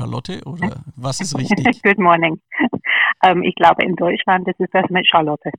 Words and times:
Charlotte 0.00 0.40
oder 0.46 0.82
was 0.96 1.20
ist 1.20 1.36
richtig? 1.36 1.82
Good 1.82 1.98
Morning. 1.98 2.40
Ähm, 3.22 3.42
ich 3.42 3.54
glaube, 3.54 3.84
in 3.84 3.96
Deutschland 3.96 4.48
ist 4.48 4.60
es 4.60 4.68
das 4.72 4.88
mit 4.88 5.06
Charlotte. 5.06 5.50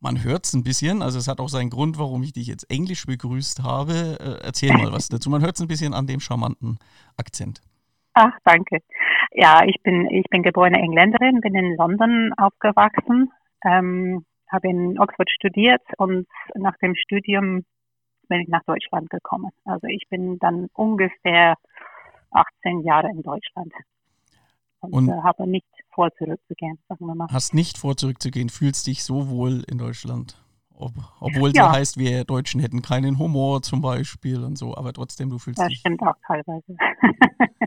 Man 0.00 0.22
hört 0.22 0.46
es 0.46 0.54
ein 0.54 0.64
bisschen, 0.64 1.02
also 1.02 1.18
es 1.18 1.28
hat 1.28 1.40
auch 1.40 1.48
seinen 1.48 1.70
Grund, 1.70 1.98
warum 1.98 2.22
ich 2.22 2.32
dich 2.32 2.46
jetzt 2.46 2.70
Englisch 2.70 3.06
begrüßt 3.06 3.62
habe. 3.62 4.18
Äh, 4.20 4.46
erzähl 4.46 4.72
mal 4.72 4.92
was 4.92 5.08
dazu. 5.08 5.30
Man 5.30 5.42
hört 5.42 5.56
es 5.56 5.60
ein 5.60 5.68
bisschen 5.68 5.92
an 5.94 6.06
dem 6.06 6.20
charmanten 6.20 6.78
Akzent. 7.16 7.60
Ach, 8.14 8.32
danke. 8.44 8.78
Ja, 9.32 9.62
ich 9.66 9.82
bin, 9.82 10.08
ich 10.10 10.24
bin 10.30 10.42
geborene 10.42 10.78
Engländerin, 10.78 11.40
bin 11.40 11.54
in 11.54 11.76
London 11.76 12.32
aufgewachsen, 12.36 13.32
ähm, 13.64 14.24
habe 14.50 14.68
in 14.68 14.98
Oxford 14.98 15.30
studiert 15.30 15.82
und 15.98 16.26
nach 16.54 16.76
dem 16.78 16.94
Studium 16.94 17.64
bin 18.28 18.40
ich 18.40 18.48
nach 18.48 18.62
Deutschland 18.64 19.10
gekommen. 19.10 19.50
Also 19.64 19.86
ich 19.88 20.04
bin 20.08 20.38
dann 20.38 20.68
ungefähr 20.74 21.56
18 22.34 22.80
Jahre 22.80 23.08
in 23.10 23.22
Deutschland 23.22 23.72
und, 24.80 24.92
und 24.92 25.08
äh, 25.08 25.22
habe 25.22 25.46
nicht 25.46 25.66
vor, 25.94 26.10
zurückzugehen, 26.18 26.78
sagen 26.88 27.06
wir 27.06 27.14
mal. 27.14 27.28
Hast 27.30 27.54
nicht 27.54 27.78
vor, 27.78 27.96
zurückzugehen, 27.96 28.48
fühlst 28.48 28.86
dich 28.86 29.04
so 29.04 29.28
wohl 29.28 29.64
in 29.68 29.78
Deutschland? 29.78 30.40
Ob, 30.76 30.92
obwohl 31.20 31.50
es 31.50 31.56
ja. 31.56 31.70
heißt, 31.72 31.98
wir 31.98 32.24
Deutschen 32.24 32.60
hätten 32.60 32.82
keinen 32.82 33.18
Humor 33.20 33.62
zum 33.62 33.80
Beispiel 33.80 34.42
und 34.42 34.58
so, 34.58 34.76
aber 34.76 34.92
trotzdem, 34.92 35.30
du 35.30 35.38
fühlst 35.38 35.60
das 35.60 35.68
dich. 35.68 35.82
Das 35.82 35.92
stimmt 35.92 36.02
auch 36.02 36.16
teilweise. 36.26 36.76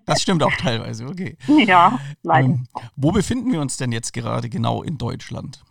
das 0.05 0.21
stimmt 0.21 0.43
auch 0.43 0.51
teilweise, 0.57 1.05
okay. 1.05 1.37
Ja, 1.65 1.99
leider. 2.23 2.49
Ähm, 2.49 2.67
wo 2.97 3.11
befinden 3.11 3.51
wir 3.51 3.61
uns 3.61 3.77
denn 3.77 3.93
jetzt 3.93 4.11
gerade 4.11 4.49
genau 4.49 4.83
in 4.83 4.97
Deutschland? 4.97 5.63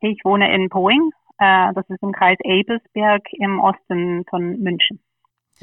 Ich 0.00 0.20
wohne 0.24 0.52
in 0.54 0.70
Poing, 0.70 1.10
äh, 1.38 1.72
das 1.74 1.88
ist 1.90 2.02
im 2.02 2.12
Kreis 2.12 2.38
Ebelsberg 2.42 3.22
im 3.32 3.60
Osten 3.60 4.24
von 4.30 4.58
München. 4.58 5.00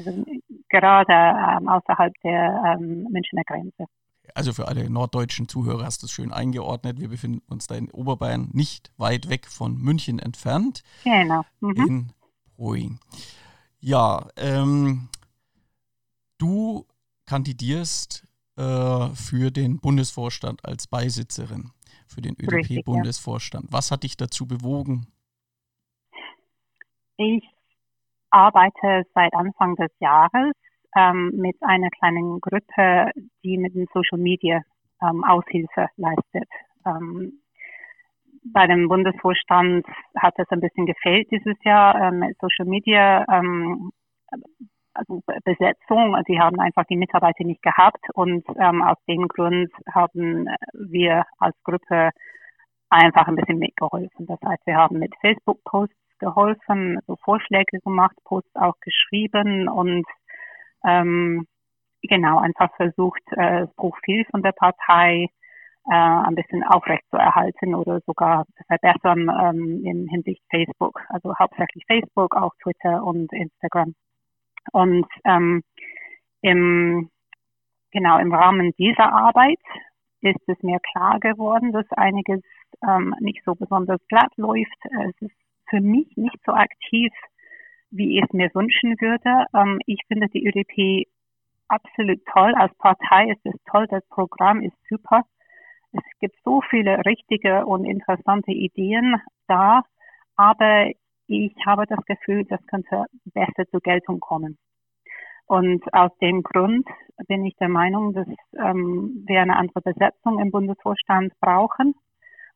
Also 0.06 0.24
gerade 0.68 1.12
ähm, 1.12 1.68
außerhalb 1.68 2.12
der 2.22 2.78
ähm, 2.78 3.06
Münchner 3.10 3.42
Grenze. 3.44 3.84
Also 4.34 4.52
für 4.52 4.68
alle 4.68 4.88
norddeutschen 4.88 5.48
Zuhörer 5.48 5.84
hast 5.84 6.02
du 6.02 6.06
es 6.06 6.12
schön 6.12 6.32
eingeordnet. 6.32 7.00
Wir 7.00 7.08
befinden 7.08 7.42
uns 7.48 7.66
da 7.66 7.74
in 7.74 7.90
Oberbayern, 7.90 8.50
nicht 8.52 8.92
weit 8.96 9.28
weg 9.28 9.46
von 9.46 9.76
München 9.76 10.18
entfernt. 10.18 10.82
Genau. 11.04 11.42
Mhm. 11.60 11.86
In 11.86 12.12
Poing. 12.56 13.00
Ja, 13.80 14.28
ähm, 14.36 15.08
du 16.38 16.86
kandidierst 17.26 18.26
äh, 18.56 19.08
für 19.14 19.50
den 19.50 19.80
Bundesvorstand 19.80 20.64
als 20.64 20.86
Beisitzerin, 20.86 21.72
für 22.06 22.20
den 22.20 22.36
ÖDP-Bundesvorstand. 22.40 23.66
Ja. 23.66 23.72
Was 23.72 23.90
hat 23.90 24.04
dich 24.04 24.16
dazu 24.16 24.46
bewogen? 24.46 25.06
Ich 27.16 27.42
arbeite 28.30 29.04
seit 29.14 29.34
Anfang 29.34 29.76
des 29.76 29.90
Jahres 29.98 30.52
ähm, 30.96 31.32
mit 31.34 31.56
einer 31.60 31.90
kleinen 31.90 32.40
Gruppe, 32.40 33.10
die 33.44 33.58
mit 33.58 33.74
dem 33.74 33.86
Social 33.92 34.18
Media 34.18 34.60
ähm, 35.02 35.24
Aushilfe 35.24 35.88
leistet. 35.96 36.48
Ähm, 36.86 37.40
bei 38.44 38.66
dem 38.66 38.88
Bundesvorstand 38.88 39.86
hat 40.16 40.34
es 40.38 40.48
ein 40.50 40.60
bisschen 40.60 40.86
gefehlt 40.86 41.30
dieses 41.30 41.56
Jahr 41.62 41.94
ähm, 42.00 42.20
mit 42.20 42.38
Social 42.38 42.66
Media. 42.66 43.24
Ähm, 43.30 43.90
also 44.94 45.22
Besetzung, 45.44 46.16
sie 46.26 46.40
haben 46.40 46.58
einfach 46.58 46.84
die 46.84 46.96
Mitarbeiter 46.96 47.44
nicht 47.44 47.62
gehabt 47.62 48.04
und 48.14 48.44
ähm, 48.58 48.82
aus 48.82 48.96
dem 49.06 49.28
Grund 49.28 49.70
haben 49.92 50.46
wir 50.72 51.24
als 51.38 51.56
Gruppe 51.62 52.10
einfach 52.88 53.28
ein 53.28 53.36
bisschen 53.36 53.58
mitgeholfen. 53.58 54.26
Das 54.26 54.40
heißt, 54.44 54.66
wir 54.66 54.76
haben 54.76 54.98
mit 54.98 55.14
Facebook-Posts 55.20 55.94
geholfen, 56.20 57.00
so 57.06 57.16
Vorschläge 57.24 57.80
gemacht, 57.80 58.16
Posts 58.24 58.54
auch 58.56 58.78
geschrieben 58.80 59.68
und 59.68 60.06
ähm, 60.84 61.46
genau 62.02 62.38
einfach 62.38 62.74
versucht, 62.76 63.22
äh, 63.32 63.62
das 63.62 63.74
Profil 63.74 64.24
von 64.30 64.42
der 64.42 64.52
Partei 64.52 65.28
äh, 65.90 65.94
ein 65.94 66.34
bisschen 66.34 66.62
aufrechtzuerhalten 66.62 67.74
oder 67.74 68.00
sogar 68.06 68.44
zu 68.56 68.64
verbessern 68.64 69.28
ähm, 69.28 69.84
in 69.84 70.08
Hinsicht 70.08 70.42
Facebook, 70.50 71.00
also 71.08 71.34
hauptsächlich 71.38 71.84
Facebook, 71.86 72.36
auch 72.36 72.52
Twitter 72.62 73.02
und 73.02 73.32
Instagram. 73.32 73.94
Und 74.72 75.06
ähm, 75.24 75.62
im, 76.42 77.10
genau 77.92 78.18
im 78.18 78.32
Rahmen 78.32 78.72
dieser 78.78 79.12
Arbeit 79.12 79.58
ist 80.20 80.48
es 80.48 80.62
mir 80.62 80.78
klar 80.92 81.18
geworden, 81.18 81.72
dass 81.72 81.90
einiges 81.92 82.42
ähm, 82.86 83.14
nicht 83.20 83.42
so 83.44 83.54
besonders 83.54 84.00
glatt 84.08 84.32
läuft. 84.36 84.78
Es 85.08 85.22
ist 85.22 85.39
für 85.70 85.80
mich 85.80 86.08
nicht 86.16 86.38
so 86.44 86.52
aktiv, 86.52 87.12
wie 87.90 88.18
ich 88.18 88.24
es 88.24 88.32
mir 88.32 88.50
wünschen 88.54 89.00
würde. 89.00 89.46
Ähm, 89.54 89.80
ich 89.86 90.00
finde 90.08 90.28
die 90.28 90.46
ÖDP 90.46 91.08
absolut 91.68 92.20
toll. 92.26 92.54
Als 92.54 92.76
Partei 92.78 93.30
ist 93.30 93.44
es 93.44 93.54
toll, 93.70 93.86
das 93.88 94.06
Programm 94.08 94.60
ist 94.60 94.76
super. 94.88 95.22
Es 95.92 96.02
gibt 96.20 96.36
so 96.44 96.60
viele 96.70 97.04
richtige 97.04 97.66
und 97.66 97.84
interessante 97.84 98.52
Ideen 98.52 99.16
da, 99.48 99.82
aber 100.36 100.90
ich 101.26 101.54
habe 101.66 101.86
das 101.86 102.04
Gefühl, 102.06 102.44
das 102.44 102.64
könnte 102.66 103.06
besser 103.24 103.66
zur 103.70 103.80
Geltung 103.80 104.20
kommen. 104.20 104.58
Und 105.46 105.82
aus 105.92 106.16
dem 106.18 106.42
Grund 106.42 106.86
bin 107.26 107.44
ich 107.44 107.56
der 107.56 107.68
Meinung, 107.68 108.12
dass 108.12 108.28
ähm, 108.56 109.24
wir 109.26 109.40
eine 109.40 109.56
andere 109.56 109.80
Besetzung 109.80 110.38
im 110.38 110.52
Bundesvorstand 110.52 111.32
brauchen. 111.40 111.94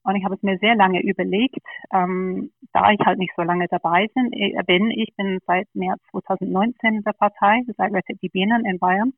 Und 0.04 0.16
ich 0.16 0.24
habe 0.24 0.34
es 0.34 0.42
mir 0.42 0.58
sehr 0.58 0.74
lange 0.76 1.02
überlegt, 1.02 1.64
ähm, 1.92 2.52
da 2.72 2.90
ich 2.90 3.00
halt 3.04 3.18
nicht 3.18 3.32
so 3.36 3.42
lange 3.42 3.66
dabei 3.68 4.06
äh, 4.14 4.62
bin. 4.64 4.90
Ich 4.90 5.14
bin 5.16 5.40
seit 5.46 5.66
März 5.74 6.00
2019 6.10 6.96
in 6.96 7.02
der 7.02 7.12
Partei, 7.12 7.62
seit 7.76 7.92
Rettet 7.92 8.20
die 8.22 8.28
Bienen 8.28 8.66
in 8.66 8.78
Bayern. 8.78 9.14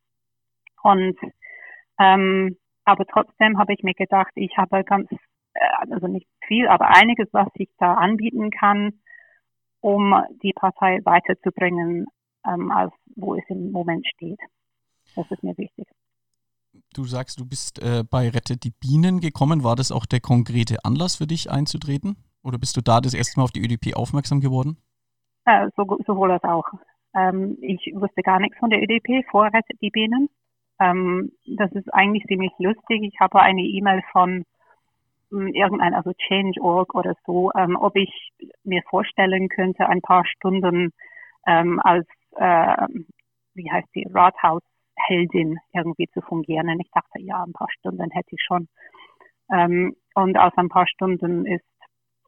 Und 0.82 1.19
ähm, 1.98 2.56
aber 2.84 3.04
trotzdem 3.04 3.58
habe 3.58 3.74
ich 3.74 3.82
mir 3.82 3.94
gedacht, 3.94 4.30
ich 4.36 4.56
habe 4.56 4.84
ganz, 4.84 5.10
äh, 5.10 5.91
also 5.91 6.06
nicht 6.06 6.28
viel, 6.47 6.69
aber 6.69 6.88
einiges, 6.88 7.28
was 7.32 7.48
ich 7.54 7.68
da 7.78 7.94
anbieten 7.94 8.50
kann, 8.50 9.00
um 9.80 10.14
die 10.42 10.53
Partei 10.53 11.00
weiterzubringen, 11.04 12.06
ähm, 12.47 12.70
als 12.70 12.92
wo 13.16 13.34
es 13.34 13.44
im 13.48 13.72
Moment 13.72 14.06
steht. 14.06 14.41
Das 15.16 15.28
ist 15.30 15.42
mir 15.42 15.56
wichtig. 15.58 15.86
Du 16.94 17.04
sagst, 17.04 17.38
du 17.41 17.47
bist 17.47 17.82
äh, 17.82 18.04
bei 18.08 18.28
Rette 18.28 18.56
die 18.56 18.70
Bienen 18.70 19.20
gekommen. 19.20 19.64
War 19.64 19.76
das 19.76 19.92
auch 19.92 20.06
der 20.06 20.20
konkrete 20.20 20.84
Anlass 20.84 21.16
für 21.16 21.26
dich 21.26 21.50
einzutreten? 21.50 22.16
Oder 22.42 22.58
bist 22.58 22.76
du 22.76 22.80
da 22.80 23.00
das 23.00 23.14
erste 23.14 23.38
Mal 23.38 23.44
auf 23.44 23.50
die 23.50 23.60
ÖDP 23.60 23.94
aufmerksam 23.94 24.41
geworden? 24.41 24.78
Äh, 25.44 25.69
so, 25.76 25.84
sowohl 26.06 26.32
als 26.32 26.44
auch. 26.44 26.66
Ähm, 27.14 27.58
ich 27.60 27.92
wusste 27.94 28.22
gar 28.22 28.41
nichts 28.41 28.58
von 28.58 28.70
der 28.70 28.82
ÖDP 28.82 29.26
vor 29.30 29.47
Rette 29.47 29.74
die 29.80 29.91
Bienen. 29.91 30.28
Ähm, 30.78 31.32
das 31.47 31.72
ist 31.72 31.92
eigentlich 31.92 32.24
ziemlich 32.24 32.52
lustig. 32.58 33.03
Ich 33.03 33.18
habe 33.20 33.41
eine 33.41 33.62
E-Mail 33.62 34.03
von 34.12 34.44
ähm, 35.32 35.80
also 35.80 36.12
Change.org 36.28 36.94
oder 36.94 37.14
so, 37.26 37.50
ähm, 37.56 37.76
ob 37.76 37.97
ich 37.97 38.32
mir 38.64 38.82
vorstellen 38.88 39.48
könnte, 39.48 39.88
ein 39.88 40.03
paar 40.03 40.24
Stunden 40.26 40.92
ähm, 41.47 41.80
als, 41.82 42.06
äh, 42.36 42.86
wie 43.54 43.70
heißt 43.70 43.88
die, 43.94 44.06
Rathaus 44.12 44.62
Heldin 44.97 45.59
irgendwie 45.73 46.09
zu 46.09 46.21
fungieren. 46.21 46.69
Und 46.69 46.81
ich 46.81 46.91
dachte, 46.91 47.21
ja, 47.21 47.43
ein 47.43 47.53
paar 47.53 47.71
Stunden 47.71 48.11
hätte 48.11 48.31
ich 48.31 48.43
schon. 48.43 48.69
Ähm, 49.53 49.95
und 50.15 50.39
aus 50.39 50.53
ein 50.57 50.69
paar 50.69 50.87
Stunden 50.87 51.47
ist, 51.47 51.65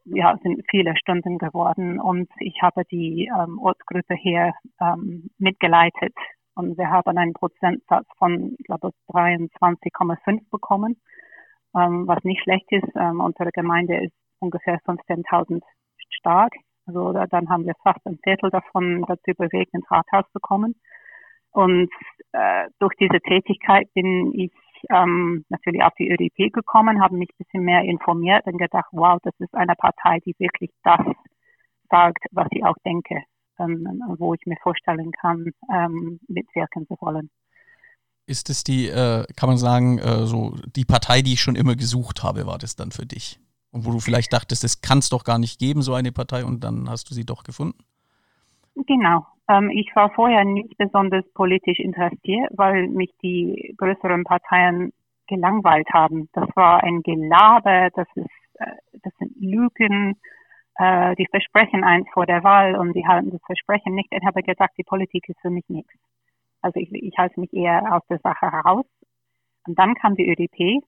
ja, 0.05 0.37
sind 0.41 0.63
viele 0.69 0.95
Stunden 0.97 1.37
geworden 1.37 1.99
und 1.99 2.29
ich 2.39 2.61
habe 2.61 2.83
die 2.89 3.29
ähm, 3.37 3.59
Ortsgruppe 3.59 4.15
hier 4.15 4.53
ähm, 4.81 5.29
mitgeleitet 5.37 6.15
und 6.55 6.77
wir 6.77 6.89
haben 6.89 7.17
einen 7.17 7.33
Prozentsatz 7.33 8.07
von, 8.17 8.55
ich 8.57 8.65
glaube, 8.65 8.91
23,5 9.09 10.49
bekommen, 10.49 10.99
ähm, 11.75 12.07
was 12.07 12.23
nicht 12.23 12.41
schlecht 12.43 12.71
ist. 12.71 12.95
Ähm, 12.95 13.19
unsere 13.19 13.51
Gemeinde 13.51 14.03
ist 14.03 14.13
ungefähr 14.39 14.79
15.000 14.81 15.61
stark. 16.09 16.53
Also 16.85 17.13
dann 17.13 17.49
haben 17.49 17.65
wir 17.65 17.75
fast 17.83 18.05
ein 18.05 18.19
Viertel 18.23 18.49
davon 18.49 19.05
dazu 19.07 19.31
bewegt, 19.37 19.73
ins 19.73 19.89
Rathaus 19.91 20.25
zu 20.31 20.39
kommen. 20.39 20.75
Und 21.51 21.89
äh, 22.31 22.67
durch 22.79 22.93
diese 22.99 23.19
Tätigkeit 23.21 23.91
bin 23.93 24.33
ich 24.33 24.51
ähm, 24.89 25.45
natürlich 25.49 25.83
auf 25.83 25.93
die 25.97 26.09
ÖDP 26.09 26.53
gekommen, 26.53 27.01
habe 27.01 27.15
mich 27.15 27.29
ein 27.29 27.43
bisschen 27.43 27.63
mehr 27.63 27.83
informiert 27.83 28.45
und 28.45 28.57
gedacht, 28.57 28.87
wow, 28.91 29.19
das 29.23 29.33
ist 29.39 29.53
eine 29.53 29.75
Partei, 29.75 30.19
die 30.25 30.35
wirklich 30.37 30.71
das 30.83 31.01
sagt, 31.89 32.23
was 32.31 32.47
ich 32.51 32.63
auch 32.63 32.77
denke, 32.85 33.23
ähm, 33.57 34.01
wo 34.17 34.33
ich 34.33 34.45
mir 34.45 34.57
vorstellen 34.61 35.11
kann, 35.11 35.51
ähm, 35.73 36.19
mitwirken 36.27 36.87
zu 36.87 36.95
wollen. 37.01 37.29
Ist 38.25 38.49
es 38.49 38.63
die, 38.63 38.87
äh, 38.87 39.25
kann 39.35 39.49
man 39.49 39.57
sagen, 39.57 39.97
äh, 39.97 40.25
so 40.27 40.55
die 40.75 40.85
Partei, 40.85 41.21
die 41.21 41.33
ich 41.33 41.41
schon 41.41 41.55
immer 41.55 41.75
gesucht 41.75 42.23
habe, 42.23 42.45
war 42.45 42.59
das 42.59 42.75
dann 42.75 42.91
für 42.91 43.05
dich? 43.05 43.39
Und 43.71 43.85
wo 43.85 43.91
du 43.91 43.99
vielleicht 43.99 44.33
dachtest, 44.33 44.63
es 44.63 44.81
kann 44.81 44.99
es 44.99 45.09
doch 45.09 45.23
gar 45.23 45.39
nicht 45.39 45.59
geben, 45.59 45.81
so 45.81 45.93
eine 45.93 46.11
Partei, 46.11 46.45
und 46.45 46.63
dann 46.63 46.89
hast 46.89 47.09
du 47.09 47.15
sie 47.15 47.25
doch 47.25 47.43
gefunden? 47.43 47.83
Genau, 48.75 49.25
ähm, 49.49 49.69
ich 49.71 49.93
war 49.95 50.11
vorher 50.11 50.45
nicht 50.45 50.77
besonders 50.77 51.25
politisch 51.33 51.79
interessiert, 51.79 52.49
weil 52.51 52.87
mich 52.87 53.11
die 53.21 53.73
größeren 53.77 54.23
Parteien 54.23 54.93
gelangweilt 55.27 55.89
haben. 55.91 56.29
Das 56.33 56.47
war 56.55 56.83
ein 56.83 57.01
Gelaber, 57.01 57.89
das 57.95 58.07
ist, 58.15 58.27
äh, 58.55 58.71
das 59.03 59.13
sind 59.17 59.35
Lügen, 59.39 60.15
äh, 60.75 61.15
die 61.15 61.27
versprechen 61.27 61.83
eins 61.83 62.07
vor 62.13 62.25
der 62.25 62.43
Wahl 62.43 62.75
und 62.75 62.93
die 62.93 63.07
halten 63.07 63.31
das 63.31 63.41
Versprechen 63.45 63.95
nicht. 63.95 64.09
Ich 64.11 64.25
habe 64.25 64.43
gedacht, 64.43 64.71
die 64.77 64.83
Politik 64.83 65.27
ist 65.29 65.39
für 65.41 65.49
mich 65.49 65.67
nichts. 65.67 65.93
Also 66.61 66.79
ich, 66.79 66.91
ich 66.93 67.17
halte 67.17 67.39
mich 67.39 67.53
eher 67.53 67.95
aus 67.95 68.05
der 68.09 68.19
Sache 68.19 68.51
heraus. 68.51 68.85
Und 69.67 69.77
dann 69.79 69.95
kam 69.95 70.15
die 70.15 70.29
ÖDP, 70.29 70.83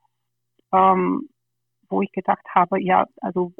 ähm, 0.73 1.29
wo 1.89 2.01
ich 2.01 2.11
gedacht 2.11 2.45
habe, 2.53 2.81
ja, 2.81 3.05
also 3.21 3.53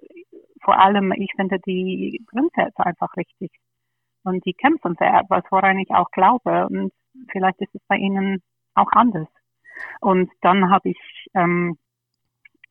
vor 0.63 0.79
allem, 0.79 1.11
ich 1.13 1.31
finde 1.35 1.59
die 1.59 2.23
Grundsätze 2.27 2.85
einfach 2.85 3.15
richtig. 3.17 3.51
Und 4.23 4.45
die 4.45 4.53
kämpfen 4.53 4.95
für 4.97 5.05
etwas, 5.05 5.43
woran 5.49 5.79
ich 5.79 5.89
auch 5.91 6.11
glaube. 6.11 6.67
Und 6.67 6.93
vielleicht 7.31 7.59
ist 7.61 7.73
es 7.73 7.81
bei 7.87 7.97
ihnen 7.97 8.41
auch 8.75 8.91
anders. 8.91 9.27
Und 9.99 10.31
dann 10.41 10.69
habe 10.69 10.89
ich 10.89 10.99
ähm, 11.33 11.77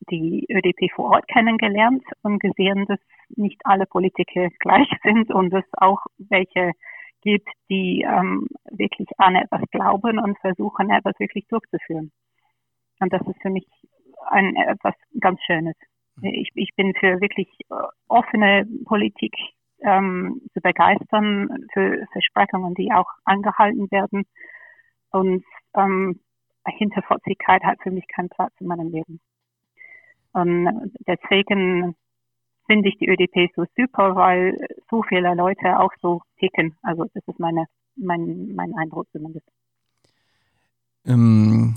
die 0.09 0.45
ÖDP 0.49 0.91
vor 0.95 1.11
Ort 1.11 1.27
kennengelernt 1.27 2.03
und 2.23 2.39
gesehen, 2.39 2.85
dass 2.87 2.99
nicht 3.29 3.61
alle 3.65 3.85
Politiker 3.85 4.49
gleich 4.59 4.89
sind 5.03 5.31
und 5.31 5.53
es 5.53 5.65
auch 5.73 5.99
welche 6.17 6.71
gibt, 7.21 7.47
die 7.69 8.01
ähm, 8.01 8.47
wirklich 8.71 9.07
an 9.17 9.35
etwas 9.35 9.61
glauben 9.71 10.17
und 10.17 10.39
versuchen, 10.39 10.89
etwas 10.89 11.19
wirklich 11.19 11.45
durchzuführen. 11.47 12.11
Und 12.99 13.13
das 13.13 13.21
ist 13.27 13.41
für 13.41 13.51
mich 13.51 13.67
ein 14.29 14.55
etwas 14.55 14.95
ganz 15.19 15.39
Schönes. 15.43 15.75
Ich, 16.21 16.49
ich 16.55 16.75
bin 16.75 16.93
für 16.99 17.21
wirklich 17.21 17.47
äh, 17.69 17.75
offene 18.07 18.67
Politik 18.85 19.33
ähm, 19.81 20.41
zu 20.53 20.61
begeistern, 20.61 21.67
für 21.73 22.05
Versprechungen, 22.11 22.73
die 22.75 22.91
auch 22.91 23.09
angehalten 23.25 23.89
werden. 23.91 24.25
Und 25.11 25.43
ähm, 25.75 26.19
Hinterfotzigkeit 26.67 27.63
hat 27.63 27.79
für 27.81 27.91
mich 27.91 28.07
keinen 28.07 28.29
Platz 28.29 28.53
in 28.59 28.67
meinem 28.67 28.91
Leben. 28.91 29.19
Und 30.33 30.93
deswegen 31.07 31.95
finde 32.65 32.89
ich 32.89 32.97
die 32.97 33.09
ÖDP 33.09 33.51
so 33.55 33.65
super, 33.75 34.15
weil 34.15 34.57
so 34.89 35.03
viele 35.03 35.33
Leute 35.35 35.79
auch 35.79 35.91
so 36.01 36.21
ticken. 36.39 36.77
Also 36.83 37.05
das 37.13 37.23
ist 37.27 37.39
meine, 37.39 37.65
mein, 37.95 38.53
mein 38.55 38.73
Eindruck 38.75 39.07
zumindest. 39.11 39.45
Ähm, 41.05 41.75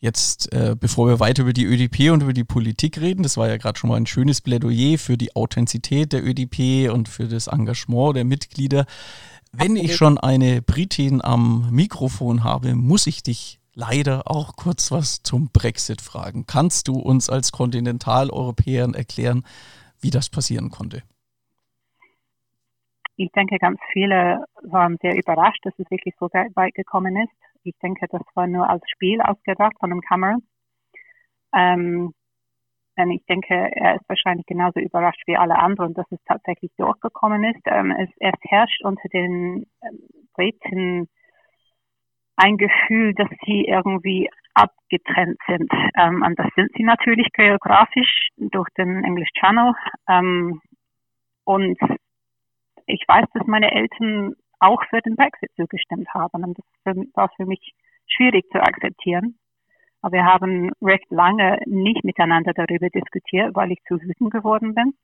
jetzt, 0.00 0.52
äh, 0.52 0.76
bevor 0.78 1.08
wir 1.08 1.20
weiter 1.20 1.42
über 1.42 1.52
die 1.52 1.64
ÖDP 1.64 2.10
und 2.10 2.22
über 2.22 2.32
die 2.32 2.44
Politik 2.44 3.00
reden, 3.00 3.22
das 3.22 3.36
war 3.36 3.48
ja 3.48 3.56
gerade 3.56 3.78
schon 3.78 3.90
mal 3.90 3.96
ein 3.96 4.06
schönes 4.06 4.40
Plädoyer 4.40 4.98
für 4.98 5.16
die 5.16 5.34
Authentizität 5.34 6.12
der 6.12 6.24
ÖDP 6.24 6.90
und 6.92 7.08
für 7.08 7.26
das 7.26 7.48
Engagement 7.48 8.16
der 8.16 8.24
Mitglieder. 8.24 8.86
Wenn 9.52 9.76
ich 9.76 9.96
schon 9.96 10.18
eine 10.18 10.62
Britin 10.62 11.22
am 11.24 11.70
Mikrofon 11.70 12.44
habe, 12.44 12.74
muss 12.74 13.06
ich 13.06 13.22
dich 13.22 13.58
leider 13.74 14.30
auch 14.30 14.56
kurz 14.56 14.90
was 14.90 15.22
zum 15.22 15.50
Brexit 15.52 16.00
fragen. 16.00 16.46
Kannst 16.46 16.88
du 16.88 16.94
uns 16.98 17.30
als 17.30 17.52
Kontinentaleuropäern 17.52 18.94
erklären, 18.94 19.44
wie 20.00 20.10
das 20.10 20.28
passieren 20.28 20.70
konnte? 20.70 21.02
Ich 23.16 23.30
denke, 23.32 23.58
ganz 23.58 23.80
viele 23.92 24.44
waren 24.62 24.96
sehr 25.00 25.16
überrascht, 25.16 25.64
dass 25.64 25.74
es 25.78 25.90
wirklich 25.90 26.14
so 26.20 26.26
weit 26.26 26.74
gekommen 26.74 27.16
ist. 27.16 27.32
Ich 27.68 27.78
denke, 27.82 28.06
das 28.08 28.22
war 28.34 28.46
nur 28.46 28.68
als 28.68 28.82
Spiel 28.90 29.20
ausgedacht 29.20 29.74
von 29.78 29.90
dem 29.90 30.00
Cameron. 30.00 30.42
Ähm, 31.54 32.14
und 32.96 33.10
ich 33.12 33.24
denke, 33.26 33.54
er 33.54 33.96
ist 33.96 34.08
wahrscheinlich 34.08 34.46
genauso 34.46 34.80
überrascht 34.80 35.22
wie 35.26 35.36
alle 35.36 35.56
anderen, 35.56 35.94
dass 35.94 36.06
es 36.10 36.18
tatsächlich 36.26 36.72
durchgekommen 36.76 37.44
ist. 37.44 37.60
Ähm, 37.66 37.92
es, 37.92 38.08
es, 38.18 38.34
herrscht 38.42 38.82
unter 38.84 39.08
den 39.10 39.66
ähm, 39.82 39.98
Briten 40.34 41.08
ein 42.36 42.56
Gefühl, 42.56 43.14
dass 43.14 43.28
sie 43.44 43.66
irgendwie 43.66 44.28
abgetrennt 44.54 45.38
sind. 45.46 45.70
Ähm, 45.96 46.22
und 46.26 46.38
das 46.38 46.48
sind 46.56 46.70
sie 46.76 46.82
natürlich 46.82 47.28
geografisch 47.32 48.30
durch 48.36 48.68
den 48.76 49.04
English 49.04 49.30
Channel. 49.38 49.72
Ähm, 50.08 50.60
und 51.44 51.78
ich 52.86 53.04
weiß, 53.06 53.26
dass 53.34 53.46
meine 53.46 53.70
Eltern 53.70 54.34
auch 54.60 54.82
für 54.90 55.00
den 55.00 55.16
Brexit 55.16 55.50
zugestimmt 55.56 56.08
haben. 56.14 56.44
Und 56.44 56.58
das 56.84 56.96
war 57.14 57.30
für 57.36 57.46
mich 57.46 57.74
schwierig 58.06 58.50
zu 58.50 58.60
akzeptieren. 58.60 59.38
Aber 60.00 60.12
wir 60.12 60.24
haben 60.24 60.70
recht 60.80 61.10
lange 61.10 61.58
nicht 61.66 62.04
miteinander 62.04 62.52
darüber 62.54 62.88
diskutiert, 62.88 63.54
weil 63.54 63.72
ich 63.72 63.82
zu 63.88 64.00
wütend 64.00 64.32
geworden 64.32 64.74
bin. 64.74 64.94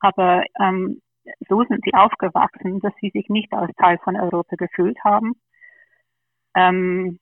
Aber 0.00 0.44
ähm, 0.60 1.00
so 1.48 1.62
sind 1.64 1.84
sie 1.84 1.94
aufgewachsen, 1.94 2.80
dass 2.80 2.92
sie 3.00 3.10
sich 3.10 3.28
nicht 3.28 3.52
als 3.52 3.74
Teil 3.76 3.98
von 3.98 4.16
Europa 4.16 4.56
gefühlt 4.56 4.98
haben 5.04 5.34
ähm, 6.56 7.18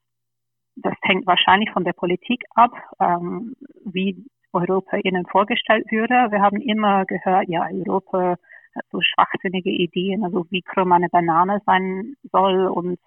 das 0.76 0.94
hängt 1.02 1.26
wahrscheinlich 1.26 1.70
von 1.70 1.84
der 1.84 1.92
Politik 1.92 2.44
ab, 2.54 2.72
ähm, 3.00 3.54
wie 3.84 4.24
Europa 4.52 4.96
ihnen 4.98 5.26
vorgestellt 5.26 5.90
würde. 5.90 6.30
Wir 6.30 6.40
haben 6.40 6.60
immer 6.60 7.04
gehört, 7.04 7.48
ja, 7.48 7.66
Europa 7.70 8.36
so 8.90 9.00
schwachsinnige 9.00 9.70
Ideen, 9.70 10.24
also 10.24 10.46
wie 10.50 10.62
krumm 10.62 10.92
eine 10.92 11.08
Banane 11.08 11.60
sein 11.66 12.16
soll 12.32 12.66
und 12.66 12.98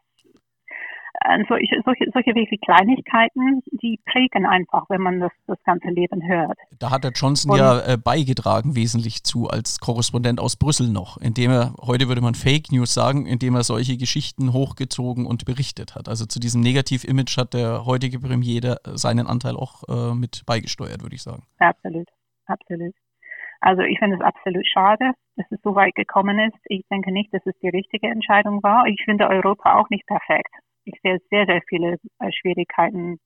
solche, 1.47 1.81
solche, 1.83 2.05
solche 2.13 2.35
wirklich 2.35 2.61
Kleinigkeiten, 2.61 3.61
die 3.71 3.99
prägen 4.05 4.45
einfach, 4.45 4.85
wenn 4.89 5.01
man 5.01 5.19
das, 5.19 5.31
das 5.47 5.57
ganze 5.63 5.89
Leben 5.89 6.25
hört. 6.27 6.57
Da 6.79 6.91
hat 6.91 7.03
der 7.03 7.11
Johnson 7.11 7.51
Und, 7.51 7.57
ja 7.57 7.79
äh, 7.85 7.97
beigetragen 7.97 8.75
wesentlich 8.75 9.23
zu 9.23 9.47
als 9.47 9.79
Korrespondent 9.79 10.39
aus 10.39 10.55
Brüssel 10.55 10.89
noch, 10.89 11.17
indem 11.17 11.51
er, 11.51 11.73
heute 11.81 12.07
würde 12.07 12.21
man 12.21 12.35
Fake 12.35 12.71
News 12.71 12.93
sagen, 12.93 13.25
indem 13.25 13.55
er 13.55 13.63
solche 13.63 13.97
Geschichten 13.97 14.53
hochgezogen 14.53 15.25
und 15.25 15.45
berichtet 15.45 15.95
hat. 15.95 16.07
Also 16.07 16.25
zu 16.25 16.39
diesem 16.39 16.61
Negativ-Image 16.61 17.37
hat 17.37 17.53
der 17.53 17.85
heutige 17.85 18.19
Premier 18.19 18.77
seinen 18.93 19.27
Anteil 19.27 19.55
auch 19.55 19.83
äh, 19.89 20.13
mit 20.13 20.43
beigesteuert, 20.45 21.01
würde 21.01 21.15
ich 21.15 21.23
sagen. 21.23 21.43
Absolut, 21.59 22.07
absolut. 22.45 22.93
Also 23.59 23.81
ich 23.81 23.99
finde 23.99 24.17
es 24.17 24.21
absolut 24.21 24.65
schade, 24.67 25.11
dass 25.35 25.45
es 25.51 25.61
so 25.63 25.75
weit 25.75 25.95
gekommen 25.95 26.39
ist. 26.39 26.57
Ich 26.65 26.85
denke 26.89 27.11
nicht, 27.11 27.33
dass 27.33 27.45
es 27.45 27.57
die 27.59 27.69
richtige 27.69 28.07
Entscheidung 28.07 28.61
war. 28.63 28.85
Ich 28.87 29.03
finde 29.03 29.27
Europa 29.27 29.75
auch 29.75 29.89
nicht 29.89 30.05
perfekt 30.05 30.53
ich 30.87 30.99
sehe 31.01 31.19
sehr, 31.29 31.45
sehr 31.45 31.61
viele 31.67 31.97
äh, 32.19 32.31
Schwierigkeiten 32.31 33.19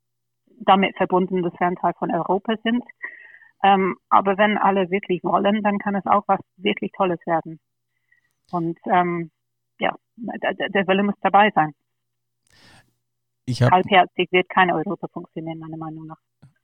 damit 0.59 0.95
verbunden, 0.97 1.41
dass 1.43 1.53
wir 1.53 1.67
ein 1.67 1.75
Teil 1.75 1.93
von 1.97 2.13
Europa 2.13 2.55
sind. 2.63 2.83
Ähm, 3.63 3.97
aber 4.09 4.37
wenn 4.37 4.57
alle 4.57 4.89
wirklich 4.89 5.23
wollen, 5.23 5.61
dann 5.63 5.77
kann 5.77 5.95
es 5.95 6.05
auch 6.05 6.23
was 6.27 6.39
wirklich 6.57 6.91
Tolles 6.93 7.19
werden. 7.25 7.59
Und 8.51 8.79
ähm, 8.85 9.31
ja, 9.79 9.95
der, 10.15 10.53
der 10.53 10.87
Wille 10.87 11.03
muss 11.03 11.15
dabei 11.21 11.51
sein. 11.51 11.73
Halbherzig 13.71 14.31
wird 14.31 14.49
kein 14.49 14.71
Europa 14.71 15.07
funktionieren, 15.07 15.59
meiner 15.59 15.77
Meinung 15.77 16.07
nach. 16.07 16.19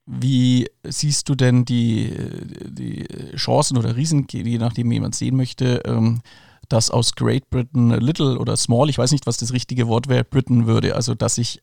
Wie 0.09 0.69
siehst 0.83 1.27
du 1.27 1.35
denn 1.35 1.65
die, 1.65 2.13
die 2.65 3.05
Chancen 3.35 3.77
oder 3.77 3.97
Riesen, 3.97 4.25
je 4.31 4.57
nachdem, 4.57 4.89
wie 4.89 4.95
jemand 4.95 5.15
sehen 5.15 5.35
möchte, 5.35 5.81
ähm, 5.85 6.21
dass 6.69 6.89
aus 6.89 7.13
Great 7.13 7.49
Britain 7.49 7.89
Little 7.89 8.39
oder 8.39 8.55
Small, 8.55 8.89
ich 8.89 8.97
weiß 8.97 9.11
nicht, 9.11 9.27
was 9.27 9.37
das 9.37 9.51
richtige 9.51 9.89
Wort 9.89 10.07
wäre, 10.07 10.23
Britain 10.23 10.65
würde. 10.65 10.95
Also 10.95 11.13
dass 11.13 11.35
sich 11.35 11.61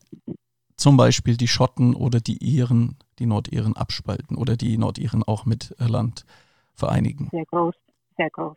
zum 0.77 0.95
Beispiel 0.95 1.37
die 1.37 1.47
Schotten 1.47 1.95
oder 1.95 2.19
die 2.19 2.37
Iren, 2.37 2.97
die 3.17 3.25
Nordiren 3.25 3.75
abspalten 3.75 4.37
oder 4.37 4.55
die 4.57 4.77
Nordiren 4.77 5.23
auch 5.23 5.45
mit 5.45 5.75
Irland 5.79 6.25
vereinigen. 6.75 7.29
Sehr 7.31 7.45
groß, 7.45 7.75
sehr 8.15 8.29
groß. 8.29 8.55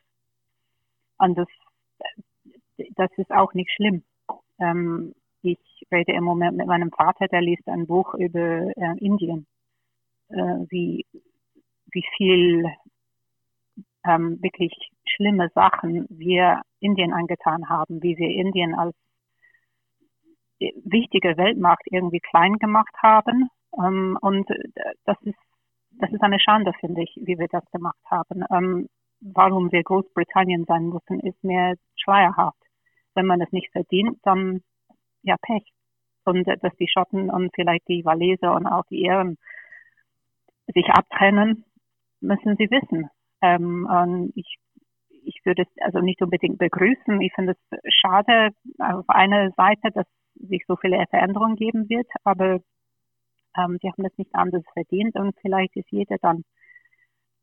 Und 1.18 1.38
das, 1.38 1.48
das 2.96 3.10
ist 3.16 3.30
auch 3.30 3.54
nicht 3.54 3.70
schlimm. 3.74 4.02
Ähm, 4.58 5.14
ich 5.42 5.58
rede 5.90 6.12
im 6.12 6.24
Moment 6.24 6.58
mit 6.58 6.66
meinem 6.66 6.90
Vater, 6.90 7.26
der 7.28 7.40
liest 7.40 7.66
ein 7.68 7.86
Buch 7.86 8.12
über 8.14 8.68
äh, 8.76 8.98
Indien, 8.98 9.46
äh, 10.30 10.66
wie, 10.68 11.06
wie 11.92 12.04
viel 12.16 12.66
ähm, 14.04 14.42
wirklich 14.42 14.72
schlimme 15.06 15.50
Sachen 15.54 16.06
wir 16.10 16.62
Indien 16.80 17.12
angetan 17.12 17.68
haben, 17.68 18.02
wie 18.02 18.16
wir 18.16 18.28
Indien 18.30 18.74
als 18.74 18.94
wichtige 20.58 21.36
Weltmarkt 21.36 21.86
irgendwie 21.90 22.20
klein 22.20 22.58
gemacht 22.58 22.94
haben. 23.02 23.48
Ähm, 23.76 24.18
und 24.20 24.48
das 25.04 25.16
ist, 25.22 25.38
das 25.92 26.10
ist 26.12 26.22
eine 26.22 26.40
Schande, 26.40 26.72
finde 26.80 27.02
ich, 27.02 27.18
wie 27.22 27.38
wir 27.38 27.48
das 27.48 27.64
gemacht 27.70 27.98
haben. 28.06 28.44
Ähm, 28.50 28.88
warum 29.20 29.72
wir 29.72 29.82
Großbritannien 29.82 30.64
sein 30.64 30.86
mussten, 30.86 31.20
ist 31.20 31.42
mir 31.42 31.74
schleierhaft. 31.96 32.58
Wenn 33.14 33.26
man 33.26 33.40
es 33.40 33.50
nicht 33.52 33.70
verdient, 33.72 34.18
dann 34.22 34.62
ja 35.22 35.36
Pech. 35.42 35.64
Und 36.24 36.46
äh, 36.48 36.56
dass 36.58 36.74
die 36.76 36.88
Schotten 36.88 37.30
und 37.30 37.54
vielleicht 37.54 37.88
die 37.88 38.04
Waleser 38.04 38.54
und 38.54 38.66
auch 38.66 38.84
die 38.90 39.02
Iren 39.02 39.36
sich 40.72 40.86
abtrennen, 40.88 41.64
müssen 42.20 42.56
sie 42.56 42.70
wissen. 42.70 43.08
Ähm, 43.42 44.32
ich, 44.34 44.58
ich 45.24 45.40
würde 45.44 45.62
es 45.62 45.82
also 45.82 46.00
nicht 46.00 46.20
unbedingt 46.22 46.58
begrüßen. 46.58 47.20
Ich 47.20 47.32
finde 47.34 47.52
es 47.70 47.94
schade 47.94 48.50
auf 48.78 49.08
einer 49.08 49.50
Seite, 49.52 49.90
dass 49.92 50.06
sich 50.34 50.64
so 50.66 50.76
viele 50.76 51.04
Veränderungen 51.10 51.56
geben 51.56 51.88
wird, 51.88 52.08
aber 52.24 52.60
ähm, 53.56 53.78
die 53.82 53.88
haben 53.88 54.02
das 54.02 54.16
nicht 54.16 54.34
anders 54.34 54.64
verdient 54.72 55.16
und 55.16 55.34
vielleicht 55.40 55.76
ist 55.76 55.90
jeder 55.90 56.16
dann 56.20 56.44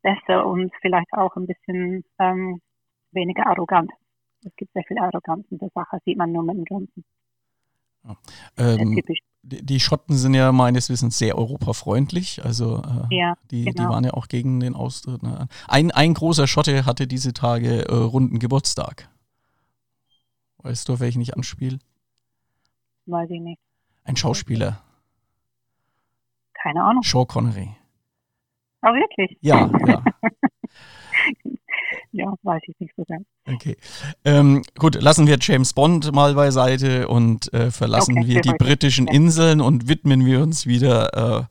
besser 0.02 0.46
und 0.46 0.72
vielleicht 0.80 1.12
auch 1.12 1.34
ein 1.36 1.46
bisschen 1.46 2.04
ähm, 2.18 2.60
weniger 3.12 3.46
arrogant. 3.46 3.90
Es 4.44 4.54
gibt 4.56 4.72
sehr 4.72 4.84
viel 4.84 4.98
Arroganz 4.98 5.46
in 5.50 5.58
der 5.58 5.70
Sache, 5.74 5.98
sieht 6.04 6.16
man 6.16 6.32
nur 6.32 6.44
mit 6.44 6.56
dem 6.56 6.64
Johnson. 6.64 7.04
Ja. 8.04 8.16
Ähm, 8.58 9.02
die 9.46 9.80
Schotten 9.80 10.16
sind 10.16 10.34
ja 10.34 10.50
meines 10.50 10.90
Wissens 10.90 11.18
sehr 11.18 11.38
europafreundlich. 11.38 12.44
Also 12.44 12.82
äh, 13.10 13.16
ja, 13.16 13.34
die, 13.50 13.64
genau. 13.64 13.82
die 13.82 13.88
waren 13.88 14.04
ja 14.04 14.14
auch 14.14 14.28
gegen 14.28 14.60
den 14.60 14.74
Austritt. 14.74 15.22
Ne? 15.22 15.46
Ein, 15.68 15.90
ein 15.92 16.14
großer 16.14 16.46
Schotte 16.46 16.84
hatte 16.84 17.06
diese 17.06 17.32
Tage 17.32 17.88
äh, 17.88 17.94
runden 17.94 18.38
Geburtstag. 18.38 19.08
Weißt 20.58 20.88
du, 20.88 20.94
auf 20.94 21.00
welchen 21.00 21.22
ich 21.22 21.36
anspiele? 21.36 21.78
Weiß 23.06 23.30
ich 23.30 23.40
nicht. 23.40 23.60
Ein 24.04 24.16
Schauspieler. 24.16 24.82
Keine 26.54 26.82
Ahnung. 26.82 27.02
Sean 27.04 27.26
Connery. 27.26 27.76
Oh, 28.82 28.88
wirklich? 28.88 29.38
Ja, 29.40 29.70
ja. 29.86 30.02
ja, 32.16 32.32
weiß 32.42 32.62
ich 32.66 32.78
nicht 32.80 32.94
so 32.96 33.04
ganz. 33.04 33.26
Okay. 33.46 33.76
Ähm, 34.24 34.62
gut, 34.78 35.00
lassen 35.00 35.26
wir 35.26 35.36
James 35.40 35.72
Bond 35.72 36.12
mal 36.12 36.34
beiseite 36.34 37.08
und 37.08 37.52
äh, 37.52 37.70
verlassen 37.70 38.18
Okay, 38.18 38.28
wir 38.28 38.40
die 38.40 38.54
britischen. 38.54 39.06
Inseln 39.06 39.60
und 39.60 39.88
widmen 39.88 40.24
wir 40.24 40.42
uns 40.42 40.66
wieder 40.66 41.48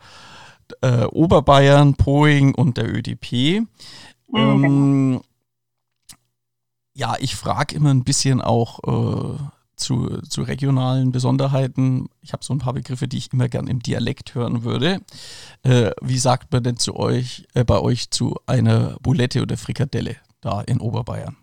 äh, 0.82 0.88
äh, 0.88 1.06
Oberbayern, 1.06 1.96
Poing 1.96 2.56
und 2.56 2.78
der 2.78 2.94
ÖDP. 2.94 3.62
Mhm, 4.32 4.38
Ähm, 4.38 5.22
ja, 6.94 7.16
ich 7.20 7.36
frage 7.36 7.76
immer 7.76 7.94
ein 7.94 8.04
bisschen 8.04 8.42
auch 8.42 8.80
äh, 8.84 9.38
zu, 9.76 10.22
zu 10.22 10.42
regionalen 10.42 11.12
Besonderheiten. 11.12 12.08
Ich 12.22 12.34
habe 12.34 12.44
so 12.44 12.54
ein 12.54 12.60
paar 12.60 12.74
Begriffe, 12.74 13.08
die 13.08 13.18
ich 13.18 13.34
immer 13.34 13.50
gern 13.50 13.68
im 13.68 13.82
Dialekt 13.82 14.34
hören 14.34 14.64
würde. 14.64 15.02
Äh, 15.64 15.92
wie 16.02 16.18
sagt 16.18 16.52
man 16.54 16.64
denn 16.64 16.78
zu 16.78 16.96
euch, 16.96 17.46
äh, 17.54 17.64
bei 17.66 17.80
euch 17.80 18.10
zu 18.12 18.40
einer 18.46 18.98
Boulette 19.02 19.42
oder 19.42 19.58
Frikadelle 19.58 20.16
da 20.46 20.62
in 20.62 20.80
Oberbayern? 20.80 21.36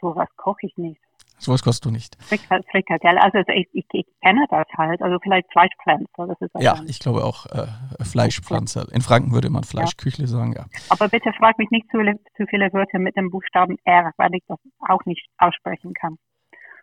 Sowas 0.00 0.28
koche 0.36 0.66
ich 0.66 0.76
nicht. 0.76 1.00
Sowas 1.38 1.62
kostet 1.62 1.86
du 1.86 1.90
nicht. 1.90 2.16
Frika- 2.22 2.62
Frikadelle, 2.70 3.20
also 3.22 3.38
ich, 3.52 3.68
ich, 3.72 3.86
ich 3.92 4.06
kenne 4.22 4.46
das 4.50 4.66
halt, 4.76 5.02
also 5.02 5.18
vielleicht 5.22 5.50
Fleischpflanzer, 5.52 6.06
was 6.16 6.62
Ja, 6.62 6.80
ich 6.86 7.00
glaube 7.00 7.24
auch 7.24 7.46
äh, 7.46 7.66
Fleischpflanzer. 8.04 8.86
In 8.92 9.02
Franken 9.02 9.32
würde 9.32 9.50
man 9.50 9.64
Fleischküchle 9.64 10.26
sagen, 10.26 10.52
ja. 10.52 10.66
Aber 10.88 11.08
bitte 11.08 11.32
frag 11.32 11.58
mich 11.58 11.70
nicht 11.70 11.90
zu, 11.90 11.98
zu 12.36 12.46
viele 12.46 12.72
Wörter 12.72 12.98
mit 12.98 13.16
dem 13.16 13.30
Buchstaben 13.30 13.76
R, 13.84 14.12
weil 14.16 14.34
ich 14.34 14.44
das 14.46 14.58
auch 14.88 15.04
nicht 15.04 15.26
aussprechen 15.38 15.92
kann. 15.92 16.18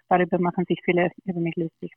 Darüber 0.09 0.37
machen 0.39 0.65
sich 0.67 0.79
viele 0.83 1.09
über 1.23 1.39
mich 1.39 1.55
lustig. 1.55 1.93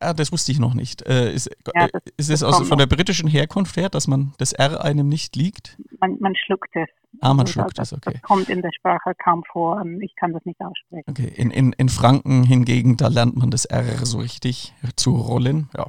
Ah, 0.00 0.14
das 0.14 0.32
wusste 0.32 0.50
ich 0.50 0.58
noch 0.58 0.72
nicht. 0.74 1.02
Äh, 1.06 1.32
ist, 1.32 1.50
Ja, 1.74 1.84
äh, 1.84 1.88
das- 1.92 2.02
ist 2.16 2.30
es 2.30 2.42
aus, 2.42 2.56
kommt 2.56 2.68
von 2.68 2.78
der 2.78 2.86
britischen 2.86 3.28
Herkunft 3.28 3.76
her, 3.76 3.90
dass 3.90 4.06
man 4.06 4.32
das 4.38 4.52
R 4.52 4.82
einem 4.82 5.08
nicht 5.08 5.36
liegt? 5.36 5.76
Man, 6.00 6.16
man 6.20 6.34
schluckt 6.34 6.70
es. 6.74 6.88
Ah, 7.20 7.34
man 7.34 7.40
Also 7.40 7.52
schluckt 7.54 7.78
das, 7.78 7.92
okay. 7.92 8.12
Das 8.14 8.22
kommt 8.22 8.48
in 8.48 8.62
der 8.62 8.70
Sprache 8.72 9.12
kaum 9.22 9.42
vor. 9.50 9.76
und 9.80 10.00
Ich 10.00 10.14
kann 10.16 10.32
das 10.32 10.44
nicht 10.44 10.60
aussprechen. 10.60 11.04
Okay, 11.10 11.32
in, 11.36 11.50
in, 11.50 11.72
in 11.72 11.88
Franken 11.88 12.44
hingegen, 12.44 12.96
da 12.96 13.08
lernt 13.08 13.36
man 13.36 13.50
das 13.50 13.64
R 13.64 13.84
so 14.06 14.18
richtig 14.18 14.72
zu 14.96 15.10
rollen. 15.16 15.68
Ja. 15.76 15.86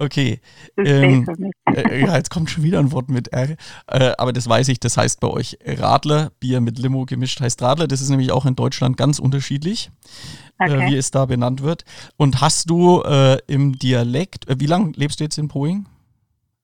Okay. 0.00 0.40
Ähm, 0.76 1.24
mich. 1.38 1.52
Äh, 1.74 2.02
ja, 2.04 2.16
jetzt 2.16 2.30
kommt 2.30 2.50
schon 2.50 2.62
wieder 2.62 2.78
ein 2.78 2.92
Wort 2.92 3.08
mit 3.08 3.28
R. 3.32 3.56
Äh, 3.86 4.12
aber 4.18 4.32
das 4.32 4.48
weiß 4.48 4.68
ich, 4.68 4.78
das 4.80 4.96
heißt 4.96 5.18
bei 5.20 5.28
euch 5.28 5.58
Radler. 5.64 6.30
Bier 6.40 6.60
mit 6.60 6.78
Limo 6.78 7.04
gemischt 7.04 7.40
heißt 7.40 7.60
Radler. 7.62 7.88
Das 7.88 8.00
ist 8.00 8.08
nämlich 8.10 8.30
auch 8.32 8.46
in 8.46 8.54
Deutschland 8.54 8.96
ganz 8.96 9.18
unterschiedlich, 9.18 9.90
äh, 10.58 10.68
wie 10.68 10.74
Okay. 10.74 10.96
es 10.96 11.10
da 11.10 11.26
benannt 11.26 11.62
wird. 11.62 11.84
Und 12.16 12.40
hast 12.40 12.70
du 12.70 13.02
äh, 13.02 13.38
im 13.46 13.78
Dialekt, 13.78 14.48
äh, 14.48 14.56
wie 14.60 14.66
lange 14.66 14.92
lebst 14.94 15.20
du 15.20 15.24
jetzt 15.24 15.38
in 15.38 15.48
Poing? 15.48 15.86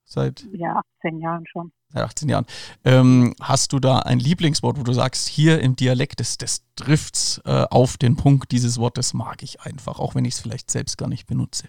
Seit 0.05 0.47
Ja, 0.53 0.81
18 1.01 1.19
Jahren 1.19 1.45
schon. 1.51 1.73
Seit 1.95 2.05
18 2.05 2.29
Jahren. 2.29 2.47
Ähm, 2.85 3.35
hast 3.41 3.73
du 3.73 3.79
da 3.79 4.01
ein 4.01 4.19
Lieblingswort, 4.19 4.79
wo 4.79 4.83
du 4.83 4.93
sagst, 4.93 5.29
hier 5.29 5.61
im 5.61 5.77
Dialekt, 5.77 6.21
das, 6.21 6.37
das 6.37 6.65
trifft's 6.77 7.41
äh, 7.45 7.65
auf 7.71 7.97
den 7.97 8.17
Punkt, 8.17 8.53
dieses 8.53 8.79
Wort, 8.79 8.99
das 8.99 9.15
mag 9.15 9.43
ich 9.43 9.63
einfach, 9.63 9.99
auch 9.99 10.15
wenn 10.15 10.25
ich 10.25 10.35
es 10.35 10.41
vielleicht 10.41 10.71
selbst 10.71 10.99
gar 10.99 11.09
nicht 11.09 11.27
benutze. 11.27 11.69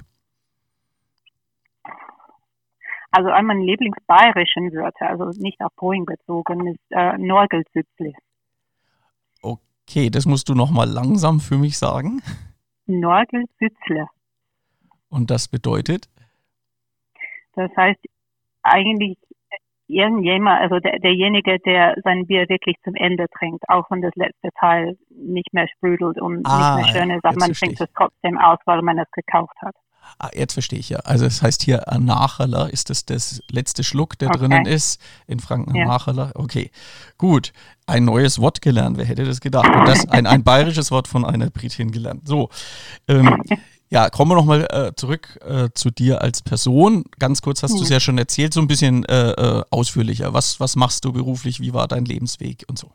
Also 3.12 3.30
an 3.30 3.46
meine 3.46 3.64
Lieblingsbayerischen 3.64 4.74
Wörter, 4.74 5.08
also 5.08 5.30
nicht 5.40 5.62
auf 5.62 5.72
Boeing 5.78 6.06
bezogen, 6.06 6.68
ist 6.68 6.80
äh, 6.90 7.18
Norgelsützli. 7.18 8.14
Okay, 9.42 10.10
das 10.10 10.26
musst 10.26 10.50
du 10.50 10.54
nochmal 10.54 10.90
langsam 10.90 11.40
für 11.40 11.58
mich 11.58 11.78
sagen. 11.78 12.22
Norgelsützle. 12.88 14.08
Und 15.08 15.32
das 15.32 15.48
bedeutet, 15.48 16.10
Das 17.54 17.72
heißt, 17.78 18.02
eigentlich 18.64 19.18
irgendjemand, 19.88 20.62
also 20.62 20.80
der, 20.80 21.00
derjenige, 21.00 21.60
der 21.60 21.96
sein 22.04 22.26
Bier 22.28 22.48
wirklich 22.50 22.76
zum 22.84 22.96
Ende 22.96 23.26
trinkt, 23.38 23.64
auch 23.70 23.86
wenn 23.90 24.02
das 24.02 24.14
letzte 24.16 24.50
Teil 24.60 24.98
nicht 25.10 25.54
mehr 25.54 25.68
sprudelt 25.68 26.20
und 26.20 26.46
Ah, 26.46 26.58
nicht 26.58 26.76
mehr 26.76 27.02
schön 27.02 27.12
ist, 27.12 27.24
aber 27.26 27.38
man 27.40 27.54
trinkt 27.54 27.82
es 27.82 27.88
trotzdem 27.96 28.38
aus, 28.38 28.58
weil 28.66 28.82
man 28.82 28.98
es 29.00 29.10
gekauft 29.12 29.56
hat. 29.62 29.76
ah, 30.20 30.30
jetzt 30.34 30.54
verstehe 30.54 30.80
ich 30.80 30.90
ja. 30.90 31.00
Also 31.00 31.26
es 31.26 31.42
heißt 31.42 31.62
hier 31.64 31.92
ein 31.92 32.06
Nacherler, 32.06 32.72
ist 32.72 32.90
das 32.90 33.06
das 33.06 33.42
letzte 33.52 33.84
Schluck, 33.84 34.18
der 34.20 34.30
Okay. 34.30 34.40
drinnen 34.40 34.66
ist? 34.66 35.02
In 35.28 35.40
Franken 35.40 35.76
Ja. 35.76 35.86
Nacherler? 35.86 36.32
Okay, 36.36 36.72
gut. 37.18 37.54
Ein 37.88 38.06
neues 38.06 38.40
Wort 38.40 38.62
gelernt, 38.62 38.98
wer 38.98 39.06
hätte 39.06 39.26
das 39.26 39.42
gedacht? 39.42 39.68
Und 39.76 39.88
das 39.88 40.08
ein, 40.10 40.26
ein 40.26 40.44
bayerisches 40.44 40.90
Wort 40.92 41.08
von 41.08 41.24
einer 41.26 41.50
Britin 41.52 41.92
gelernt. 41.92 42.28
So, 42.28 42.50
ähm, 43.08 43.44
ja, 43.90 44.10
kommen 44.10 44.32
wir 44.32 44.36
nochmal 44.36 44.68
äh, 44.72 44.92
zurück 44.96 45.40
äh, 45.46 45.70
zu 45.74 45.92
dir 45.92 46.22
als 46.22 46.42
Person. 46.42 47.04
Ganz 47.20 47.42
kurz 47.42 47.64
hast 47.64 47.74
du 47.78 47.84
es 47.84 47.90
Mhm. 47.90 47.94
ja 47.94 48.00
schon 48.00 48.18
erzählt, 48.18 48.54
so 48.54 48.60
ein 48.62 48.68
bisschen 48.68 49.06
äh, 49.06 49.32
äh, 49.32 49.64
ausführlicher. 49.70 50.34
Was, 50.34 50.60
was 50.60 50.76
machst 50.76 51.06
du 51.06 51.14
beruflich? 51.14 51.60
Wie 51.62 51.74
war 51.74 51.88
dein 51.88 52.06
Lebensweg 52.06 52.64
und 52.68 52.78
so? 52.80 52.92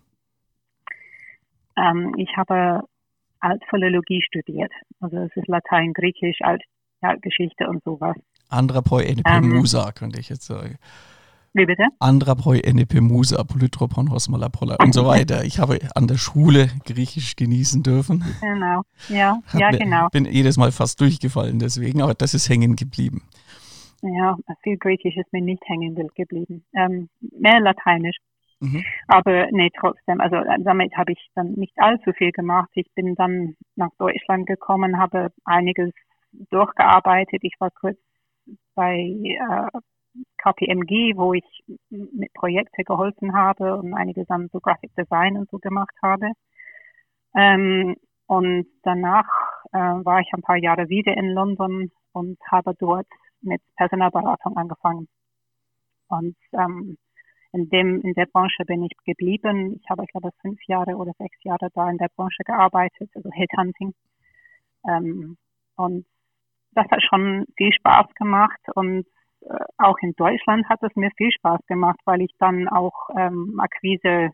Ähm, 1.77 2.15
ich 2.19 2.29
habe 2.37 2.83
Altphilologie 3.41 4.23
studiert. 4.27 4.73
Also 5.01 5.17
es 5.19 5.31
ist 5.37 5.49
Latein, 5.49 5.93
Griechisch, 5.95 6.39
Alt, 6.43 6.63
Altgeschichte 7.01 7.67
und 7.69 7.83
sowas. 7.85 8.17
Andrapoi 8.49 9.05
NP 9.05 9.23
Ähm. 9.31 9.49
Musa, 9.49 9.93
könnte 9.93 10.19
ich 10.21 10.29
jetzt 10.29 10.45
sagen. 10.45 10.77
Wie 11.53 11.67
bitte? 11.67 11.85
Andrapoi 11.99 12.61
NP 12.61 13.01
Musa, 13.01 13.43
Polytropon 13.43 14.11
Hosmalapolla 14.11 14.77
und 14.81 14.93
so 14.95 15.05
weiter. 15.05 15.45
Ich 15.45 15.59
habe 15.59 15.79
an 15.97 16.07
der 16.07 16.17
Schule 16.17 16.69
Griechisch 16.85 17.35
genießen 17.35 17.83
dürfen. 17.83 18.25
Genau. 18.41 18.83
Ja, 19.09 19.39
Hat 19.47 19.61
ja, 19.61 19.71
mir- 19.73 19.79
genau. 19.79 20.09
Bin 20.11 20.27
jedes 20.27 20.57
Mal 20.57 20.71
fast 20.71 21.01
durchgefallen 21.01 21.59
deswegen, 21.59 22.03
aber 22.03 22.15
das 22.15 22.35
ist 22.35 22.49
hängen 22.49 22.77
geblieben. 22.77 23.23
Ja, 24.03 24.37
viel 24.63 24.79
Griechisch 24.79 25.17
ist 25.17 25.33
mir 25.33 25.43
nicht 25.43 25.63
hängen 25.69 25.95
geblieben. 26.15 26.65
Ähm, 26.75 27.09
mehr 27.21 27.61
Lateinisch. 27.61 28.17
Mhm. 28.61 28.85
Aber 29.09 29.49
nee, 29.51 29.71
trotzdem, 29.79 30.21
also 30.21 30.37
äh, 30.37 30.57
damit 30.63 30.95
habe 30.97 31.13
ich 31.13 31.31
dann 31.35 31.53
nicht 31.55 31.73
allzu 31.79 32.13
viel 32.13 32.31
gemacht. 32.31 32.69
Ich 32.75 32.87
bin 32.95 33.15
dann 33.17 33.57
nach 33.75 33.91
Deutschland 33.99 34.47
gekommen, 34.47 34.99
habe 34.99 35.33
einiges 35.45 35.91
durchgearbeitet. 36.51 37.41
Ich 37.43 37.55
war 37.59 37.71
kurz 37.73 37.99
bei 38.75 38.97
äh, 38.99 39.79
KPMG, 40.39 41.17
wo 41.17 41.35
ich 41.35 41.45
mit 41.91 42.33
Projekten 42.35 42.85
geholfen 42.85 43.35
habe 43.35 43.77
und 43.77 43.95
einiges 43.95 44.29
an 44.31 44.49
so 44.53 44.61
Graphic 44.61 44.95
Design 44.97 45.37
und 45.37 45.51
so 45.51 45.59
gemacht 45.59 45.95
habe. 46.03 46.33
Ähm, 47.35 47.97
und 48.27 48.67
danach 48.83 49.29
äh, 49.73 49.79
war 49.79 50.21
ich 50.21 50.33
ein 50.33 50.43
paar 50.43 50.57
Jahre 50.57 50.89
wieder 50.89 51.17
in 51.17 51.31
London 51.31 51.91
und 52.13 52.39
habe 52.51 52.75
dort 52.79 53.07
mit 53.43 53.61
Personalberatung 53.77 54.57
angefangen. 54.57 55.09
Und 56.09 56.37
ähm, 56.53 56.97
in 57.53 57.69
dem 57.69 58.01
in 58.03 58.15
der 58.15 58.27
Branche 58.27 58.65
bin 58.65 58.85
ich 58.85 58.97
geblieben. 59.05 59.81
Ich 59.83 59.91
habe, 59.91 60.05
ich 60.05 60.11
glaube, 60.11 60.31
fünf 60.41 60.61
Jahre 60.67 60.97
oder 60.97 61.13
sechs 61.19 61.43
Jahre 61.43 61.69
da 61.75 61.91
in 61.91 61.99
der 61.99 62.09
Branche 62.15 62.43
gearbeitet, 62.45 63.11
also 63.15 63.31
Headhunting. 63.33 63.95
Ähm, 64.89 65.37
und 65.77 66.07
das 66.73 66.87
hat 66.91 67.03
schon 67.03 67.47
viel 67.57 67.73
Spaß 67.73 68.15
gemacht 68.15 68.61
und 68.75 69.07
auch 69.79 69.99
in 70.01 70.13
Deutschland 70.17 70.69
hat 70.69 70.83
es 70.83 70.95
mir 70.97 71.11
viel 71.17 71.31
Spaß 71.33 71.61
gemacht, 71.67 71.99
weil 72.05 72.23
ich 72.23 72.33
dann 72.39 72.69
auch 72.69 73.09
ähm, 73.17 73.59
Akquise 73.59 74.31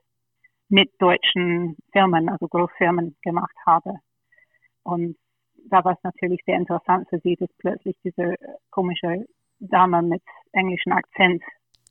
mit 0.68 0.90
deutschen 0.98 1.76
Firmen, 1.92 2.28
also 2.28 2.48
Großfirmen 2.48 3.16
gemacht 3.22 3.54
habe. 3.64 3.94
Und 4.82 5.16
da 5.68 5.84
war 5.84 5.92
es 5.92 6.02
natürlich 6.02 6.42
sehr 6.44 6.56
interessant 6.56 7.08
für 7.08 7.18
sie, 7.20 7.36
dass 7.36 7.48
plötzlich 7.58 7.96
diese 8.04 8.34
komische 8.70 9.26
Dame 9.58 10.02
mit 10.02 10.22
englischem 10.52 10.92
Akzent 10.92 11.42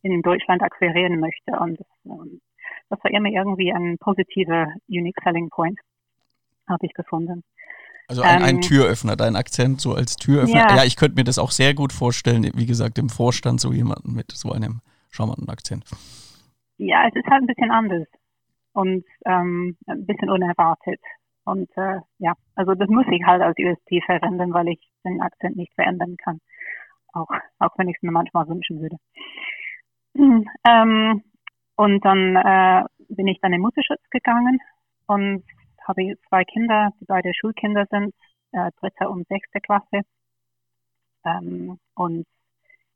in 0.01 0.21
Deutschland 0.21 0.61
akquirieren 0.61 1.19
möchte. 1.19 1.51
Und 1.53 1.79
ähm, 2.05 2.41
das 2.89 3.03
war 3.03 3.11
immer 3.11 3.29
irgendwie 3.29 3.73
ein 3.73 3.97
positiver 3.97 4.73
Unique 4.87 5.19
Selling 5.23 5.49
Point, 5.49 5.79
habe 6.67 6.85
ich 6.85 6.93
gefunden. 6.93 7.43
Also 8.07 8.21
ein, 8.21 8.43
ein 8.43 8.55
Ähm, 8.55 8.61
Türöffner, 8.61 9.15
dein 9.15 9.35
Akzent 9.35 9.81
so 9.81 9.93
als 9.93 10.15
Türöffner. 10.15 10.69
Ja. 10.69 10.75
Ja. 10.77 10.83
ich 10.83 10.95
könnte 10.95 11.15
mir 11.15 11.23
das 11.23 11.39
auch 11.39 11.51
sehr 11.51 11.73
gut 11.73 11.91
vorstellen, 11.91 12.43
wie 12.55 12.65
gesagt, 12.65 12.97
im 12.97 13.09
Vorstand 13.09 13.59
so 13.59 13.71
jemanden 13.71 14.13
mit 14.13 14.31
so 14.31 14.51
einem 14.51 14.81
charmanten 15.09 15.49
Akzent. 15.49 15.85
Ja, 16.77 17.07
es 17.07 17.15
ist 17.15 17.25
halt 17.27 17.43
ein 17.43 17.47
bisschen 17.47 17.71
anders 17.71 18.07
und 18.73 19.05
ähm, 19.25 19.77
ein 19.87 20.05
bisschen 20.05 20.29
unerwartet. 20.29 20.99
Und 21.45 21.69
äh, 21.77 21.99
ja, 22.19 22.33
also 22.55 22.73
das 22.75 22.89
muss 22.89 23.05
ich 23.11 23.23
halt 23.25 23.41
als 23.41 23.57
USP 23.57 24.01
verwenden, 24.05 24.53
weil 24.53 24.67
ich 24.69 24.79
den 25.03 25.21
Akzent 25.21 25.55
nicht 25.55 25.73
verändern 25.73 26.17
kann. 26.17 26.41
Auch, 27.13 27.29
auch 27.59 27.77
wenn 27.77 27.87
ich 27.87 27.95
es 27.97 28.03
mir 28.03 28.11
manchmal 28.11 28.47
wünschen 28.47 28.81
würde. 28.81 28.97
Ähm, 30.65 31.23
und 31.75 32.05
dann 32.05 32.37
äh, 32.37 32.83
bin 33.09 33.27
ich 33.27 33.39
dann 33.41 33.51
in 33.51 33.59
Mutterschutz 33.59 34.01
gegangen 34.09 34.59
und 35.07 35.43
habe 35.87 36.15
zwei 36.29 36.43
Kinder, 36.43 36.91
die 36.99 37.05
beide 37.05 37.33
Schulkinder 37.33 37.85
sind, 37.89 38.13
äh, 38.51 38.71
dritte 38.79 39.09
und 39.09 39.27
sechste 39.27 39.59
Klasse. 39.61 40.01
Ähm, 41.25 41.79
und 41.95 42.25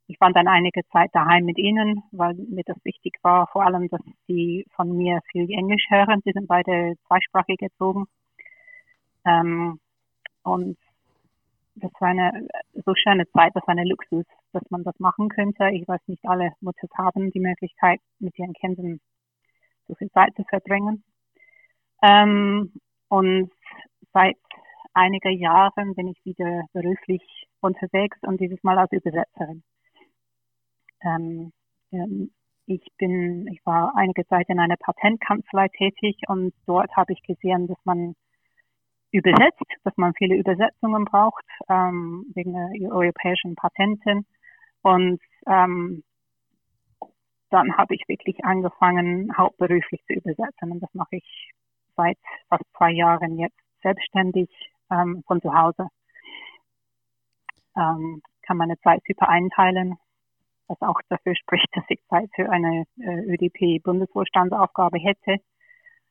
ich 0.07 0.19
war 0.19 0.31
dann 0.33 0.47
einige 0.47 0.81
Zeit 0.89 1.11
daheim 1.13 1.45
mit 1.45 1.57
ihnen, 1.57 2.03
weil 2.11 2.33
mir 2.33 2.63
das 2.65 2.77
wichtig 2.83 3.13
war, 3.21 3.47
vor 3.47 3.63
allem, 3.65 3.89
dass 3.89 4.01
sie 4.27 4.65
von 4.75 4.97
mir 4.97 5.21
viel 5.31 5.49
Englisch 5.51 5.85
hören. 5.89 6.21
Sie 6.25 6.31
sind 6.31 6.47
beide 6.47 6.95
zweisprachig 7.07 7.61
erzogen. 7.61 8.05
Ähm, 9.25 9.79
und 10.43 10.77
das 11.75 11.91
war 11.99 12.09
eine 12.09 12.47
so 12.85 12.93
schöne 12.95 13.29
Zeit, 13.31 13.51
das 13.55 13.65
war 13.67 13.73
eine 13.73 13.87
Luxus, 13.87 14.25
dass 14.51 14.63
man 14.69 14.83
das 14.83 14.99
machen 14.99 15.29
könnte. 15.29 15.69
Ich 15.73 15.87
weiß 15.87 16.01
nicht, 16.07 16.25
alle 16.25 16.51
Mutter 16.61 16.87
haben 16.97 17.31
die 17.31 17.39
Möglichkeit, 17.39 17.99
mit 18.19 18.37
ihren 18.39 18.53
Kindern 18.53 18.99
so 19.87 19.95
viel 19.95 20.09
Zeit 20.11 20.35
zu 20.35 20.43
verbringen. 20.43 21.03
Ähm, 22.01 22.71
und 23.09 23.51
seit 24.13 24.37
einiger 24.93 25.29
Jahren 25.29 25.95
bin 25.95 26.07
ich 26.07 26.25
wieder 26.25 26.63
beruflich 26.73 27.21
unterwegs 27.61 28.17
und 28.21 28.39
dieses 28.39 28.61
Mal 28.63 28.77
als 28.77 28.91
Übersetzerin. 28.91 29.63
Ähm, 31.01 31.51
ähm, 31.91 32.31
ich 32.65 32.85
bin, 32.97 33.47
ich 33.47 33.65
war 33.65 33.93
einige 33.95 34.25
Zeit 34.27 34.47
in 34.49 34.59
einer 34.59 34.77
Patentkanzlei 34.77 35.69
tätig 35.69 36.17
und 36.27 36.53
dort 36.67 36.95
habe 36.95 37.13
ich 37.13 37.23
gesehen, 37.23 37.67
dass 37.67 37.79
man 37.83 38.15
übersetzt, 39.11 39.63
dass 39.83 39.97
man 39.97 40.13
viele 40.13 40.35
Übersetzungen 40.35 41.05
braucht 41.05 41.45
ähm, 41.67 42.25
wegen 42.35 42.53
der 42.53 42.91
europäischen 42.91 43.55
Patenten. 43.55 44.25
Und 44.81 45.19
ähm, 45.47 46.03
dann 47.49 47.75
habe 47.75 47.95
ich 47.95 48.07
wirklich 48.07 48.45
angefangen, 48.45 49.35
hauptberuflich 49.35 50.01
zu 50.05 50.13
übersetzen. 50.13 50.71
Und 50.71 50.81
das 50.81 50.93
mache 50.93 51.15
ich 51.15 51.51
seit 51.99 52.17
fast 52.47 52.63
zwei 52.77 52.91
Jahren 52.91 53.37
jetzt 53.37 53.59
selbstständig 53.83 54.49
ähm, 54.89 55.21
von 55.27 55.41
zu 55.41 55.53
Hause. 55.53 55.89
Ähm, 57.75 58.21
kann 58.41 58.57
meine 58.57 58.79
Zeit 58.79 59.01
super 59.05 59.27
einteilen, 59.27 59.97
was 60.67 60.81
auch 60.81 60.99
dafür 61.09 61.35
spricht, 61.35 61.67
dass 61.73 61.83
ich 61.89 61.99
Zeit 62.09 62.29
für 62.35 62.49
eine 62.49 62.85
äh, 62.99 63.33
ÖDP-Bundesvorstandsaufgabe 63.33 64.97
hätte. 64.99 65.41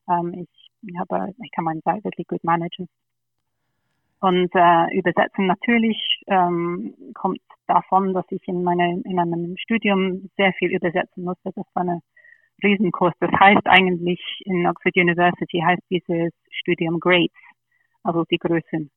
Ähm, 0.08 0.46
ich, 0.82 0.98
habe, 0.98 1.34
ich 1.42 1.50
kann 1.52 1.64
meine 1.64 1.82
Zeit 1.82 2.04
wirklich 2.04 2.26
gut 2.26 2.44
managen. 2.44 2.88
Und 4.20 4.50
äh, 4.54 4.98
übersetzen 4.98 5.46
natürlich 5.46 6.22
ähm, 6.26 6.94
kommt 7.14 7.40
davon, 7.66 8.14
dass 8.14 8.24
ich 8.30 8.46
in, 8.48 8.64
meine, 8.64 9.00
in 9.04 9.14
meinem 9.14 9.56
Studium 9.56 10.28
sehr 10.36 10.52
viel 10.54 10.74
übersetzen 10.74 11.22
musste. 11.24 11.52
Das 11.54 11.66
war 11.74 11.84
ein 11.84 12.02
Riesenkurs. 12.62 13.14
Das 13.20 13.30
heißt 13.32 13.66
eigentlich 13.66 14.20
in 14.44 14.66
Oxford 14.66 14.96
University 14.96 15.60
heißt 15.64 15.82
dieses 15.90 16.32
Studium 16.50 17.00
Grades, 17.00 17.32
also 18.02 18.24
die 18.30 18.38
Größen, 18.38 18.90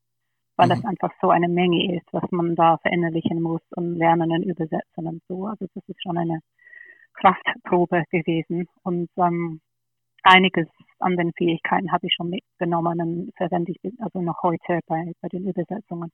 weil 0.55 0.65
mhm. 0.67 0.69
das 0.69 0.85
einfach 0.85 1.11
so 1.21 1.29
eine 1.29 1.47
Menge 1.47 1.95
ist, 1.95 2.07
was 2.11 2.23
man 2.31 2.55
da 2.55 2.77
verinnerlichen 2.77 3.41
muss 3.41 3.61
und 3.75 3.95
lernen 3.95 4.31
und 4.31 4.43
übersetzen 4.43 5.07
und 5.07 5.21
so. 5.27 5.45
Also 5.45 5.67
das 5.73 5.83
ist 5.87 6.01
schon 6.01 6.17
eine 6.17 6.39
Kraftprobe 7.13 8.03
gewesen. 8.09 8.67
Und 8.83 9.09
ähm, 9.17 9.61
einiges 10.23 10.67
an 10.99 11.17
den 11.17 11.31
Fähigkeiten 11.33 11.91
habe 11.91 12.07
ich 12.07 12.13
schon 12.13 12.29
mitgenommen 12.29 12.99
und 13.01 13.31
verwende 13.35 13.71
ich 13.71 13.93
also 13.99 14.21
noch 14.21 14.41
heute 14.43 14.79
bei, 14.87 15.11
bei 15.21 15.27
den 15.29 15.47
Übersetzungen. 15.47 16.11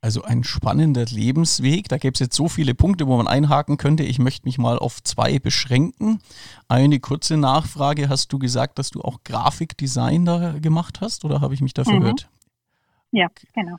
Also 0.00 0.22
ein 0.22 0.44
spannender 0.44 1.04
Lebensweg. 1.06 1.88
Da 1.88 1.98
gäbe 1.98 2.14
es 2.14 2.20
jetzt 2.20 2.36
so 2.36 2.48
viele 2.48 2.74
Punkte, 2.74 3.08
wo 3.08 3.16
man 3.16 3.26
einhaken 3.26 3.78
könnte. 3.78 4.04
Ich 4.04 4.20
möchte 4.20 4.46
mich 4.46 4.56
mal 4.56 4.78
auf 4.78 5.02
zwei 5.02 5.40
beschränken. 5.40 6.20
Eine 6.68 7.00
kurze 7.00 7.36
Nachfrage. 7.36 8.08
Hast 8.08 8.32
du 8.32 8.38
gesagt, 8.38 8.78
dass 8.78 8.90
du 8.90 9.00
auch 9.00 9.24
Grafikdesign 9.24 10.24
da 10.24 10.52
gemacht 10.60 11.00
hast 11.00 11.24
oder 11.24 11.40
habe 11.40 11.54
ich 11.54 11.62
mich 11.62 11.74
da 11.74 11.82
verhört? 11.82 12.28
Mhm. 13.10 13.18
Ja, 13.18 13.28
genau. 13.54 13.76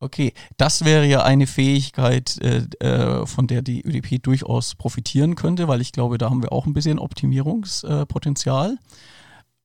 Okay, 0.00 0.34
das 0.58 0.84
wäre 0.84 1.06
ja 1.06 1.22
eine 1.22 1.46
Fähigkeit, 1.46 2.38
äh, 2.42 2.66
äh 2.80 3.26
von 3.26 3.46
der 3.46 3.62
die 3.62 3.80
ÖDP 3.80 4.22
durchaus 4.22 4.74
profitieren 4.74 5.34
könnte, 5.34 5.66
weil 5.66 5.80
ich 5.80 5.92
glaube, 5.92 6.18
da 6.18 6.28
haben 6.28 6.42
wir 6.42 6.52
auch 6.52 6.66
ein 6.66 6.74
bisschen 6.74 6.98
Optimierungspotenzial 6.98 8.76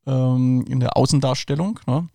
ähm, 0.08 0.64
in 0.70 0.80
der 0.80 0.96
Außendarstellung. 0.96 1.82
Ne? 1.88 2.08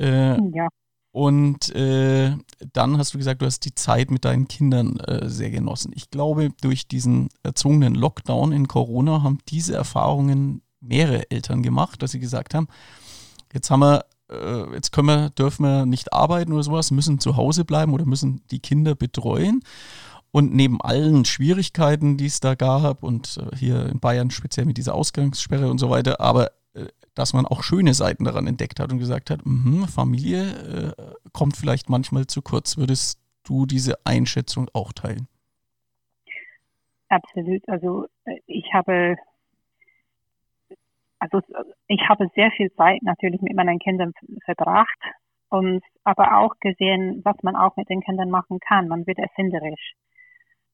Äh, 0.00 0.40
ja. 0.52 0.66
Und 1.12 1.74
äh, 1.74 2.36
dann 2.72 2.98
hast 2.98 3.14
du 3.14 3.18
gesagt, 3.18 3.42
du 3.42 3.46
hast 3.46 3.64
die 3.64 3.74
Zeit 3.74 4.10
mit 4.10 4.24
deinen 4.24 4.46
Kindern 4.46 4.98
äh, 5.00 5.28
sehr 5.28 5.50
genossen. 5.50 5.92
Ich 5.94 6.10
glaube, 6.10 6.50
durch 6.60 6.86
diesen 6.86 7.30
erzwungenen 7.42 7.96
Lockdown 7.96 8.52
in 8.52 8.68
Corona 8.68 9.22
haben 9.22 9.38
diese 9.48 9.74
Erfahrungen 9.74 10.62
mehrere 10.80 11.28
Eltern 11.30 11.62
gemacht, 11.62 12.02
dass 12.02 12.12
sie 12.12 12.20
gesagt 12.20 12.54
haben, 12.54 12.68
jetzt 13.52 13.70
haben 13.70 13.80
wir 13.80 14.04
äh, 14.30 14.72
jetzt 14.74 14.92
können 14.92 15.08
wir, 15.08 15.30
dürfen 15.30 15.64
wir 15.64 15.86
nicht 15.86 16.12
arbeiten 16.12 16.52
oder 16.52 16.62
sowas, 16.62 16.90
müssen 16.90 17.18
zu 17.18 17.36
Hause 17.36 17.64
bleiben 17.64 17.92
oder 17.92 18.06
müssen 18.06 18.42
die 18.50 18.60
Kinder 18.60 18.94
betreuen. 18.94 19.62
Und 20.32 20.54
neben 20.54 20.80
allen 20.80 21.24
Schwierigkeiten, 21.24 22.16
die 22.16 22.26
es 22.26 22.38
da 22.38 22.54
gab 22.54 23.02
und 23.02 23.36
äh, 23.36 23.56
hier 23.56 23.86
in 23.86 23.98
Bayern 23.98 24.30
speziell 24.30 24.64
mit 24.64 24.76
dieser 24.76 24.94
Ausgangssperre 24.94 25.68
und 25.68 25.78
so 25.78 25.90
weiter, 25.90 26.20
aber 26.20 26.52
dass 27.20 27.34
man 27.34 27.44
auch 27.44 27.62
schöne 27.62 27.92
Seiten 27.92 28.24
daran 28.24 28.46
entdeckt 28.46 28.80
hat 28.80 28.90
und 28.90 28.98
gesagt 28.98 29.28
hat, 29.28 29.40
mh, 29.44 29.88
Familie 29.88 30.94
äh, 30.96 31.14
kommt 31.32 31.54
vielleicht 31.54 31.90
manchmal 31.90 32.26
zu 32.26 32.40
kurz. 32.40 32.78
Würdest 32.78 33.20
du 33.44 33.66
diese 33.66 33.94
Einschätzung 34.04 34.68
auch 34.72 34.92
teilen? 34.94 35.28
Absolut. 37.10 37.68
Also 37.68 38.06
ich 38.46 38.72
habe 38.72 39.16
also 41.18 41.42
ich 41.88 42.00
habe 42.08 42.30
sehr 42.34 42.50
viel 42.52 42.72
Zeit 42.72 43.02
natürlich 43.02 43.42
mit 43.42 43.54
meinen 43.54 43.78
Kindern 43.78 44.14
verbracht 44.46 44.98
und 45.50 45.82
aber 46.04 46.38
auch 46.38 46.54
gesehen, 46.60 47.20
was 47.22 47.36
man 47.42 47.54
auch 47.54 47.76
mit 47.76 47.90
den 47.90 48.00
Kindern 48.00 48.30
machen 48.30 48.60
kann. 48.60 48.88
Man 48.88 49.06
wird 49.06 49.18
erfinderisch. 49.18 49.92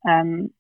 Ähm, 0.06 0.54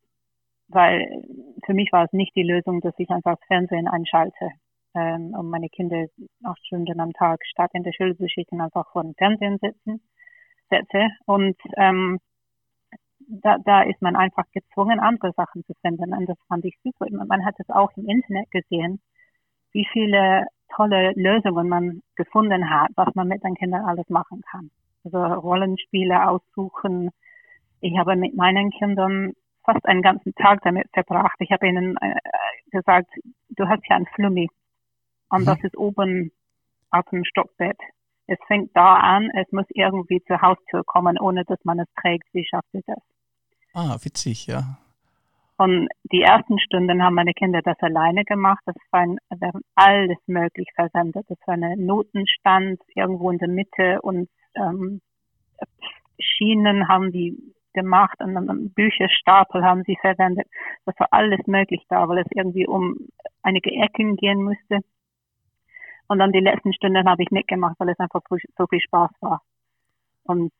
weil 0.66 1.22
für 1.64 1.74
mich 1.74 1.92
war 1.92 2.06
es 2.06 2.12
nicht 2.12 2.34
die 2.34 2.42
Lösung, 2.42 2.80
dass 2.80 2.94
ich 2.98 3.08
einfach 3.10 3.36
das 3.36 3.46
Fernsehen 3.46 3.86
einschalte 3.86 4.50
ähm, 4.96 5.34
und 5.34 5.50
meine 5.50 5.68
Kinder 5.68 6.06
acht 6.44 6.66
Stunden 6.66 7.00
am 7.00 7.12
Tag 7.12 7.40
statt 7.46 7.70
in 7.74 7.82
der 7.82 7.92
Schule 7.92 8.16
zu 8.16 8.28
schicken 8.28 8.60
einfach 8.60 8.90
vor 8.92 9.02
dem 9.02 9.14
Fernsehen 9.14 9.58
sitzen 9.60 10.00
setze. 10.68 11.08
Und 11.26 11.56
ähm, 11.76 12.18
da, 13.28 13.58
da 13.64 13.82
ist 13.82 14.02
man 14.02 14.16
einfach 14.16 14.44
gezwungen, 14.52 15.00
andere 15.00 15.32
Sachen 15.32 15.64
zu 15.64 15.74
finden. 15.80 16.12
Und 16.12 16.28
das 16.28 16.38
fand 16.48 16.64
ich 16.64 16.76
super. 16.82 17.06
Man 17.10 17.44
hat 17.44 17.54
es 17.58 17.70
auch 17.70 17.90
im 17.96 18.08
Internet 18.08 18.50
gesehen 18.50 19.00
wie 19.76 19.86
viele 19.92 20.46
tolle 20.74 21.12
Lösungen 21.16 21.68
man 21.68 22.02
gefunden 22.16 22.70
hat, 22.70 22.90
was 22.96 23.14
man 23.14 23.28
mit 23.28 23.44
den 23.44 23.54
Kindern 23.54 23.84
alles 23.84 24.08
machen 24.08 24.40
kann. 24.50 24.70
Also 25.04 25.18
Rollenspiele 25.18 26.26
aussuchen. 26.26 27.10
Ich 27.82 27.96
habe 27.98 28.16
mit 28.16 28.34
meinen 28.34 28.70
Kindern 28.70 29.32
fast 29.64 29.84
einen 29.84 30.00
ganzen 30.00 30.34
Tag 30.34 30.62
damit 30.62 30.86
verbracht. 30.94 31.36
Ich 31.40 31.52
habe 31.52 31.68
ihnen 31.68 31.96
äh, 32.00 32.14
gesagt, 32.70 33.10
du 33.50 33.68
hast 33.68 33.82
ja 33.88 33.96
ein 33.96 34.06
Flummi 34.14 34.48
und 35.30 35.42
mhm. 35.42 35.46
das 35.46 35.58
ist 35.62 35.76
oben 35.76 36.32
auf 36.90 37.04
dem 37.10 37.24
Stockbett. 37.24 37.78
Es 38.26 38.38
fängt 38.46 38.70
da 38.74 38.96
an, 38.96 39.30
es 39.34 39.50
muss 39.52 39.66
irgendwie 39.74 40.22
zur 40.26 40.40
Haustür 40.42 40.82
kommen, 40.84 41.18
ohne 41.18 41.44
dass 41.44 41.58
man 41.64 41.78
es 41.78 41.88
trägt. 42.00 42.26
Wie 42.32 42.44
schafft 42.44 42.68
ihr 42.72 42.82
das? 42.86 42.98
Ah, 43.72 43.96
witzig, 44.02 44.46
ja. 44.46 44.78
Und 45.58 45.88
die 46.12 46.22
ersten 46.22 46.58
Stunden 46.58 47.02
haben 47.02 47.14
meine 47.14 47.32
Kinder 47.32 47.62
das 47.62 47.78
alleine 47.80 48.24
gemacht. 48.24 48.60
Das 48.66 48.74
war 48.90 49.00
ein, 49.00 49.18
wir 49.30 49.48
haben 49.48 49.62
alles 49.74 50.18
möglich 50.26 50.68
versendet. 50.74 51.24
Das 51.28 51.38
war 51.46 51.54
eine 51.54 51.76
Notenstand 51.76 52.80
irgendwo 52.94 53.30
in 53.30 53.38
der 53.38 53.48
Mitte 53.48 54.02
und 54.02 54.28
ähm, 54.54 55.00
Schienen 56.18 56.88
haben 56.88 57.10
die 57.12 57.54
gemacht 57.72 58.18
und 58.20 58.34
dann 58.34 58.70
Bücherstapel 58.70 59.62
haben 59.62 59.82
sie 59.86 59.96
verwendet. 60.00 60.46
Das 60.84 60.98
war 60.98 61.08
alles 61.10 61.46
möglich 61.46 61.82
da, 61.88 62.08
weil 62.08 62.18
es 62.18 62.26
irgendwie 62.34 62.66
um 62.66 62.96
einige 63.42 63.70
Ecken 63.70 64.16
gehen 64.16 64.42
musste. 64.42 64.80
Und 66.08 66.18
dann 66.18 66.32
die 66.32 66.40
letzten 66.40 66.72
Stunden 66.72 67.08
habe 67.08 67.22
ich 67.22 67.30
mitgemacht, 67.30 67.76
weil 67.78 67.90
es 67.90 67.98
einfach 67.98 68.20
so 68.30 68.66
viel 68.66 68.80
Spaß 68.80 69.10
war. 69.20 69.42
Und 70.24 70.52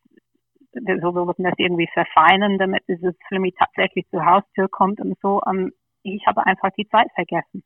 so 0.72 1.14
wollten 1.14 1.44
das 1.44 1.54
irgendwie 1.56 1.88
verfeinern, 1.92 2.58
damit 2.58 2.82
dieses 2.88 3.14
Flummi 3.28 3.52
tatsächlich 3.52 4.06
zur 4.10 4.24
Haustür 4.24 4.68
kommt 4.68 5.00
und 5.00 5.18
so. 5.20 5.40
Und 5.40 5.58
ähm, 5.58 5.72
ich 6.02 6.26
habe 6.26 6.46
einfach 6.46 6.70
die 6.76 6.88
Zeit 6.88 7.08
vergessen. 7.14 7.62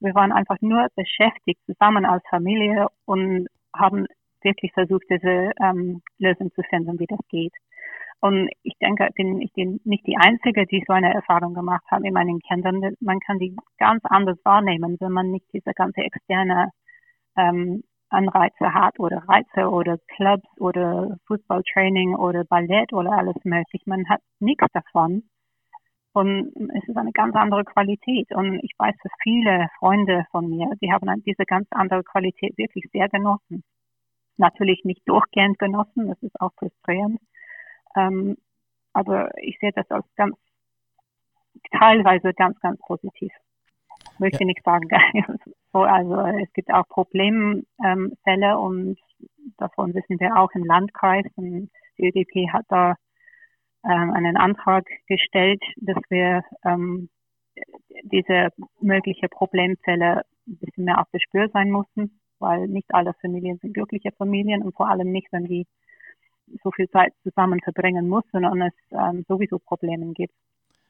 Wir 0.00 0.14
waren 0.14 0.32
einfach 0.32 0.56
nur 0.60 0.88
beschäftigt 0.96 1.60
zusammen 1.66 2.04
als 2.04 2.22
Familie 2.28 2.88
und 3.04 3.48
haben 3.74 4.06
wirklich 4.42 4.72
versucht, 4.72 5.04
diese 5.10 5.52
ähm, 5.62 6.02
Lösung 6.18 6.52
zu 6.54 6.62
finden, 6.62 6.98
wie 6.98 7.06
das 7.06 7.20
geht. 7.28 7.52
Und 8.20 8.50
ich 8.62 8.74
denke, 8.80 9.08
bin 9.14 9.40
ich 9.40 9.52
bin 9.52 9.80
nicht 9.84 10.06
die 10.06 10.16
Einzige, 10.16 10.66
die 10.66 10.82
so 10.86 10.92
eine 10.92 11.14
Erfahrung 11.14 11.54
gemacht 11.54 11.84
hat 11.88 12.00
mit 12.00 12.12
meinen 12.12 12.40
Kindern. 12.40 12.94
Man 13.00 13.20
kann 13.20 13.38
die 13.38 13.56
ganz 13.78 14.00
anders 14.04 14.38
wahrnehmen, 14.44 14.96
wenn 14.98 15.12
man 15.12 15.30
nicht 15.30 15.46
diese 15.52 15.72
ganze 15.72 16.00
externe 16.00 16.70
ähm, 17.38 17.82
Anreize 18.10 18.74
hat 18.74 18.98
oder 18.98 19.22
Reize 19.28 19.68
oder 19.70 19.98
Clubs 20.16 20.48
oder 20.58 21.18
Fußballtraining 21.26 22.14
oder 22.14 22.44
Ballett 22.44 22.92
oder 22.92 23.12
alles 23.12 23.36
möglich. 23.44 23.82
Man 23.86 24.08
hat 24.08 24.20
nichts 24.40 24.66
davon. 24.72 25.24
Und 26.12 26.52
es 26.74 26.88
ist 26.88 26.96
eine 26.96 27.12
ganz 27.12 27.36
andere 27.36 27.64
Qualität. 27.64 28.30
Und 28.32 28.60
ich 28.64 28.72
weiß, 28.78 28.94
dass 29.02 29.12
viele 29.22 29.68
Freunde 29.78 30.24
von 30.30 30.48
mir, 30.48 30.70
die 30.80 30.92
haben 30.92 31.22
diese 31.24 31.44
ganz 31.44 31.68
andere 31.70 32.02
Qualität 32.02 32.56
wirklich 32.56 32.86
sehr 32.92 33.08
genossen. 33.08 33.62
Natürlich 34.36 34.84
nicht 34.84 35.02
durchgehend 35.06 35.58
genossen, 35.58 36.08
das 36.08 36.20
ist 36.22 36.40
auch 36.40 36.52
frustrierend. 36.54 37.20
Ähm, 37.94 38.36
aber 38.92 39.30
ich 39.38 39.58
sehe 39.60 39.72
das 39.72 39.88
als 39.90 40.06
ganz, 40.16 40.36
teilweise 41.78 42.32
ganz, 42.34 42.58
ganz 42.60 42.80
positiv 42.80 43.32
möchte 44.18 44.40
ja. 44.40 44.46
nicht 44.46 44.64
sagen. 44.64 44.88
so, 45.72 45.78
also 45.82 46.20
es 46.42 46.52
gibt 46.52 46.72
auch 46.72 46.86
Problemfälle 46.88 47.66
ähm, 47.84 48.58
und 48.58 48.98
davon 49.56 49.94
wissen 49.94 50.20
wir 50.20 50.36
auch 50.36 50.50
im 50.52 50.64
Landkreis. 50.64 51.26
Und 51.36 51.70
die 51.98 52.08
ÖDP 52.08 52.52
hat 52.52 52.66
da 52.68 52.94
ähm, 53.84 54.10
einen 54.12 54.36
Antrag 54.36 54.86
gestellt, 55.06 55.62
dass 55.76 55.98
wir 56.08 56.42
ähm, 56.64 57.08
diese 58.02 58.50
mögliche 58.80 59.28
Problemfälle 59.28 60.22
ein 60.46 60.58
bisschen 60.58 60.84
mehr 60.84 61.00
auf 61.00 61.08
der 61.12 61.20
Spür 61.20 61.48
sein 61.52 61.70
müssen, 61.70 62.20
weil 62.38 62.68
nicht 62.68 62.94
alle 62.94 63.14
Familien 63.20 63.58
sind 63.58 63.74
glückliche 63.74 64.12
Familien 64.12 64.62
und 64.62 64.74
vor 64.74 64.88
allem 64.88 65.10
nicht, 65.10 65.28
wenn 65.32 65.44
die 65.44 65.66
so 66.62 66.70
viel 66.70 66.88
Zeit 66.88 67.12
zusammen 67.22 67.60
verbringen 67.60 68.08
müssen 68.08 68.44
und 68.44 68.62
es 68.62 68.72
ähm, 68.92 69.24
sowieso 69.28 69.58
Probleme 69.58 70.12
gibt. 70.12 70.34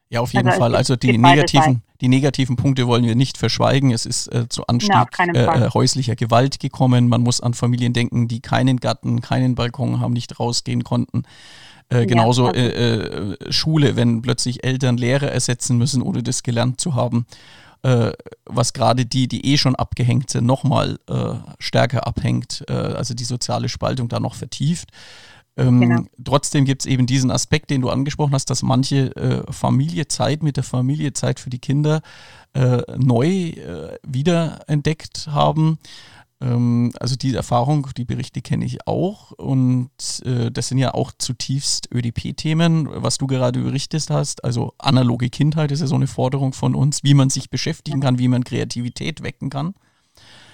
Ja, 0.09 0.21
auf 0.21 0.33
jeden 0.33 0.47
also 0.47 0.59
Fall. 0.59 0.75
Also 0.75 0.95
die 0.95 1.17
negativen, 1.17 1.83
die 2.01 2.07
negativen 2.07 2.55
Punkte 2.55 2.87
wollen 2.87 3.05
wir 3.05 3.15
nicht 3.15 3.37
verschweigen. 3.37 3.91
Es 3.91 4.07
ist 4.07 4.27
äh, 4.33 4.49
zu 4.49 4.65
Anstieg 4.65 5.07
äh, 5.19 5.43
äh, 5.43 5.69
häuslicher 5.71 6.15
Gewalt 6.15 6.59
gekommen. 6.59 7.09
Man 7.09 7.21
muss 7.21 7.41
an 7.41 7.53
Familien 7.53 7.93
denken, 7.93 8.27
die 8.27 8.39
keinen 8.39 8.77
Garten, 8.77 9.21
keinen 9.21 9.53
Balkon 9.53 9.99
haben, 9.99 10.13
nicht 10.13 10.39
rausgehen 10.39 10.83
konnten. 10.83 11.23
Äh, 11.89 12.05
genauso 12.05 12.45
ja, 12.45 12.51
also 12.51 12.59
äh, 12.59 13.33
äh, 13.33 13.51
Schule, 13.51 13.95
wenn 13.95 14.21
plötzlich 14.21 14.63
Eltern 14.63 14.97
Lehrer 14.97 15.31
ersetzen 15.31 15.77
müssen, 15.77 16.01
ohne 16.01 16.23
das 16.23 16.43
gelernt 16.43 16.81
zu 16.81 16.95
haben. 16.95 17.25
Was 17.81 18.73
gerade 18.73 19.05
die, 19.05 19.29
die 19.29 19.53
eh 19.53 19.57
schon 19.57 19.73
abgehängt 19.73 20.31
sind, 20.31 20.45
nochmal 20.45 20.99
stärker 21.59 22.05
abhängt, 22.05 22.69
also 22.69 23.13
die 23.13 23.23
soziale 23.23 23.69
Spaltung 23.69 24.09
da 24.09 24.19
noch 24.19 24.35
vertieft. 24.35 24.89
Ähm, 25.59 25.81
genau. 25.81 26.01
Trotzdem 26.23 26.63
gibt 26.65 26.83
es 26.83 26.85
eben 26.85 27.05
diesen 27.05 27.31
Aspekt, 27.31 27.69
den 27.69 27.81
du 27.81 27.89
angesprochen 27.89 28.33
hast, 28.33 28.49
dass 28.49 28.63
manche 28.63 29.15
äh, 29.15 29.51
Familie 29.51 30.07
Zeit 30.07 30.41
mit 30.41 30.55
der 30.55 30.63
Familie, 30.63 31.13
Zeit 31.13 31.39
für 31.39 31.49
die 31.49 31.59
Kinder 31.59 32.01
äh, 32.53 32.81
neu 32.97 33.27
äh, 33.27 33.97
wiederentdeckt 34.07 35.27
haben. 35.27 35.77
Ähm, 36.41 36.93
also 36.99 37.17
die 37.17 37.35
Erfahrung, 37.35 37.89
die 37.97 38.05
Berichte 38.05 38.41
kenne 38.41 38.63
ich 38.63 38.87
auch 38.87 39.33
und 39.33 39.91
äh, 40.23 40.49
das 40.49 40.69
sind 40.69 40.77
ja 40.77 40.93
auch 40.93 41.11
zutiefst 41.17 41.89
ÖDP-Themen, 41.93 42.87
was 42.89 43.17
du 43.17 43.27
gerade 43.27 43.59
berichtet 43.59 44.09
hast. 44.09 44.45
Also 44.45 44.73
analoge 44.77 45.29
Kindheit 45.29 45.71
ist 45.71 45.81
ja 45.81 45.87
so 45.87 45.95
eine 45.95 46.07
Forderung 46.07 46.53
von 46.53 46.73
uns, 46.73 47.03
wie 47.03 47.13
man 47.13 47.29
sich 47.29 47.49
beschäftigen 47.49 47.99
kann, 47.99 48.17
wie 48.17 48.29
man 48.29 48.45
Kreativität 48.45 49.23
wecken 49.23 49.49
kann. 49.49 49.73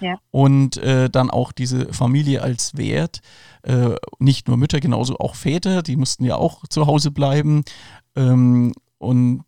Ja. 0.01 0.17
Und 0.31 0.77
äh, 0.77 1.09
dann 1.09 1.29
auch 1.29 1.51
diese 1.51 1.93
Familie 1.93 2.41
als 2.41 2.77
Wert. 2.77 3.21
Äh, 3.63 3.95
nicht 4.19 4.47
nur 4.47 4.57
Mütter, 4.57 4.79
genauso 4.79 5.17
auch 5.17 5.35
Väter, 5.35 5.81
die 5.81 5.95
mussten 5.95 6.25
ja 6.25 6.35
auch 6.35 6.67
zu 6.67 6.87
Hause 6.87 7.11
bleiben. 7.11 7.63
Ähm, 8.15 8.73
und 8.97 9.43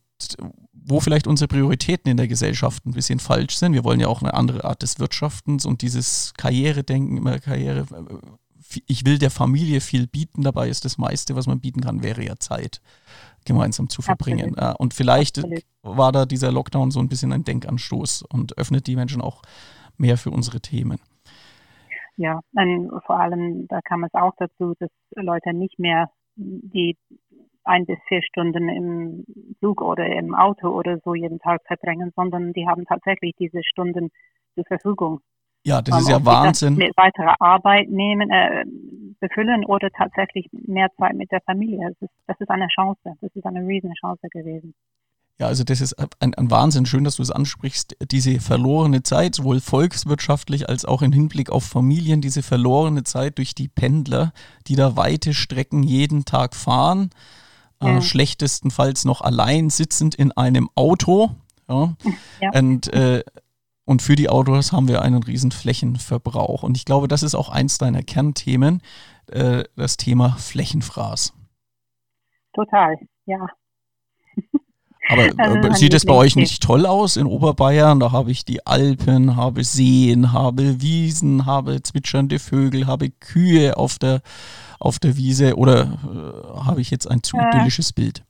wo 0.72 1.02
vielleicht 1.02 1.28
unsere 1.28 1.50
Prioritäten 1.50 2.10
in 2.10 2.18
der 2.18 2.28
Gesellschaft 2.28 2.86
ein 2.86 2.94
bisschen 2.94 3.20
falsch 3.20 3.58
sind. 3.58 3.74
Wir 3.74 3.84
wollen 3.84 4.00
ja 4.00 4.08
auch 4.08 4.22
eine 4.22 4.34
andere 4.34 4.64
Art 4.64 4.82
des 4.82 5.00
Wirtschaftens 5.00 5.66
und 5.66 5.82
dieses 5.82 6.34
Karrieredenken, 6.38 7.18
immer 7.18 7.40
Karriere. 7.40 7.86
Äh, 7.92 8.82
ich 8.86 9.06
will 9.06 9.18
der 9.18 9.32
Familie 9.32 9.82
viel 9.82 10.08
bieten, 10.08 10.44
dabei 10.44 10.70
ist 10.70 10.86
das 10.86 10.98
meiste, 10.98 11.36
was 11.36 11.48
man 11.48 11.60
bieten 11.60 11.82
kann, 11.82 12.04
wäre 12.04 12.24
ja 12.24 12.36
Zeit 12.38 12.82
gemeinsam 13.46 13.90
zu 13.90 14.02
verbringen. 14.02 14.58
Absolut. 14.58 14.80
Und 14.80 14.94
vielleicht 14.94 15.38
Absolut. 15.38 15.64
war 15.82 16.12
da 16.12 16.26
dieser 16.26 16.52
Lockdown 16.52 16.92
so 16.92 17.00
ein 17.00 17.08
bisschen 17.08 17.32
ein 17.32 17.46
Denkanstoß 17.46 18.24
und 18.24 18.58
öffnet 18.58 18.88
die 18.88 18.96
Menschen 18.96 19.22
auch 19.22 19.42
mehr 20.00 20.18
für 20.18 20.32
unsere 20.32 20.60
Themen. 20.60 21.00
Ja, 22.16 22.40
vor 23.06 23.20
allem, 23.20 23.68
da 23.68 23.82
kam 23.82 24.04
es 24.04 24.14
auch 24.14 24.34
dazu, 24.38 24.74
dass 24.80 24.90
Leute 25.16 25.54
nicht 25.54 25.78
mehr 25.78 26.10
die 26.36 26.98
ein 27.64 27.86
bis 27.86 27.98
vier 28.08 28.24
Stunden 28.24 28.70
im 28.70 29.26
Zug 29.60 29.82
oder 29.82 30.06
im 30.06 30.34
Auto 30.34 30.70
oder 30.70 31.00
so 31.04 31.14
jeden 31.14 31.40
Tag 31.40 31.62
verbringen, 31.68 32.12
sondern 32.16 32.54
die 32.54 32.68
haben 32.68 32.86
tatsächlich 32.86 33.36
diese 33.38 33.62
Stunden 33.64 34.10
zur 34.56 34.64
Verfügung. 34.66 35.20
Ja, 35.64 35.82
das 35.82 36.02
ist 36.02 36.10
ja 36.10 36.24
Wahnsinn. 36.24 36.76
Mit 36.76 36.96
weiterer 36.96 37.36
Arbeit 37.40 37.90
nehmen, 37.90 38.32
äh, 38.32 38.64
befüllen 39.20 39.66
oder 39.66 39.90
tatsächlich 39.92 40.48
mehr 40.52 40.90
Zeit 40.98 41.16
mit 41.16 41.32
der 41.32 41.42
Familie. 41.42 41.90
Das 41.90 42.10
ist, 42.10 42.16
das 42.26 42.40
ist 42.40 42.50
eine 42.50 42.68
Chance. 42.68 43.02
Das 43.20 43.36
ist 43.36 43.46
eine 43.46 43.68
Riesenchance 43.68 44.28
gewesen. 44.30 44.74
Ja, 45.40 45.48
also 45.48 45.64
das 45.64 45.82
ist 45.82 45.94
ein, 46.20 46.34
ein 46.34 46.50
Wahnsinn. 46.50 46.88
Schön, 46.88 47.04
dass 47.04 47.18
du 47.18 47.22
es 47.22 47.30
ansprichst. 47.30 47.96
Diese 48.12 48.40
verlorene 48.40 49.04
Zeit, 49.04 49.36
sowohl 49.36 49.60
volkswirtschaftlich 49.62 50.68
als 50.68 50.84
auch 50.84 51.04
im 51.04 51.12
Hinblick 51.12 51.52
auf 51.52 51.64
Familien, 51.64 52.22
diese 52.22 52.42
verlorene 52.42 53.04
Zeit 53.04 53.38
durch 53.38 53.54
die 53.54 53.68
Pendler, 53.68 54.34
die 54.68 54.76
da 54.76 54.96
weite 54.96 55.36
Strecken 55.36 55.84
jeden 55.84 56.26
Tag 56.26 56.56
fahren 56.56 57.12
äh, 57.80 58.02
schlechtestenfalls 58.02 59.06
noch 59.06 59.22
allein 59.22 59.70
sitzend 59.70 60.16
in 60.16 60.32
einem 60.32 60.70
Auto. 60.76 61.32
Ja. 61.68 61.96
ja. 62.42 62.52
Und, 62.54 62.92
äh, 62.94 63.24
und 63.86 64.02
für 64.02 64.16
die 64.16 64.30
Autos 64.30 64.72
haben 64.72 64.88
wir 64.88 65.02
einen 65.02 65.24
riesen 65.24 65.52
Flächenverbrauch. 65.52 66.64
Und 66.64 66.78
ich 66.78 66.86
glaube, 66.86 67.08
das 67.08 67.24
ist 67.24 67.36
auch 67.36 67.50
eins 67.50 67.78
deiner 67.78 68.04
Kernthemen, 68.04 68.82
äh, 69.28 69.64
das 69.76 69.98
Thema 69.98 70.32
Flächenfraß. 70.38 71.34
Total, 72.54 72.96
ja. 73.26 73.46
Aber 75.10 75.24
äh, 75.72 75.74
sieht 75.74 75.94
es 75.94 76.06
bei 76.06 76.14
euch 76.14 76.36
nicht 76.36 76.62
toll 76.62 76.86
aus 76.86 77.18
in 77.18 77.26
Oberbayern? 77.26 78.00
Da 78.00 78.12
habe 78.12 78.32
ich 78.32 78.46
die 78.46 78.66
Alpen, 78.66 79.36
habe 79.36 79.64
Seen, 79.64 80.34
habe 80.34 80.82
Wiesen, 80.82 81.46
habe 81.46 81.82
zwitschernde 81.82 82.40
Vögel, 82.40 82.88
habe 82.88 83.10
Kühe 83.10 83.78
auf 83.78 83.98
der 83.98 84.22
auf 84.80 85.00
der 85.00 85.18
Wiese 85.18 85.56
oder 85.56 85.82
äh, 85.84 86.66
habe 86.66 86.82
ich 86.82 86.92
jetzt 86.92 87.10
ein 87.10 87.24
zu 87.24 87.38
äh, 87.38 87.48
idyllisches 87.48 87.94
Bild? 87.94 88.24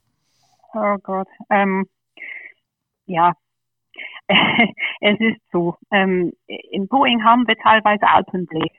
Oh 0.73 0.95
Gott. 1.03 1.27
Ähm, 1.49 1.87
ja, 3.05 3.33
es 4.27 5.19
ist 5.19 5.41
so. 5.51 5.75
Ähm, 5.91 6.33
in 6.47 6.87
Boeing 6.87 7.23
haben 7.23 7.47
wir 7.47 7.57
teilweise 7.57 8.07
Alpenblick, 8.07 8.71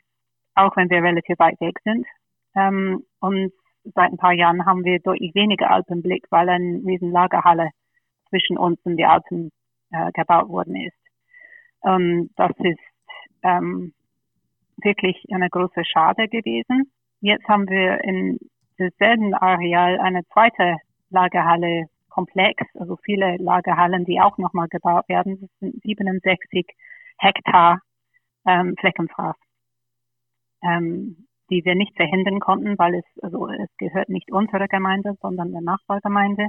auch 0.54 0.76
wenn 0.76 0.90
wir 0.90 1.02
relativ 1.02 1.38
weit 1.38 1.60
weg 1.60 1.78
sind. 1.84 2.06
Ähm, 2.54 3.04
und 3.20 3.52
seit 3.94 4.12
ein 4.12 4.18
paar 4.18 4.32
Jahren 4.32 4.66
haben 4.66 4.84
wir 4.84 4.98
deutlich 5.00 5.34
weniger 5.34 5.70
Alpenblick, 5.70 6.26
weil 6.30 6.48
eine 6.48 6.80
riesen 6.86 7.10
Lagerhalle 7.10 7.70
zwischen 8.28 8.58
uns 8.58 8.78
und 8.84 8.96
die 8.96 9.04
Alpen 9.04 9.50
äh, 9.90 10.10
gebaut 10.12 10.48
worden 10.48 10.76
ist. 10.76 10.96
Und 11.80 12.30
das 12.36 12.52
ist 12.58 12.80
ähm, 13.42 13.92
wirklich 14.76 15.24
eine 15.32 15.48
große 15.48 15.84
Schade 15.84 16.28
gewesen. 16.28 16.90
Jetzt 17.20 17.46
haben 17.48 17.68
wir 17.68 18.02
in 18.04 18.38
demselben 18.78 19.34
Areal 19.34 19.98
eine 20.00 20.24
zweite 20.32 20.76
Lagerhalle 21.10 21.86
Komplex, 22.18 22.62
also 22.74 22.96
viele 23.04 23.36
Lagerhallen, 23.36 24.04
die 24.04 24.20
auch 24.20 24.38
nochmal 24.38 24.66
gebaut 24.68 25.08
werden. 25.08 25.38
Das 25.40 25.50
sind 25.60 25.82
67 25.82 26.66
Hektar 27.18 27.80
ähm, 28.44 28.74
Fleckenfraß, 28.78 29.36
ähm, 30.64 31.28
die 31.48 31.64
wir 31.64 31.76
nicht 31.76 31.94
verhindern 31.96 32.40
konnten, 32.40 32.76
weil 32.78 32.96
es, 32.96 33.04
also 33.22 33.48
es 33.48 33.70
gehört 33.78 34.08
nicht 34.08 34.32
unserer 34.32 34.66
Gemeinde, 34.66 35.14
sondern 35.20 35.52
der 35.52 35.60
Nachbargemeinde. 35.60 36.48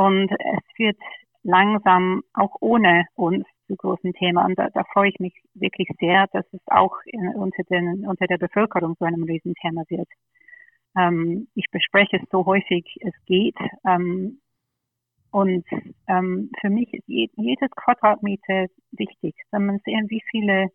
Und 0.00 0.30
es 0.30 0.78
wird 0.78 0.96
langsam 1.42 2.22
auch 2.32 2.56
ohne 2.60 3.04
uns 3.16 3.44
zu 3.66 3.76
großen 3.76 4.14
Thema. 4.14 4.46
Und 4.46 4.58
da, 4.58 4.68
da 4.70 4.82
freue 4.92 5.10
ich 5.10 5.18
mich 5.18 5.34
wirklich 5.52 5.88
sehr, 6.00 6.26
dass 6.32 6.46
es 6.52 6.60
auch 6.66 6.96
in, 7.04 7.28
unter, 7.34 7.62
den, 7.64 8.06
unter 8.06 8.26
der 8.26 8.38
Bevölkerung 8.38 8.96
so 8.98 9.04
einem 9.04 9.24
Riesenthema 9.24 9.82
wird. 9.88 10.08
Ähm, 10.96 11.48
ich 11.54 11.66
bespreche 11.70 12.16
es 12.16 12.28
so 12.30 12.46
häufig 12.46 12.84
es 13.02 13.12
geht. 13.26 13.56
Ähm, 13.86 14.40
und 15.32 15.66
ähm, 16.08 16.50
für 16.62 16.70
mich 16.70 16.94
ist 16.94 17.06
je, 17.06 17.28
jedes 17.36 17.70
Quadratmeter 17.72 18.68
wichtig. 18.92 19.34
Wenn 19.50 19.66
man 19.66 19.80
sehen, 19.84 20.06
wie 20.08 20.22
viele 20.30 20.68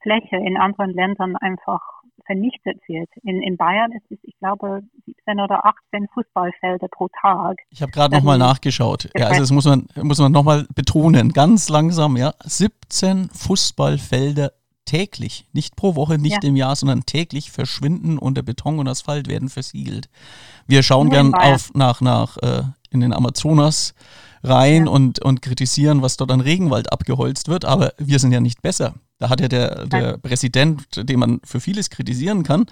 Fläche 0.00 0.36
in 0.36 0.56
anderen 0.56 0.92
Ländern 0.92 1.36
einfach 1.36 1.82
vernichtet 2.26 2.80
wird. 2.86 3.08
In, 3.22 3.42
in 3.42 3.56
Bayern 3.56 3.92
ist 3.92 4.10
es, 4.10 4.18
ich 4.22 4.36
glaube, 4.38 4.82
17 5.06 5.40
oder 5.40 5.64
18 5.64 6.08
Fußballfelder 6.14 6.88
pro 6.88 7.08
Tag. 7.20 7.58
Ich 7.70 7.82
habe 7.82 7.92
gerade 7.92 8.16
nochmal 8.16 8.38
nachgeschaut. 8.38 9.08
Ja, 9.16 9.28
also 9.28 9.40
das 9.40 9.50
muss 9.50 9.64
man, 9.64 9.86
muss 10.02 10.18
man 10.18 10.32
nochmal 10.32 10.66
betonen, 10.74 11.32
ganz 11.32 11.68
langsam, 11.68 12.16
ja. 12.16 12.34
17 12.44 13.28
Fußballfelder 13.30 14.52
täglich, 14.84 15.46
nicht 15.52 15.76
pro 15.76 15.94
Woche, 15.94 16.18
nicht 16.18 16.42
ja. 16.42 16.48
im 16.48 16.56
Jahr, 16.56 16.76
sondern 16.76 17.06
täglich 17.06 17.50
verschwinden 17.50 18.18
unter 18.18 18.42
Beton 18.42 18.78
und 18.78 18.88
Asphalt 18.88 19.28
werden 19.28 19.48
versiegelt. 19.48 20.08
Wir 20.66 20.82
schauen 20.82 21.08
Nur 21.08 21.14
gern 21.14 21.34
auf 21.34 21.72
nach, 21.74 22.00
nach 22.00 22.36
äh, 22.38 22.62
in 22.90 23.00
den 23.00 23.12
Amazonas 23.12 23.94
rein 24.42 24.86
ja. 24.86 24.92
und, 24.92 25.20
und 25.20 25.42
kritisieren, 25.42 26.02
was 26.02 26.16
dort 26.16 26.30
an 26.30 26.40
Regenwald 26.40 26.92
abgeholzt 26.92 27.48
wird, 27.48 27.64
aber 27.64 27.92
wir 27.98 28.18
sind 28.18 28.32
ja 28.32 28.40
nicht 28.40 28.62
besser. 28.62 28.94
Da 29.18 29.30
hat 29.30 29.40
ja 29.40 29.48
der, 29.48 29.86
der 29.86 30.18
Präsident, 30.18 31.08
den 31.08 31.18
man 31.20 31.40
für 31.44 31.60
vieles 31.60 31.90
kritisieren 31.90 32.42
kann, 32.42 32.66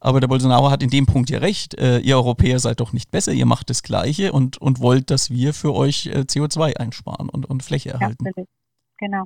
aber 0.00 0.20
der 0.20 0.28
Bolsonaro 0.28 0.70
hat 0.70 0.82
in 0.82 0.90
dem 0.90 1.06
Punkt 1.06 1.30
ja 1.30 1.38
recht. 1.38 1.74
Äh, 1.78 1.98
ihr 1.98 2.16
Europäer 2.16 2.58
seid 2.58 2.80
doch 2.80 2.92
nicht 2.92 3.10
besser, 3.10 3.32
ihr 3.32 3.46
macht 3.46 3.70
das 3.70 3.82
Gleiche 3.82 4.32
und, 4.32 4.58
und 4.58 4.80
wollt, 4.80 5.10
dass 5.10 5.30
wir 5.30 5.54
für 5.54 5.74
euch 5.74 6.06
äh, 6.06 6.20
CO2 6.20 6.76
einsparen 6.76 7.28
und, 7.30 7.46
und 7.48 7.62
Fläche 7.62 7.90
erhalten. 7.90 8.26
Absolut. 8.26 8.48
Genau. 8.98 9.24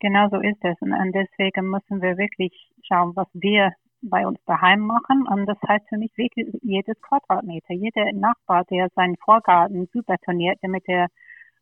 Genau 0.00 0.28
so 0.30 0.38
ist 0.38 0.58
es. 0.62 0.76
Und, 0.80 0.92
und 0.92 1.12
deswegen 1.14 1.70
müssen 1.70 2.02
wir 2.02 2.18
wirklich 2.18 2.52
schauen, 2.82 3.12
was 3.14 3.28
wir 3.32 3.72
bei 4.08 4.26
uns 4.26 4.38
daheim 4.46 4.80
machen. 4.80 5.26
Und 5.28 5.46
das 5.46 5.58
heißt 5.66 5.88
für 5.88 5.98
mich 5.98 6.16
wirklich 6.16 6.46
jedes 6.62 7.00
Quadratmeter. 7.00 7.74
Jeder 7.74 8.12
Nachbar, 8.12 8.64
der 8.70 8.88
seinen 8.94 9.16
Vorgarten 9.16 9.88
subetoniert, 9.92 10.58
damit 10.62 10.84
er 10.86 11.08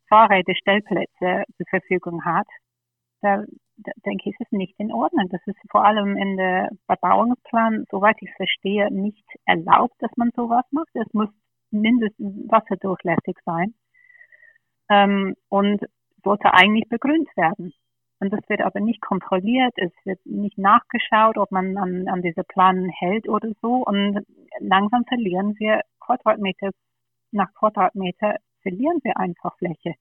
Fahrräder, 0.09 0.53
Stellplätze 0.55 1.43
zur 1.57 1.65
Verfügung 1.69 2.23
hat, 2.25 2.47
da 3.21 3.43
denke 4.05 4.29
ich, 4.29 4.35
ist 4.39 4.41
es 4.41 4.51
nicht 4.51 4.75
in 4.77 4.91
Ordnung. 4.91 5.29
Das 5.29 5.41
ist 5.45 5.57
vor 5.71 5.85
allem 5.85 6.17
in 6.17 6.37
der 6.37 6.69
Bebauungsplan, 6.87 7.85
soweit 7.89 8.17
ich 8.19 8.31
verstehe, 8.35 8.93
nicht 8.93 9.25
erlaubt, 9.45 9.95
dass 9.99 10.11
man 10.17 10.29
sowas 10.35 10.65
macht. 10.71 10.89
Es 10.93 11.11
muss 11.13 11.29
mindestens 11.71 12.49
wasserdurchlässig 12.51 13.37
sein 13.45 13.73
ähm, 14.89 15.35
und 15.49 15.81
sollte 16.23 16.53
eigentlich 16.53 16.87
begründet 16.89 17.35
werden. 17.35 17.73
Und 18.23 18.31
das 18.31 18.47
wird 18.47 18.61
aber 18.61 18.79
nicht 18.79 19.01
kontrolliert, 19.01 19.73
es 19.75 19.91
wird 20.05 20.25
nicht 20.25 20.57
nachgeschaut, 20.57 21.37
ob 21.37 21.51
man 21.51 21.77
an, 21.77 22.07
an 22.07 22.21
diese 22.21 22.45
Planen 22.45 22.87
hält 22.87 23.27
oder 23.27 23.49
so. 23.61 23.83
Und 23.85 24.25
langsam 24.59 25.03
verlieren 25.03 25.55
wir 25.59 25.81
Quadratmeter 25.99 26.69
nach 27.33 27.53
Quadratmeter 27.53 28.37
verlieren 28.61 28.99
wir 29.03 29.17
einfach 29.17 29.57
Fläche. 29.57 29.95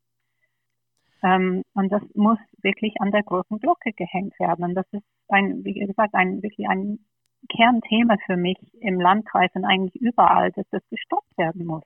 Ähm, 1.24 1.64
und 1.74 1.90
das 1.90 2.02
muss 2.14 2.38
wirklich 2.62 3.00
an 3.00 3.10
der 3.10 3.24
großen 3.24 3.58
Glocke 3.58 3.92
gehängt 3.92 4.38
werden. 4.38 4.66
Und 4.66 4.74
das 4.76 4.86
ist 4.92 5.02
ein, 5.26 5.64
wie 5.64 5.74
gesagt, 5.74 6.14
ein 6.14 6.44
wirklich 6.44 6.68
ein 6.68 7.00
Kernthema 7.48 8.18
für 8.24 8.36
mich 8.36 8.58
im 8.80 9.00
Landkreis 9.00 9.50
und 9.54 9.64
eigentlich 9.64 10.00
überall, 10.00 10.52
dass 10.52 10.68
das 10.70 10.82
gestoppt 10.90 11.36
werden 11.36 11.66
muss. 11.66 11.82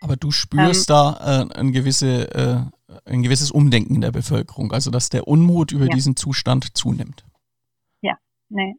Aber 0.00 0.16
du 0.16 0.30
spürst 0.30 0.90
ähm, 0.90 0.94
da 0.94 1.46
äh, 1.52 1.58
ein, 1.58 1.72
gewisse, 1.72 2.30
äh, 2.34 3.10
ein 3.10 3.22
gewisses 3.22 3.50
Umdenken 3.50 3.96
in 3.96 4.00
der 4.00 4.12
Bevölkerung, 4.12 4.72
also 4.72 4.90
dass 4.90 5.08
der 5.08 5.26
Unmut 5.26 5.72
über 5.72 5.86
ja. 5.86 5.90
diesen 5.90 6.16
Zustand 6.16 6.76
zunimmt. 6.76 7.24
Ja, 8.00 8.16
nee, 8.48 8.76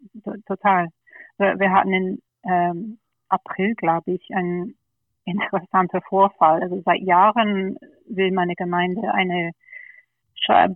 total. 0.47 0.89
Wir, 1.38 1.60
wir, 1.60 1.71
hatten 1.71 1.93
in 1.93 2.21
ähm, 2.43 2.99
April, 3.27 3.75
glaube 3.75 4.13
ich, 4.13 4.29
einen 4.34 4.75
interessanten 5.25 6.01
Vorfall. 6.08 6.62
Also 6.63 6.82
seit 6.86 7.01
Jahren 7.01 7.77
will 8.08 8.32
meine 8.32 8.55
Gemeinde 8.55 9.13
eine 9.13 9.51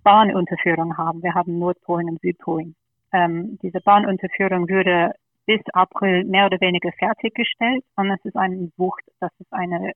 Bahnunterführung 0.04 0.98
haben. 0.98 1.24
Wir 1.24 1.34
haben 1.34 1.58
Nordpolen 1.58 2.10
und 2.10 2.22
Südpolen. 2.22 2.76
Ähm, 3.12 3.58
diese 3.62 3.80
Bahnunterführung 3.80 4.68
würde 4.68 5.14
bis 5.46 5.62
April 5.74 6.24
mehr 6.26 6.46
oder 6.46 6.60
weniger 6.62 6.92
fertiggestellt 6.94 7.84
und 7.96 8.12
es 8.12 8.24
ist 8.24 8.36
eine 8.36 8.72
Wucht, 8.78 9.04
das 9.20 9.32
ist 9.40 9.52
eine 9.52 9.94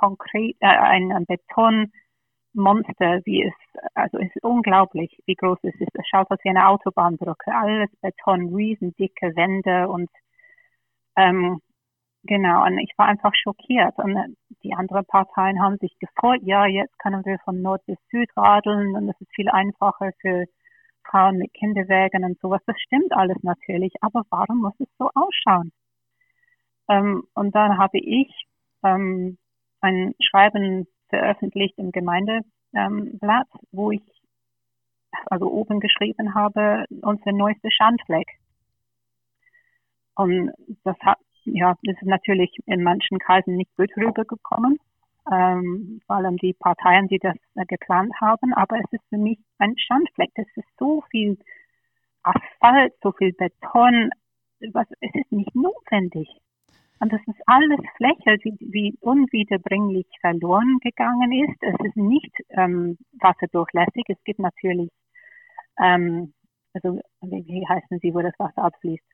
konkret, 0.00 0.56
äh, 0.60 0.66
ein, 0.66 1.26
Betonmonster, 1.26 3.20
wie 3.24 3.44
es, 3.44 3.54
also 3.94 4.18
es 4.18 4.34
ist 4.34 4.44
unglaublich, 4.44 5.16
wie 5.26 5.34
groß 5.34 5.58
es 5.62 5.74
ist. 5.80 5.94
Es 5.94 6.06
schaut 6.08 6.30
aus 6.30 6.38
wie 6.42 6.50
eine 6.50 6.68
Autobahnbrücke, 6.68 7.52
alles 7.54 7.90
Beton, 8.00 8.54
riesendicke 8.54 9.34
Wände 9.36 9.88
und 9.88 10.10
ähm, 11.16 11.60
Genau, 12.24 12.66
und 12.66 12.78
ich 12.78 12.92
war 12.98 13.06
einfach 13.06 13.32
schockiert. 13.34 13.96
Und 13.98 14.16
äh, 14.16 14.28
die 14.62 14.74
anderen 14.74 15.06
Parteien 15.06 15.62
haben 15.62 15.78
sich 15.78 15.98
gefreut, 15.98 16.40
ja, 16.42 16.66
jetzt 16.66 16.98
können 16.98 17.24
wir 17.24 17.38
von 17.44 17.62
Nord 17.62 17.84
bis 17.86 17.96
Süd 18.10 18.28
radeln 18.36 18.94
und 18.94 19.08
es 19.08 19.18
ist 19.20 19.34
viel 19.34 19.48
einfacher 19.48 20.10
für 20.20 20.44
Frauen 21.04 21.38
mit 21.38 21.54
Kinderwägen 21.54 22.24
und 22.24 22.38
sowas. 22.40 22.60
Das 22.66 22.78
stimmt 22.80 23.12
alles 23.12 23.38
natürlich, 23.42 23.92
aber 24.02 24.22
warum 24.30 24.58
muss 24.58 24.74
es 24.80 24.88
so 24.98 25.10
ausschauen? 25.14 25.72
Ähm, 26.88 27.24
und 27.34 27.54
dann 27.54 27.78
habe 27.78 27.98
ich 27.98 28.46
ähm, 28.84 29.38
ein 29.80 30.14
Schreiben 30.20 30.86
veröffentlicht 31.08 31.78
im 31.78 31.92
Gemeindeblatt, 31.92 33.48
wo 33.72 33.90
ich 33.90 34.02
also 35.26 35.50
oben 35.50 35.80
geschrieben 35.80 36.34
habe, 36.34 36.84
unser 37.02 37.32
neuester 37.32 37.70
Schandfleck. 37.70 38.28
Und 40.14 40.52
das 40.84 40.96
hat 41.00 41.18
ja, 41.44 41.76
das 41.82 41.96
ist 41.96 42.06
natürlich 42.06 42.54
in 42.66 42.82
manchen 42.82 43.18
Kreisen 43.18 43.56
nicht 43.56 43.74
gut 43.76 43.90
rübergekommen, 43.96 44.78
ähm, 45.30 46.00
vor 46.06 46.16
allem 46.16 46.36
die 46.36 46.52
Parteien, 46.52 47.08
die 47.08 47.18
das 47.18 47.36
äh, 47.54 47.64
geplant 47.66 48.12
haben. 48.20 48.54
Aber 48.54 48.78
es 48.78 48.92
ist 48.92 49.04
für 49.08 49.18
mich 49.18 49.38
ein 49.58 49.76
Schandfleck. 49.78 50.30
Es 50.34 50.48
ist 50.56 50.68
so 50.78 51.02
viel 51.10 51.38
Asphalt, 52.22 52.94
so 53.02 53.12
viel 53.12 53.32
Beton. 53.32 54.10
Was, 54.72 54.86
es 55.00 55.14
ist 55.14 55.32
nicht 55.32 55.54
notwendig. 55.54 56.28
Und 57.00 57.12
das 57.12 57.20
ist 57.26 57.40
alles 57.46 57.80
Fläche, 57.96 58.36
die, 58.44 58.52
die 58.60 58.98
unwiederbringlich 59.00 60.06
verloren 60.20 60.78
gegangen 60.82 61.32
ist. 61.32 61.56
Es 61.62 61.86
ist 61.86 61.96
nicht 61.96 62.32
ähm, 62.50 62.98
wasserdurchlässig. 63.20 64.04
Es 64.08 64.22
gibt 64.24 64.38
natürlich, 64.38 64.90
ähm, 65.82 66.34
also 66.74 67.00
wie, 67.22 67.66
heißen 67.66 67.98
sie, 68.00 68.14
wo 68.14 68.20
das 68.20 68.38
Wasser 68.38 68.64
abfließt? 68.64 69.04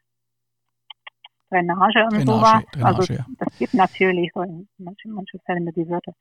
Drainage 1.48 2.04
und 2.04 2.12
Drainage, 2.12 2.26
sowas. 2.26 2.64
Drainage, 2.72 2.84
also 2.84 3.12
ja. 3.14 3.26
das 3.38 3.58
gibt 3.58 3.74
natürlich 3.74 4.32
so 4.34 4.42
in 4.42 4.68
manchen, 4.78 5.12
manchen 5.12 5.40
Fällen 5.46 5.72
die 5.72 5.88
Wörter. 5.88 6.12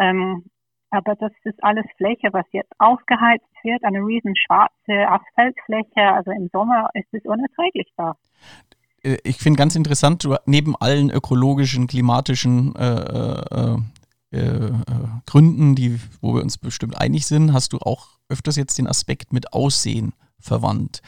Ähm, 0.00 0.44
aber 0.90 1.14
das 1.14 1.32
ist 1.44 1.62
alles 1.62 1.84
Fläche, 1.96 2.32
was 2.32 2.46
jetzt 2.50 2.72
aufgeheizt 2.78 3.46
wird, 3.62 3.84
eine 3.84 4.00
riesen 4.00 4.34
schwarze 4.34 5.08
Asphaltfläche. 5.08 6.12
Also 6.12 6.32
im 6.32 6.48
Sommer 6.48 6.90
ist 6.94 7.12
es 7.12 7.24
unerträglich 7.24 7.92
da. 7.96 8.16
Äh, 9.08 9.18
ich 9.24 9.36
finde 9.36 9.58
ganz 9.58 9.74
interessant, 9.74 10.24
du, 10.24 10.36
neben 10.46 10.76
allen 10.76 11.10
ökologischen, 11.10 11.86
klimatischen 11.86 12.74
äh, 12.76 12.84
äh, 12.84 13.76
äh, 14.30 14.38
äh, 14.38 14.72
Gründen, 15.26 15.74
die, 15.74 15.98
wo 16.20 16.34
wir 16.34 16.42
uns 16.42 16.58
bestimmt 16.58 16.98
einig 16.98 17.26
sind, 17.26 17.52
hast 17.52 17.72
du 17.72 17.78
auch 17.78 18.08
öfters 18.28 18.56
jetzt 18.56 18.78
den 18.78 18.86
Aspekt 18.86 19.32
mit 19.32 19.52
Aussehen 19.52 20.12
verwandt. 20.38 21.00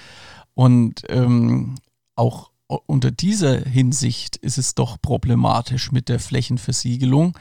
Und 0.55 1.03
ähm, 1.09 1.77
auch 2.17 2.51
unter 2.87 3.11
dieser 3.11 3.61
Hinsicht 3.61 4.37
ist 4.37 4.57
es 4.57 4.75
doch 4.75 4.97
problematisch 5.03 5.93
mit 5.93 6.09
der 6.09 6.19
Flächenversiegelung. 6.19 7.37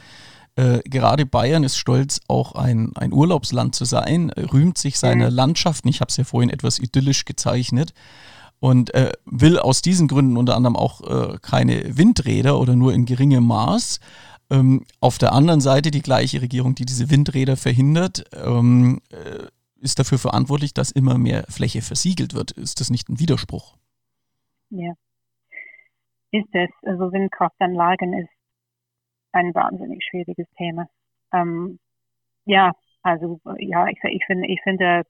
Äh, 0.55 0.79
gerade 0.83 1.25
Bayern 1.25 1.63
ist 1.63 1.77
stolz, 1.77 2.19
auch 2.27 2.53
ein, 2.55 2.91
ein 2.95 3.13
Urlaubsland 3.13 3.75
zu 3.75 3.85
sein, 3.85 4.31
rühmt 4.31 4.77
sich 4.77 4.99
seiner 4.99 5.29
mhm. 5.29 5.35
Landschaften. 5.35 5.87
Ich 5.87 6.01
habe 6.01 6.09
es 6.09 6.17
ja 6.17 6.23
vorhin 6.23 6.49
etwas 6.49 6.79
idyllisch 6.79 7.25
gezeichnet 7.25 7.93
und 8.59 8.93
äh, 8.93 9.11
will 9.25 9.57
aus 9.57 9.81
diesen 9.81 10.07
Gründen 10.07 10.37
unter 10.37 10.55
anderem 10.55 10.75
auch 10.75 11.01
äh, 11.01 11.37
keine 11.41 11.97
Windräder 11.97 12.59
oder 12.59 12.75
nur 12.75 12.93
in 12.93 13.05
geringem 13.05 13.45
Maß. 13.45 13.99
Ähm, 14.51 14.85
auf 14.99 15.17
der 15.17 15.31
anderen 15.33 15.61
Seite 15.61 15.91
die 15.91 16.01
gleiche 16.01 16.41
Regierung, 16.41 16.75
die 16.75 16.85
diese 16.85 17.09
Windräder 17.09 17.55
verhindert, 17.55 18.25
ähm, 18.33 19.01
äh, 19.11 19.47
ist 19.81 19.99
dafür 19.99 20.17
verantwortlich, 20.17 20.73
dass 20.73 20.91
immer 20.91 21.17
mehr 21.17 21.45
Fläche 21.49 21.81
versiegelt 21.81 22.33
wird. 22.33 22.51
Ist 22.51 22.81
das 22.81 22.89
nicht 22.89 23.09
ein 23.09 23.19
Widerspruch? 23.19 23.77
Ja, 24.71 24.93
ist 26.31 26.49
es, 26.53 26.69
also 26.83 27.11
Windkraftanlagen 27.11 28.13
ist 28.13 28.29
ein 29.31 29.53
wahnsinnig 29.53 30.03
schwieriges 30.03 30.47
Thema. 30.57 30.87
Ähm, 31.33 31.79
ja, 32.45 32.73
also 33.01 33.39
ja, 33.57 33.87
ich, 33.87 33.97
ich 34.03 34.25
finde, 34.25 34.47
ich 34.47 34.61
finde, 34.61 35.03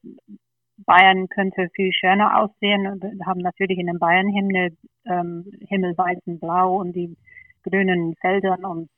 Bayern 0.90 1.28
könnte 1.28 1.68
viel 1.76 1.92
schöner 1.92 2.40
aussehen. 2.40 3.00
Wir 3.00 3.24
haben 3.24 3.42
natürlich 3.42 3.78
in 3.78 3.86
den 3.86 4.00
Bayern-Himmel 4.00 4.76
ähm, 5.06 5.44
himmelweiß 5.68 6.18
blau 6.40 6.80
und 6.80 6.94
die 6.94 7.16
grünen 7.62 8.16
Feldern 8.20 8.64
und 8.64 8.88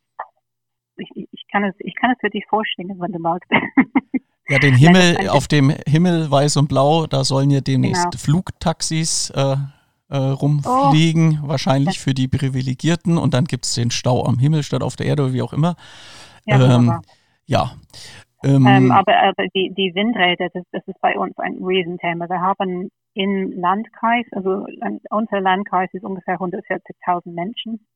ich, 0.96 1.10
ich 1.14 1.44
kann 1.52 1.64
es, 1.64 1.74
ich 1.80 1.94
kann 1.94 2.12
es 2.12 2.18
für 2.20 2.30
dich 2.30 2.46
vorstellen, 2.48 2.98
wenn 2.98 3.12
du 3.12 3.18
magst. 3.18 3.50
Ja, 4.48 4.58
den 4.58 4.74
Himmel, 4.74 5.28
auf 5.28 5.46
dem 5.46 5.70
Himmel 5.86 6.30
weiß 6.30 6.56
und 6.56 6.68
blau, 6.68 7.06
da 7.06 7.24
sollen 7.24 7.50
ja 7.50 7.60
demnächst 7.60 8.10
genau. 8.10 8.18
Flugtaxis 8.18 9.30
äh, 9.30 9.56
äh, 10.08 10.16
rumfliegen, 10.16 11.40
oh. 11.42 11.48
wahrscheinlich 11.48 12.00
für 12.00 12.12
die 12.12 12.26
Privilegierten. 12.26 13.18
Und 13.18 13.34
dann 13.34 13.44
gibt 13.44 13.64
es 13.64 13.74
den 13.74 13.92
Stau 13.92 14.26
am 14.26 14.40
Himmel 14.40 14.64
statt 14.64 14.82
auf 14.82 14.96
der 14.96 15.06
Erde 15.06 15.22
oder 15.22 15.32
wie 15.32 15.42
auch 15.42 15.52
immer. 15.52 15.76
Ja. 16.44 16.76
Ähm, 16.76 17.00
ja. 17.46 17.70
Ähm, 18.44 18.66
ähm, 18.66 18.90
aber, 18.90 19.16
aber 19.18 19.46
die, 19.54 19.72
die 19.74 19.94
Windräder, 19.94 20.48
das, 20.52 20.64
das 20.72 20.86
ist 20.86 21.00
bei 21.00 21.16
uns 21.16 21.38
ein 21.38 21.62
Riesenthema. 21.64 22.28
Wir 22.28 22.40
haben 22.40 22.90
im 23.14 23.52
Landkreis, 23.52 24.26
also 24.32 24.66
unser 25.10 25.40
Landkreis 25.40 25.90
ist 25.92 26.04
ungefähr 26.04 26.38
140.000 26.38 27.32
Menschen. 27.32 27.86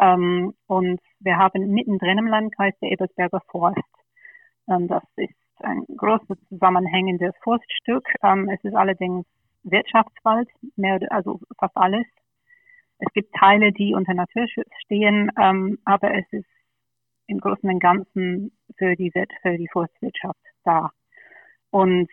Ähm, 0.00 0.54
und 0.66 1.00
wir 1.20 1.36
haben 1.36 1.70
mittendrin 1.72 2.18
im 2.18 2.26
Landkreis 2.28 2.74
der 2.80 2.92
Ebersberger 2.92 3.42
Forst. 3.50 3.78
Ähm, 4.68 4.88
das 4.88 5.02
ist 5.16 5.34
ein 5.60 5.84
großes 5.96 6.38
zusammenhängendes 6.48 7.34
Forststück. 7.42 8.08
Ähm, 8.22 8.48
es 8.48 8.62
ist 8.62 8.74
allerdings 8.74 9.26
Wirtschaftswald, 9.64 10.48
mehr, 10.76 11.00
also 11.10 11.40
fast 11.58 11.76
alles. 11.76 12.06
Es 12.98 13.12
gibt 13.12 13.34
Teile, 13.34 13.72
die 13.72 13.94
unter 13.94 14.14
Naturschutz 14.14 14.70
stehen, 14.84 15.30
ähm, 15.40 15.78
aber 15.84 16.14
es 16.14 16.24
ist 16.32 16.46
im 17.28 17.38
Großen 17.38 17.68
und 17.68 17.78
Ganzen 17.80 18.52
für 18.76 18.96
die, 18.96 19.12
für 19.42 19.56
die 19.56 19.68
Forstwirtschaft 19.72 20.40
da. 20.64 20.90
Und 21.70 22.08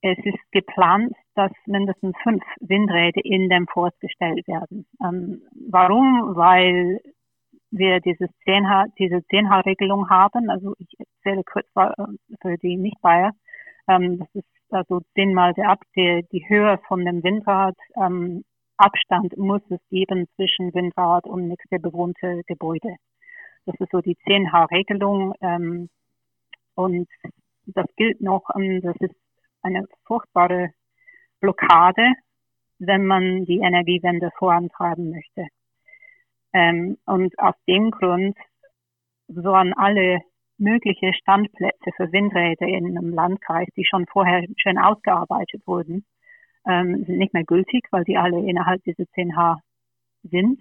es 0.00 0.18
ist 0.24 0.38
geplant, 0.52 1.12
dass 1.34 1.50
mindestens 1.66 2.14
fünf 2.22 2.42
Windräder 2.60 3.20
in 3.24 3.48
dem 3.48 3.66
Forst 3.66 3.98
gestellt 4.00 4.46
werden. 4.46 4.86
Ähm, 5.02 5.42
warum? 5.68 6.36
Weil 6.36 7.00
wir 7.70 8.00
dieses 8.00 8.28
10H, 8.46 8.92
diese 8.98 9.16
10H-Regelung 9.16 10.08
haben. 10.08 10.50
Also 10.50 10.74
ich 10.78 10.88
erzähle 10.98 11.42
kurz 11.44 11.66
für 12.40 12.56
die 12.58 12.76
Nicht-Bayer. 12.76 13.32
Ähm, 13.88 14.18
das 14.18 14.28
ist 14.34 14.46
also 14.70 15.00
zehnmal 15.14 15.54
der, 15.54 15.70
Ab 15.70 15.80
der, 15.96 16.22
die 16.22 16.48
Höhe 16.48 16.78
von 16.86 17.04
dem 17.04 17.22
Windrad 17.22 17.76
ähm, 17.96 18.44
Abstand 18.76 19.36
muss 19.36 19.62
es 19.70 19.80
geben 19.90 20.28
zwischen 20.36 20.72
Windrad 20.72 21.26
und 21.26 21.48
nächste 21.48 21.80
bewohnte 21.80 22.42
Gebäude. 22.46 22.94
Das 23.68 23.78
ist 23.80 23.90
so 23.92 24.00
die 24.00 24.16
10H-Regelung 24.26 25.34
ähm, 25.42 25.90
und 26.74 27.06
das 27.66 27.84
gilt 27.96 28.22
noch, 28.22 28.48
ähm, 28.56 28.80
das 28.80 28.96
ist 29.00 29.14
eine 29.60 29.84
furchtbare 30.06 30.70
Blockade, 31.40 32.14
wenn 32.78 33.04
man 33.04 33.44
die 33.44 33.58
Energiewende 33.58 34.30
vorantreiben 34.38 35.10
möchte. 35.10 35.48
Ähm, 36.54 36.96
und 37.04 37.38
aus 37.38 37.54
dem 37.66 37.90
Grund 37.90 38.38
waren 39.26 39.74
alle 39.74 40.20
mögliche 40.56 41.12
Standplätze 41.12 41.90
für 41.94 42.10
Windräder 42.10 42.66
in 42.66 42.96
einem 42.96 43.12
Landkreis, 43.12 43.68
die 43.76 43.84
schon 43.84 44.06
vorher 44.06 44.46
schön 44.56 44.78
ausgearbeitet 44.78 45.60
wurden, 45.66 46.06
ähm, 46.66 47.04
sind 47.04 47.18
nicht 47.18 47.34
mehr 47.34 47.44
gültig, 47.44 47.86
weil 47.90 48.04
die 48.04 48.16
alle 48.16 48.38
innerhalb 48.48 48.82
dieser 48.84 49.04
10H 49.14 49.58
sind. 50.22 50.58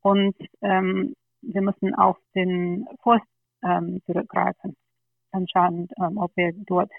Und 0.00 0.34
ähm, 0.62 1.14
wir 1.42 1.62
müssen 1.62 1.94
auf 1.94 2.16
den 2.34 2.86
Forst 3.02 3.26
ähm, 3.62 4.00
zurückgreifen 4.06 4.76
und 5.32 5.50
schauen, 5.50 5.88
ähm, 5.98 6.18
ob 6.18 6.36
wir 6.36 6.52
dort 6.66 6.90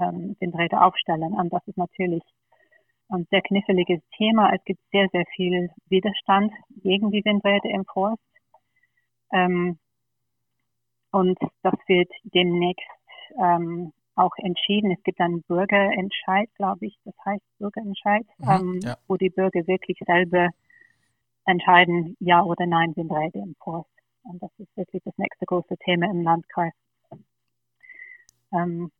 ähm, 0.00 0.36
Windräder 0.40 0.84
aufstellen. 0.84 1.34
Und 1.34 1.52
das 1.52 1.66
ist 1.66 1.76
natürlich 1.76 2.22
ein 3.08 3.26
sehr 3.30 3.42
kniffliges 3.42 4.00
Thema. 4.16 4.52
Es 4.52 4.64
gibt 4.64 4.80
sehr, 4.90 5.08
sehr 5.12 5.24
viel 5.34 5.70
Widerstand 5.88 6.52
gegen 6.82 7.10
die 7.10 7.24
Windräder 7.24 7.70
im 7.70 7.84
Forst. 7.84 8.22
Ähm, 9.32 9.78
und 11.10 11.38
das 11.62 11.74
wird 11.86 12.10
demnächst 12.24 12.82
ähm, 13.38 13.92
auch 14.16 14.32
entschieden. 14.38 14.90
Es 14.92 15.02
gibt 15.02 15.20
einen 15.20 15.42
Bürgerentscheid, 15.42 16.48
glaube 16.56 16.86
ich, 16.86 16.96
das 17.04 17.14
heißt 17.24 17.44
Bürgerentscheid, 17.58 18.26
mhm, 18.38 18.48
ähm, 18.48 18.80
ja. 18.82 18.96
wo 19.06 19.16
die 19.16 19.30
Bürger 19.30 19.66
wirklich 19.66 19.98
selber 20.06 20.48
entscheiden, 21.46 22.16
ja 22.20 22.42
oder 22.42 22.66
nein 22.66 22.94
Windräder 22.96 23.40
im 23.40 23.54
Forst. 23.62 23.90
Und 24.24 24.42
das 24.42 24.50
ist 24.58 24.76
wirklich 24.76 25.02
das 25.04 25.16
nächste 25.18 25.46
große 25.46 25.76
Thema 25.78 26.10
im 26.10 26.22
Landkreis. 26.22 26.72
Ähm, 28.52 28.90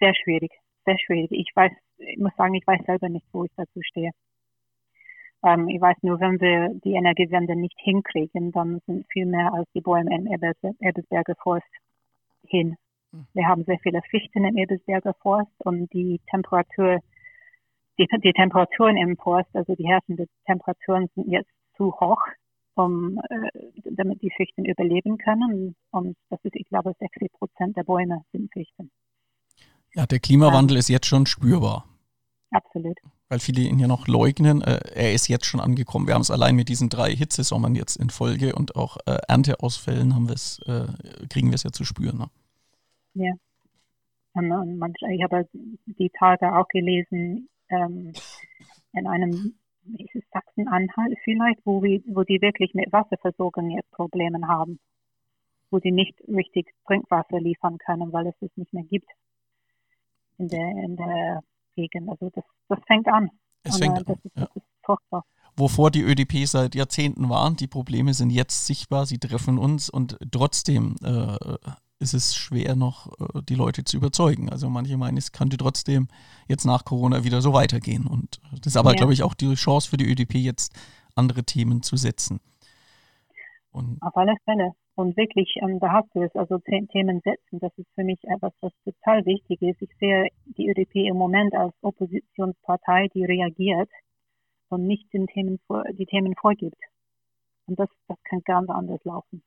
sehr 0.00 0.14
schwierig, 0.14 0.52
sehr 0.84 0.98
schwierig. 0.98 1.30
Ich 1.30 1.50
weiß, 1.54 1.72
ich 1.98 2.18
muss 2.18 2.34
sagen, 2.36 2.54
ich 2.54 2.66
weiß 2.66 2.84
selber 2.86 3.08
nicht, 3.08 3.26
wo 3.32 3.44
ich 3.44 3.52
dazu 3.56 3.80
stehe. 3.82 4.10
Ähm, 5.44 5.68
ich 5.68 5.80
weiß 5.80 5.96
nur, 6.02 6.20
wenn 6.20 6.40
wir 6.40 6.70
die 6.84 6.94
Energiewende 6.94 7.56
nicht 7.56 7.78
hinkriegen, 7.78 8.52
dann 8.52 8.80
sind 8.86 9.06
viel 9.12 9.26
mehr 9.26 9.52
als 9.52 9.68
die 9.74 9.80
Bäume 9.80 10.14
im 10.14 10.26
Ebersberger 10.26 11.34
Forst 11.42 11.66
hin. 12.46 12.76
Hm. 13.12 13.26
Wir 13.34 13.46
haben 13.46 13.64
sehr 13.64 13.78
viele 13.80 14.02
Fichten 14.02 14.44
im 14.44 14.56
Ebersberger 14.56 15.14
Forst 15.14 15.52
und 15.58 15.92
die 15.92 16.20
Temperatur, 16.30 17.00
die, 17.98 18.06
die 18.22 18.32
Temperaturen 18.32 18.96
im 18.96 19.16
Forst, 19.16 19.48
also 19.54 19.74
die 19.74 19.86
herrschenden 19.86 20.26
Temperaturen 20.46 21.08
sind 21.14 21.30
jetzt 21.30 21.50
zu 21.76 21.92
hoch, 21.92 22.20
um, 22.74 23.20
äh, 23.28 23.50
damit 23.90 24.22
die 24.22 24.32
Fichten 24.36 24.64
überleben 24.64 25.18
können. 25.18 25.74
Und 25.90 26.16
das 26.30 26.40
ist, 26.42 26.56
ich 26.56 26.68
glaube, 26.68 26.94
60 26.98 27.32
Prozent 27.32 27.76
der 27.76 27.84
Bäume 27.84 28.24
sind 28.32 28.52
Fichten. 28.52 28.90
Ja, 29.94 30.06
der 30.06 30.20
Klimawandel 30.20 30.76
ja. 30.76 30.78
ist 30.78 30.88
jetzt 30.88 31.06
schon 31.06 31.26
spürbar. 31.26 31.84
Absolut. 32.50 32.98
Weil 33.28 33.38
viele 33.38 33.62
ihn 33.62 33.78
ja 33.78 33.86
noch 33.86 34.08
leugnen. 34.08 34.62
Äh, 34.62 34.80
er 34.94 35.12
ist 35.12 35.28
jetzt 35.28 35.46
schon 35.46 35.60
angekommen. 35.60 36.06
Wir 36.06 36.14
haben 36.14 36.22
es 36.22 36.30
allein 36.30 36.54
mit 36.54 36.68
diesen 36.68 36.88
drei 36.88 37.10
Hitzesommern 37.10 37.74
jetzt 37.74 37.96
in 37.96 38.10
Folge 38.10 38.54
und 38.54 38.76
auch 38.76 38.98
äh, 39.06 39.18
Ernteausfällen 39.28 40.14
haben 40.14 40.28
wir's, 40.28 40.60
äh, 40.66 40.86
kriegen 41.28 41.48
wir 41.48 41.54
es 41.54 41.62
ja 41.62 41.72
zu 41.72 41.84
spüren. 41.84 42.18
Ne? 42.18 42.26
Ja. 43.14 43.32
Und, 44.34 44.50
und 44.50 44.78
manch, 44.78 44.96
ich 45.10 45.22
habe 45.22 45.46
die 45.52 46.10
Tage 46.18 46.56
auch 46.56 46.68
gelesen 46.68 47.48
ähm, 47.72 48.12
in 48.92 49.06
einem 49.06 49.54
Sachsen-Anhalt 50.32 51.18
vielleicht, 51.24 51.60
wo, 51.64 51.82
wir, 51.82 52.00
wo 52.06 52.22
die 52.22 52.40
wirklich 52.40 52.74
mit 52.74 52.92
Wasserversorgung 52.92 53.70
jetzt 53.70 53.90
Probleme 53.90 54.46
haben, 54.46 54.78
wo 55.70 55.78
die 55.78 55.90
nicht 55.90 56.14
richtig 56.28 56.72
Trinkwasser 56.86 57.40
liefern 57.40 57.78
können, 57.78 58.12
weil 58.12 58.28
es 58.28 58.34
es 58.40 58.50
nicht 58.56 58.72
mehr 58.72 58.84
gibt 58.84 59.08
in 60.38 60.48
der, 60.48 60.70
in 60.70 60.96
der 60.96 61.42
Gegend. 61.74 62.08
Also 62.08 62.30
das, 62.34 62.44
das 62.68 62.78
fängt 62.86 63.08
an. 63.08 63.30
Es 63.64 63.78
fängt 63.78 63.98
an. 63.98 64.04
Das 64.06 64.18
ist, 64.24 64.36
ja. 64.36 64.46
das 64.46 64.56
ist 64.56 64.66
furchtbar. 64.84 65.24
Wovor 65.56 65.90
die 65.90 66.02
ÖDP 66.02 66.46
seit 66.46 66.74
Jahrzehnten 66.74 67.28
waren, 67.28 67.56
die 67.56 67.66
Probleme 67.66 68.14
sind 68.14 68.30
jetzt 68.30 68.66
sichtbar, 68.66 69.04
sie 69.04 69.18
treffen 69.18 69.58
uns 69.58 69.90
und 69.90 70.16
trotzdem 70.30 70.96
äh, 71.04 71.36
ist 72.02 72.12
es 72.14 72.34
schwer 72.34 72.76
noch 72.76 73.06
äh, 73.18 73.40
die 73.48 73.54
Leute 73.54 73.84
zu 73.84 73.96
überzeugen. 73.96 74.50
Also 74.50 74.68
manche 74.68 74.96
meinen, 74.96 75.16
es 75.16 75.32
könnte 75.32 75.56
trotzdem 75.56 76.08
jetzt 76.48 76.64
nach 76.64 76.84
Corona 76.84 77.24
wieder 77.24 77.40
so 77.40 77.52
weitergehen. 77.52 78.06
Und 78.06 78.40
das 78.50 78.74
ist 78.74 78.76
aber, 78.76 78.90
ja. 78.90 78.96
glaube 78.96 79.14
ich, 79.14 79.22
auch 79.22 79.34
die 79.34 79.54
Chance 79.54 79.88
für 79.88 79.96
die 79.96 80.10
ÖDP 80.10 80.34
jetzt 80.34 80.74
andere 81.14 81.44
Themen 81.44 81.82
zu 81.82 81.96
setzen. 81.96 82.40
Und 83.70 84.02
Auf 84.02 84.16
alle 84.16 84.34
Fälle. 84.44 84.72
Und 84.94 85.16
wirklich, 85.16 85.54
ähm, 85.62 85.80
da 85.80 85.90
hast 85.92 86.14
du 86.14 86.22
es, 86.22 86.34
also 86.36 86.58
Themen 86.58 87.22
setzen, 87.24 87.58
das 87.60 87.72
ist 87.78 87.88
für 87.94 88.04
mich 88.04 88.18
etwas, 88.24 88.52
was 88.60 88.72
total 88.84 89.24
wichtig 89.24 89.62
ist. 89.62 89.80
Ich 89.80 89.90
sehe 89.98 90.28
die 90.44 90.68
ÖDP 90.68 91.08
im 91.08 91.16
Moment 91.16 91.54
als 91.54 91.72
Oppositionspartei, 91.80 93.08
die 93.14 93.24
reagiert 93.24 93.88
und 94.68 94.86
nicht 94.86 95.10
den 95.14 95.26
Themen 95.28 95.58
vor, 95.66 95.84
die 95.92 96.04
Themen 96.04 96.34
vorgibt. 96.38 96.76
Und 97.66 97.78
das, 97.78 97.88
das 98.08 98.18
kann 98.24 98.42
ganz 98.44 98.68
anders 98.68 99.02
laufen. 99.04 99.42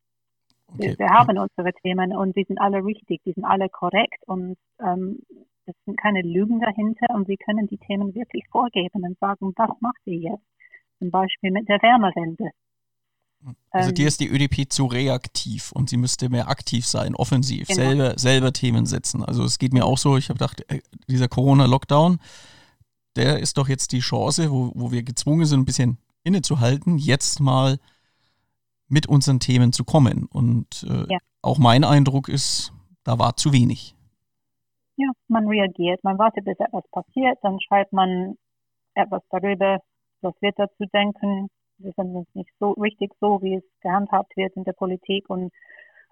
Okay. 0.73 0.89
Wir, 0.89 0.99
wir, 0.99 1.09
haben 1.09 1.37
unsere 1.37 1.73
Themen 1.81 2.15
und 2.15 2.35
die 2.35 2.43
sind 2.43 2.59
alle 2.59 2.83
richtig, 2.83 3.21
die 3.23 3.33
sind 3.33 3.45
alle 3.45 3.69
korrekt 3.69 4.21
und 4.27 4.57
ähm, 4.79 5.19
es 5.65 5.75
sind 5.85 5.97
keine 5.97 6.21
Lügen 6.21 6.59
dahinter 6.59 7.07
und 7.13 7.27
wir 7.27 7.37
können 7.37 7.67
die 7.67 7.77
Themen 7.77 8.13
wirklich 8.13 8.43
vorgeben 8.51 9.03
und 9.03 9.17
sagen, 9.19 9.53
was 9.55 9.69
macht 9.79 10.01
ihr 10.05 10.17
jetzt? 10.17 10.43
Zum 10.99 11.11
Beispiel 11.11 11.51
mit 11.51 11.67
der 11.67 11.81
Wärmewende. 11.81 12.51
Also 13.69 13.91
dir 13.91 14.03
ähm. 14.03 14.07
ist 14.07 14.19
die 14.19 14.29
ÖDP 14.29 14.71
zu 14.71 14.85
reaktiv 14.85 15.71
und 15.71 15.89
sie 15.89 15.97
müsste 15.97 16.29
mehr 16.29 16.47
aktiv 16.47 16.85
sein, 16.85 17.15
offensiv, 17.15 17.67
genau. 17.67 17.81
selber, 17.81 18.13
selber 18.17 18.53
Themen 18.53 18.85
setzen. 18.85 19.23
Also 19.23 19.43
es 19.43 19.59
geht 19.59 19.73
mir 19.73 19.85
auch 19.85 19.97
so, 19.97 20.17
ich 20.17 20.29
habe 20.29 20.39
gedacht, 20.39 20.63
äh, 20.71 20.81
dieser 21.07 21.27
Corona-Lockdown, 21.27 22.19
der 23.15 23.39
ist 23.39 23.57
doch 23.57 23.67
jetzt 23.67 23.91
die 23.91 23.99
Chance, 23.99 24.51
wo, 24.51 24.71
wo 24.73 24.91
wir 24.91 25.03
gezwungen 25.03 25.45
sind, 25.45 25.61
ein 25.61 25.65
bisschen 25.65 25.97
innezuhalten, 26.23 26.97
jetzt 26.97 27.39
mal 27.39 27.77
mit 28.87 29.07
unseren 29.07 29.39
Themen 29.39 29.73
zu 29.73 29.83
kommen. 29.83 30.27
Und 30.31 30.85
äh, 30.89 31.13
ja. 31.13 31.17
auch 31.41 31.57
mein 31.57 31.83
Eindruck 31.83 32.29
ist, 32.29 32.73
da 33.03 33.19
war 33.19 33.35
zu 33.35 33.53
wenig. 33.53 33.95
Ja, 34.97 35.09
man 35.27 35.47
reagiert, 35.47 36.03
man 36.03 36.17
wartet, 36.17 36.45
bis 36.45 36.59
etwas 36.59 36.83
passiert, 36.91 37.37
dann 37.41 37.59
schreibt 37.59 37.91
man 37.91 38.37
etwas 38.93 39.21
darüber, 39.29 39.79
was 40.21 40.33
wird 40.41 40.57
dazu 40.57 40.85
denken, 40.93 41.49
wir 41.77 41.91
sind 41.97 42.15
uns 42.15 42.27
nicht 42.33 42.49
so 42.59 42.71
richtig 42.71 43.11
so, 43.19 43.41
wie 43.41 43.55
es 43.55 43.63
gehandhabt 43.81 44.35
wird 44.37 44.55
in 44.55 44.63
der 44.63 44.73
Politik 44.73 45.29
und, 45.29 45.51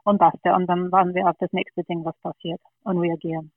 und 0.04 0.18
basta. 0.18 0.56
Und 0.56 0.68
dann 0.68 0.92
warten 0.92 1.16
wir 1.16 1.30
auf 1.30 1.38
das 1.40 1.52
nächste 1.54 1.84
Ding, 1.84 2.04
was 2.04 2.18
passiert 2.20 2.60
und 2.84 3.00
reagieren. 3.00 3.52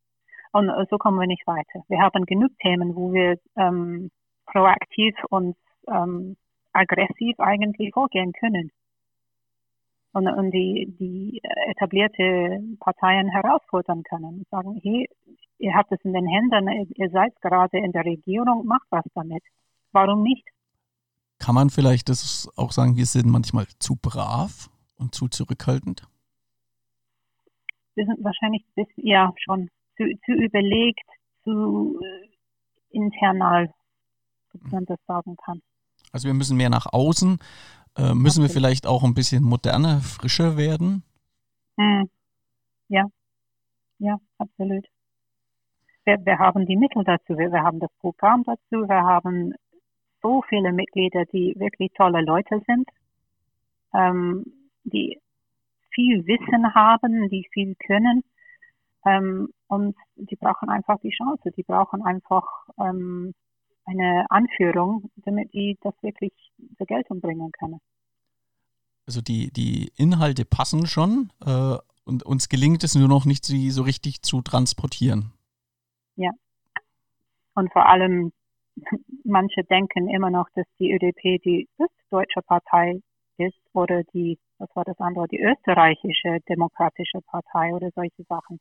Und 0.53 0.69
äh, 0.69 0.87
so 0.89 0.99
kommen 0.99 1.19
wir 1.19 1.27
nicht 1.27 1.47
weiter. 1.47 1.83
Wir 1.89 1.99
haben 2.01 2.25
genug 2.25 2.53
Themen, 2.61 2.95
wo 2.95 3.13
wir 3.13 3.39
ähm, 3.57 4.11
proaktiv 4.47 5.15
und 5.29 5.57
ähm, 5.89 6.37
aggressiv 6.73 7.39
eigentlich 7.41 7.93
vorgehen 7.93 8.33
können. 8.33 8.71
Und, 10.17 10.27
und 10.29 10.51
die, 10.51 10.97
die 10.99 11.43
etablierte 11.69 12.59
Parteien 12.81 13.29
herausfordern 13.29 14.03
können 14.03 14.39
und 14.39 14.49
sagen, 14.49 14.81
hey, 14.83 15.07
ihr 15.59 15.75
habt 15.75 15.93
es 15.93 16.01
in 16.05 16.15
den 16.15 16.27
Händen, 16.27 16.91
ihr 16.95 17.11
seid 17.11 17.39
gerade 17.43 17.77
in 17.77 17.93
der 17.93 18.07
Regierung, 18.07 18.65
macht 18.65 18.87
was 18.89 19.05
damit. 19.15 19.43
Warum 19.93 20.23
nicht? 20.23 20.47
Kann 21.39 21.55
man 21.55 21.69
vielleicht 21.69 22.09
das 22.09 22.51
auch 22.57 22.73
sagen, 22.73 22.97
wir 22.97 23.05
sind 23.05 23.27
manchmal 23.27 23.67
zu 23.79 23.97
brav 24.01 24.71
und 24.97 25.15
zu 25.15 25.29
zurückhaltend? 25.29 26.09
Wir 27.95 28.07
sind 28.07 28.25
wahrscheinlich, 28.25 28.65
ja, 28.97 29.35
schon 29.45 29.69
zu, 29.99 30.05
zu 30.25 30.33
überlegt, 30.33 31.05
zu 31.45 32.01
äh, 32.03 32.97
internal, 32.97 33.71
ob 34.55 34.73
man 34.73 34.87
das 34.87 34.99
sagen 35.07 35.37
kann. 35.45 35.61
Also 36.11 36.27
wir 36.27 36.35
müssen 36.35 36.57
mehr 36.57 36.71
nach 36.71 36.87
außen. 36.91 37.39
Äh, 37.97 38.15
müssen 38.15 38.43
wir 38.43 38.51
vielleicht 38.51 38.87
auch 38.87 39.05
ein 39.05 39.15
bisschen 39.15 39.43
moderner, 39.43 40.01
frischer 40.01 40.57
werden? 40.57 41.03
Hm. 41.79 42.09
Ja, 42.89 43.05
ja, 43.99 44.19
absolut. 44.39 44.87
Wir, 46.05 46.19
wir, 46.25 46.39
haben 46.39 46.67
die 46.67 46.77
Mittel 46.77 47.05
dazu, 47.05 47.37
wir, 47.39 47.51
wir 47.51 47.63
haben 47.63 47.81
das 47.81 47.91
Programm 48.01 48.45
dazu, 48.45 48.89
wir 48.89 49.03
haben 49.03 49.55
so 50.23 50.43
viele 50.49 50.73
Mitglieder, 50.73 51.25
die 51.27 51.55
wirklich 51.57 51.93
tolle 51.95 52.23
Leute 52.23 52.63
sind, 52.67 52.89
ähm, 53.95 54.45
die 54.85 55.21
viel 55.91 56.27
Wissen 56.27 56.75
haben, 56.75 57.29
die 57.31 57.47
viel 57.53 57.75
können. 57.77 58.23
Ähm, 59.07 59.49
und 59.69 59.97
die 60.17 60.37
brauchen 60.37 60.69
einfach 60.69 61.01
die 61.01 61.11
Chance, 61.11 61.51
die 61.57 61.63
brauchen 61.63 62.03
einfach 62.03 62.45
ähm, 62.79 63.35
eine 63.87 64.27
Anführung, 64.31 65.11
damit 65.17 65.53
die 65.53 65.79
das 65.83 65.95
wirklich 66.03 66.33
zur 66.77 66.87
Geltung 66.87 67.21
bringen 67.21 67.51
können. 67.53 67.81
Also 69.07 69.21
die, 69.21 69.53
die 69.53 69.93
Inhalte 69.97 70.45
passen 70.45 70.87
schon 70.87 71.31
äh, 71.45 71.77
und 72.05 72.25
uns 72.25 72.49
gelingt 72.49 72.83
es 72.83 72.95
nur 72.95 73.09
noch 73.09 73.25
nicht, 73.25 73.45
sie 73.45 73.71
so 73.71 73.83
richtig 73.83 74.23
zu 74.23 74.43
transportieren. 74.43 75.33
Ja. 76.17 76.31
Und 77.55 77.73
vor 77.73 77.87
allem 77.87 78.33
manche 79.25 79.63
denken 79.65 80.09
immer 80.09 80.31
noch, 80.31 80.49
dass 80.55 80.67
die 80.79 80.93
ÖDP 80.93 81.43
die 81.43 81.69
östdeutsche 81.79 82.43
Partei 82.43 83.01
ist 83.39 83.59
oder 83.73 84.03
die, 84.15 84.39
was 84.59 84.69
war 84.75 84.85
das 84.85 84.99
andere, 84.99 85.29
die 85.29 85.41
österreichische 85.41 86.41
demokratische 86.49 87.21
Partei 87.23 87.73
oder 87.75 87.91
solche 87.95 88.25
Sachen. 88.29 88.59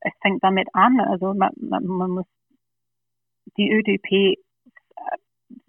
Es 0.00 0.12
fängt 0.20 0.44
damit 0.44 0.68
an, 0.74 1.00
also 1.00 1.34
man, 1.34 1.50
man, 1.56 1.84
man 1.84 2.10
muss 2.10 2.26
die 3.56 3.70
ÖDP 3.70 4.38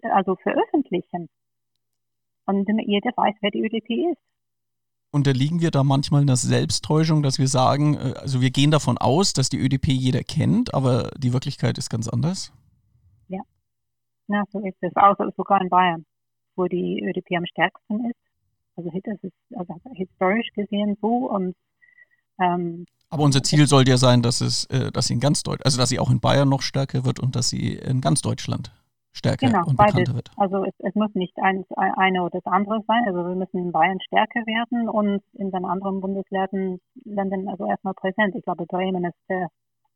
also 0.02 0.36
veröffentlichen. 0.36 1.28
Und 2.46 2.68
jeder 2.86 3.10
weiß, 3.16 3.36
wer 3.40 3.50
die 3.50 3.62
ÖDP 3.62 4.12
ist. 4.12 4.20
Unterliegen 5.12 5.60
wir 5.60 5.70
da 5.70 5.82
manchmal 5.82 6.22
einer 6.22 6.36
Selbsttäuschung, 6.36 7.22
dass 7.22 7.38
wir 7.38 7.48
sagen, 7.48 7.94
äh, 7.94 8.14
also 8.16 8.40
wir 8.40 8.50
gehen 8.50 8.70
davon 8.70 8.96
aus, 8.96 9.32
dass 9.32 9.48
die 9.48 9.58
ÖDP 9.58 9.88
jeder 9.88 10.22
kennt, 10.22 10.72
aber 10.72 11.10
die 11.18 11.32
Wirklichkeit 11.32 11.78
ist 11.78 11.90
ganz 11.90 12.08
anders? 12.08 12.52
Ja, 13.28 13.40
ja 14.28 14.44
so 14.52 14.60
ist 14.60 14.76
es. 14.80 14.94
Auch 14.94 15.16
sogar 15.36 15.60
in 15.60 15.68
Bayern, 15.68 16.06
wo 16.54 16.66
die 16.66 17.02
ÖDP 17.02 17.36
am 17.36 17.46
stärksten 17.46 18.10
ist. 18.10 18.16
Also 18.76 18.90
das 19.02 19.18
ist 19.22 19.34
also 19.56 19.74
historisch 19.94 20.48
gesehen 20.54 20.96
so 21.00 21.30
und 21.30 21.56
ähm, 22.40 22.86
aber 23.10 23.24
unser 23.24 23.42
Ziel 23.42 23.66
sollte 23.66 23.90
ja 23.90 23.96
sein, 23.96 24.22
dass 24.22 24.40
es, 24.40 24.66
äh, 24.66 24.92
dass 24.92 25.08
sie 25.08 25.14
in 25.14 25.20
ganz 25.20 25.42
Deutschland, 25.42 25.66
also 25.66 25.78
dass 25.78 25.88
sie 25.88 25.98
auch 25.98 26.10
in 26.10 26.20
Bayern 26.20 26.48
noch 26.48 26.62
stärker 26.62 27.04
wird 27.04 27.18
und 27.18 27.34
dass 27.34 27.50
sie 27.50 27.74
in 27.74 28.00
ganz 28.00 28.22
Deutschland 28.22 28.70
stärker 29.12 29.46
genau, 29.46 29.66
und 29.66 29.76
beides. 29.76 29.94
bekannter 29.94 30.14
wird. 30.14 30.30
Also 30.36 30.64
es, 30.64 30.74
es 30.78 30.94
muss 30.94 31.14
nicht 31.14 31.36
eins, 31.38 31.66
eine 31.76 32.22
oder 32.22 32.40
das 32.40 32.52
andere 32.52 32.82
sein. 32.86 33.04
Also 33.06 33.28
wir 33.28 33.34
müssen 33.34 33.58
in 33.58 33.72
Bayern 33.72 34.00
stärker 34.00 34.46
werden 34.46 34.88
und 34.88 35.22
in 35.34 35.50
den 35.50 35.64
anderen 35.64 36.00
Bundesländern 36.00 36.78
Ländern 37.04 37.48
also 37.48 37.66
erstmal 37.66 37.94
präsent. 37.94 38.34
Ich 38.34 38.44
glaube, 38.44 38.66
Bremen 38.66 39.04
ist 39.04 39.18
der 39.28 39.48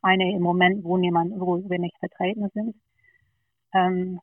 eine 0.02 0.32
im 0.32 0.42
Moment, 0.42 0.84
wo 0.84 0.96
niemand, 0.96 1.32
wo 1.40 1.58
wir 1.68 1.78
nicht 1.78 1.96
vertreten 1.98 2.50
sind. 2.54 2.74
Ähm, 3.72 4.20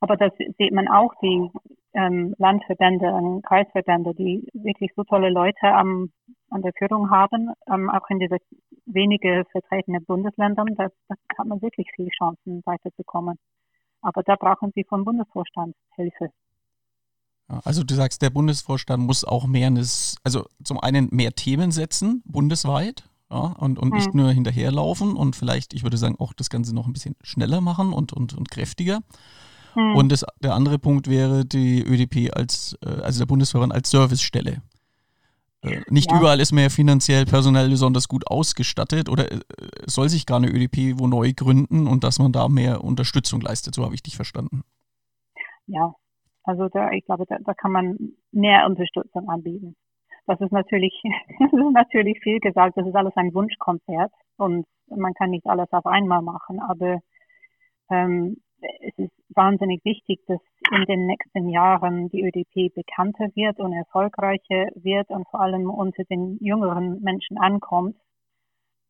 aber 0.00 0.16
das 0.16 0.32
sieht 0.36 0.72
man 0.72 0.88
auch, 0.88 1.12
die 1.22 1.50
ähm, 1.94 2.34
Landverbände 2.38 3.12
und 3.12 3.42
Kreisverbände, 3.42 4.14
die 4.14 4.46
wirklich 4.52 4.90
so 4.96 5.04
tolle 5.04 5.30
Leute 5.30 5.66
am, 5.66 6.10
an 6.50 6.62
der 6.62 6.72
Führung 6.78 7.10
haben, 7.10 7.50
ähm, 7.72 7.90
auch 7.90 8.08
in 8.08 8.18
diese 8.18 8.38
wenige 8.86 9.44
vertretenen 9.50 10.04
Bundesländern, 10.04 10.74
da, 10.76 10.88
da 11.08 11.14
hat 11.38 11.46
man 11.46 11.60
wirklich 11.62 11.88
viele 11.94 12.10
Chancen, 12.10 12.62
weiterzukommen. 12.64 13.36
Aber 14.02 14.22
da 14.22 14.36
brauchen 14.36 14.72
sie 14.74 14.84
vom 14.84 15.04
Bundesvorstand 15.04 15.74
Hilfe. 15.94 16.32
Also 17.64 17.82
du 17.82 17.94
sagst, 17.94 18.22
der 18.22 18.30
Bundesvorstand 18.30 19.02
muss 19.02 19.24
auch 19.24 19.46
mehr, 19.46 19.72
also 20.22 20.46
zum 20.62 20.78
einen 20.78 21.08
mehr 21.10 21.32
Themen 21.32 21.72
setzen, 21.72 22.22
bundesweit, 22.24 23.08
ja, 23.30 23.38
und, 23.58 23.78
und 23.78 23.92
nicht 23.92 24.14
mhm. 24.14 24.22
nur 24.22 24.32
hinterherlaufen 24.32 25.16
und 25.16 25.34
vielleicht, 25.36 25.74
ich 25.74 25.82
würde 25.82 25.96
sagen, 25.96 26.16
auch 26.18 26.32
das 26.32 26.48
Ganze 26.48 26.74
noch 26.74 26.86
ein 26.86 26.92
bisschen 26.92 27.16
schneller 27.22 27.60
machen 27.60 27.92
und, 27.92 28.12
und, 28.12 28.34
und 28.34 28.50
kräftiger. 28.50 29.00
Hm. 29.74 29.94
Und 29.94 30.10
das, 30.10 30.24
der 30.40 30.54
andere 30.54 30.78
Punkt 30.78 31.08
wäre 31.08 31.44
die 31.44 31.82
ÖDP 31.82 32.34
als, 32.34 32.76
äh, 32.84 32.88
also 33.02 33.20
der 33.20 33.26
Bundesverband 33.26 33.72
als 33.72 33.90
Servicestelle. 33.90 34.62
Nicht 35.90 36.10
ja. 36.10 36.18
überall 36.18 36.40
ist 36.40 36.52
man 36.52 36.62
ja 36.62 36.70
finanziell, 36.70 37.26
personell 37.26 37.68
besonders 37.68 38.08
gut 38.08 38.26
ausgestattet 38.26 39.10
oder 39.10 39.30
äh, 39.30 39.40
soll 39.86 40.08
sich 40.08 40.24
gar 40.24 40.38
eine 40.38 40.48
ÖDP 40.48 40.98
wo 40.98 41.06
neu 41.06 41.32
gründen 41.34 41.86
und 41.86 42.02
dass 42.02 42.18
man 42.18 42.32
da 42.32 42.48
mehr 42.48 42.82
Unterstützung 42.82 43.42
leistet. 43.42 43.74
So 43.74 43.84
habe 43.84 43.94
ich 43.94 44.02
dich 44.02 44.16
verstanden. 44.16 44.62
Ja, 45.66 45.94
also 46.44 46.68
da, 46.68 46.90
ich 46.92 47.04
glaube, 47.04 47.26
da, 47.28 47.36
da 47.44 47.52
kann 47.52 47.72
man 47.72 47.96
mehr 48.32 48.66
Unterstützung 48.66 49.28
anbieten. 49.28 49.76
Das 50.26 50.40
ist 50.40 50.52
natürlich, 50.52 50.94
das 51.38 51.52
ist 51.52 51.72
natürlich 51.72 52.18
viel 52.22 52.40
gesagt. 52.40 52.76
Das 52.76 52.86
ist 52.86 52.94
alles 52.94 53.12
ein 53.16 53.34
Wunschkonzert 53.34 54.12
und 54.36 54.66
man 54.88 55.12
kann 55.14 55.30
nicht 55.30 55.46
alles 55.46 55.70
auf 55.72 55.84
einmal 55.84 56.22
machen. 56.22 56.58
Aber 56.60 57.00
ähm, 57.90 58.36
es 58.80 58.98
ist 58.98 59.12
wahnsinnig 59.30 59.84
wichtig, 59.84 60.20
dass 60.26 60.40
in 60.70 60.84
den 60.84 61.06
nächsten 61.06 61.48
Jahren 61.48 62.08
die 62.10 62.22
ÖDP 62.22 62.74
bekannter 62.74 63.28
wird 63.34 63.58
und 63.58 63.72
erfolgreicher 63.72 64.68
wird 64.74 65.10
und 65.10 65.28
vor 65.28 65.40
allem 65.40 65.70
unter 65.70 66.04
den 66.04 66.38
jüngeren 66.40 67.00
Menschen 67.02 67.38
ankommt, 67.38 67.96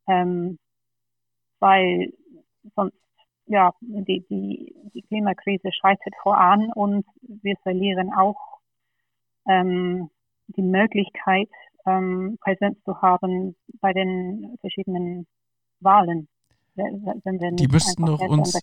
ähm, 0.08 0.58
weil 1.58 2.12
sonst 2.74 2.96
ja 3.46 3.72
die, 3.80 4.24
die, 4.28 4.74
die 4.94 5.02
Klimakrise 5.02 5.72
schreitet 5.72 6.14
voran 6.22 6.70
und 6.74 7.04
wir 7.20 7.56
verlieren 7.62 8.12
auch 8.12 8.58
ähm, 9.48 10.10
die 10.48 10.62
Möglichkeit, 10.62 11.48
ähm, 11.86 12.38
Präsenz 12.40 12.82
zu 12.84 13.00
haben 13.00 13.56
bei 13.80 13.92
den 13.92 14.56
verschiedenen 14.60 15.26
Wahlen 15.80 16.28
die 17.54 17.68
müssten 17.68 18.06
doch 18.06 18.20
uns, 18.20 18.58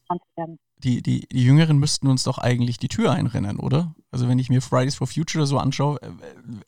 die, 0.84 1.02
die, 1.02 1.28
die 1.28 1.44
Jüngeren 1.44 1.80
müssten 1.80 2.08
uns 2.08 2.24
doch 2.24 2.38
eigentlich 2.38 2.78
die 2.78 2.88
Tür 2.88 3.12
einrennen, 3.12 3.60
oder? 3.60 3.96
Also 4.12 4.28
wenn 4.28 4.40
ich 4.40 4.50
mir 4.50 4.62
Fridays 4.62 4.96
for 4.96 5.08
Future 5.08 5.46
so 5.46 5.58
anschaue, 5.58 6.02
äh, 6.02 6.10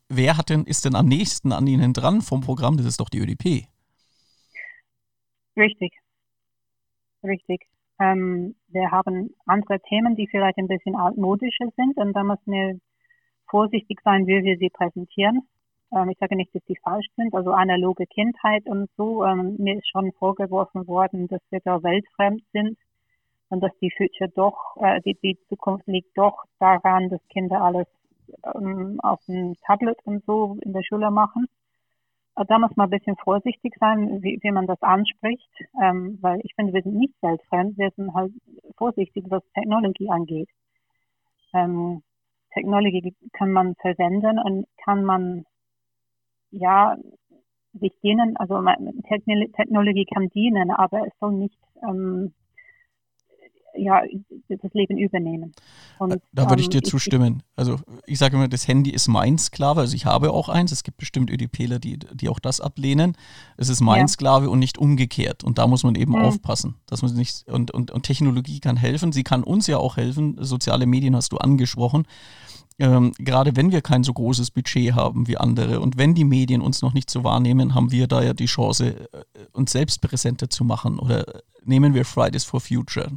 wer 0.07 0.37
hat 0.37 0.49
denn, 0.49 0.63
ist 0.65 0.85
denn 0.85 0.95
am 0.95 1.07
nächsten 1.07 1.51
an 1.51 1.67
ihnen 1.67 1.93
dran 1.93 2.21
vom 2.21 2.41
Programm? 2.41 2.77
Das 2.77 2.85
ist 2.85 2.99
doch 2.99 3.09
die 3.09 3.19
ÖDP. 3.19 3.67
Richtig. 5.57 5.93
Richtig. 7.23 7.67
Ähm, 7.99 8.55
wir 8.69 8.91
haben 8.91 9.35
andere 9.45 9.79
Themen, 9.81 10.15
die 10.15 10.27
vielleicht 10.27 10.57
ein 10.57 10.67
bisschen 10.67 10.95
altmodischer 10.95 11.67
sind 11.75 11.97
und 11.97 12.13
da 12.13 12.23
müssen 12.23 12.51
wir 12.51 12.79
vorsichtig 13.49 13.99
sein, 14.03 14.25
wie 14.27 14.43
wir 14.43 14.57
sie 14.57 14.69
präsentieren. 14.69 15.41
Ähm, 15.91 16.09
ich 16.09 16.17
sage 16.19 16.35
nicht, 16.35 16.53
dass 16.53 16.63
die 16.65 16.77
falsch 16.77 17.07
sind, 17.15 17.33
also 17.33 17.51
analoge 17.51 18.05
Kindheit 18.05 18.65
und 18.65 18.89
so. 18.97 19.25
Ähm, 19.25 19.55
mir 19.57 19.77
ist 19.77 19.89
schon 19.89 20.11
vorgeworfen 20.13 20.87
worden, 20.87 21.27
dass 21.27 21.41
wir 21.49 21.59
da 21.63 21.81
weltfremd 21.81 22.43
sind 22.53 22.77
und 23.49 23.61
dass 23.61 23.71
die 23.81 23.91
Future 23.95 24.29
doch, 24.29 24.77
äh, 24.77 25.01
die, 25.01 25.15
die 25.15 25.37
Zukunft 25.49 25.87
liegt 25.87 26.17
doch 26.17 26.43
daran, 26.59 27.09
dass 27.09 27.21
Kinder 27.29 27.61
alles 27.61 27.87
ähm, 28.55 28.99
auf 29.01 29.19
dem 29.25 29.55
Tablet 29.65 29.97
und 30.05 30.23
so 30.25 30.57
in 30.61 30.73
der 30.73 30.83
Schule 30.83 31.09
machen. 31.09 31.47
Äh, 32.35 32.45
da 32.45 32.59
muss 32.59 32.75
man 32.75 32.87
ein 32.87 32.97
bisschen 32.97 33.17
vorsichtig 33.17 33.73
sein, 33.79 34.21
wie, 34.21 34.39
wie 34.41 34.51
man 34.51 34.67
das 34.67 34.81
anspricht, 34.81 35.49
weil 35.73 36.39
ich 36.43 36.53
finde, 36.55 36.73
wir 36.73 36.83
sind 36.83 36.95
nicht 36.95 37.15
weltfremd, 37.21 37.77
wir 37.77 37.91
sind 37.95 38.13
halt 38.13 38.31
vorsichtig, 38.77 39.25
was 39.29 39.43
Technologie 39.53 40.09
angeht. 40.09 40.49
Technologie 42.53 43.15
kann 43.33 43.51
man 43.51 43.75
verwenden 43.75 44.39
und 44.39 44.67
kann 44.83 45.03
man 45.03 45.45
ja, 46.51 46.97
sich 47.79 47.93
dienen, 48.03 48.35
also 48.37 48.61
Technologie 49.55 50.05
kann 50.11 50.29
dienen, 50.29 50.71
aber 50.71 51.05
es 51.05 51.13
soll 51.19 51.33
nicht 51.33 51.59
ähm, 51.87 52.33
ja, 53.75 54.01
das 54.47 54.73
Leben 54.73 54.97
übernehmen. 54.97 55.53
Und, 55.99 56.21
da 56.31 56.49
würde 56.49 56.61
ich 56.61 56.69
dir 56.69 56.79
ähm, 56.79 56.83
zustimmen. 56.83 57.43
Also 57.55 57.77
ich 58.05 58.17
sage 58.17 58.35
immer, 58.35 58.47
das 58.47 58.67
Handy 58.67 58.91
ist 58.91 59.07
mein 59.07 59.37
Sklave, 59.37 59.81
also 59.81 59.95
ich 59.95 60.05
habe 60.05 60.31
auch 60.31 60.49
eins. 60.49 60.71
Es 60.71 60.83
gibt 60.83 60.97
bestimmt 60.97 61.29
ÖDPler, 61.29 61.79
die, 61.79 61.99
die 61.99 62.29
auch 62.29 62.39
das 62.39 62.61
ablehnen. 62.61 63.15
Es 63.57 63.69
ist 63.69 63.81
mein 63.81 64.01
ja. 64.01 64.07
Sklave 64.07 64.49
und 64.49 64.59
nicht 64.59 64.77
umgekehrt. 64.77 65.43
Und 65.43 65.57
da 65.57 65.67
muss 65.67 65.83
man 65.83 65.95
eben 65.95 66.13
mhm. 66.13 66.19
aufpassen. 66.21 66.75
Dass 66.87 67.01
man 67.01 67.13
nicht, 67.13 67.47
und, 67.47 67.71
und, 67.71 67.91
und 67.91 68.03
Technologie 68.03 68.59
kann 68.59 68.77
helfen. 68.77 69.11
Sie 69.11 69.23
kann 69.23 69.43
uns 69.43 69.67
ja 69.67 69.77
auch 69.77 69.97
helfen. 69.97 70.37
Soziale 70.39 70.85
Medien 70.85 71.15
hast 71.15 71.31
du 71.31 71.37
angesprochen 71.37 72.05
ähm, 72.79 73.11
gerade 73.17 73.55
wenn 73.55 73.71
wir 73.71 73.81
kein 73.81 74.03
so 74.03 74.13
großes 74.13 74.51
Budget 74.51 74.93
haben 74.93 75.27
wie 75.27 75.37
andere 75.37 75.81
und 75.81 75.97
wenn 75.97 76.15
die 76.15 76.23
Medien 76.23 76.61
uns 76.61 76.81
noch 76.81 76.93
nicht 76.93 77.09
so 77.09 77.23
wahrnehmen, 77.23 77.75
haben 77.75 77.91
wir 77.91 78.07
da 78.07 78.23
ja 78.23 78.33
die 78.33 78.45
Chance, 78.45 79.09
äh, 79.11 79.23
uns 79.51 79.71
selbst 79.71 80.01
präsenter 80.01 80.49
zu 80.49 80.63
machen. 80.63 80.97
Oder 80.97 81.25
nehmen 81.63 81.93
wir 81.93 82.05
Fridays 82.05 82.45
for 82.45 82.61
Future. 82.61 83.11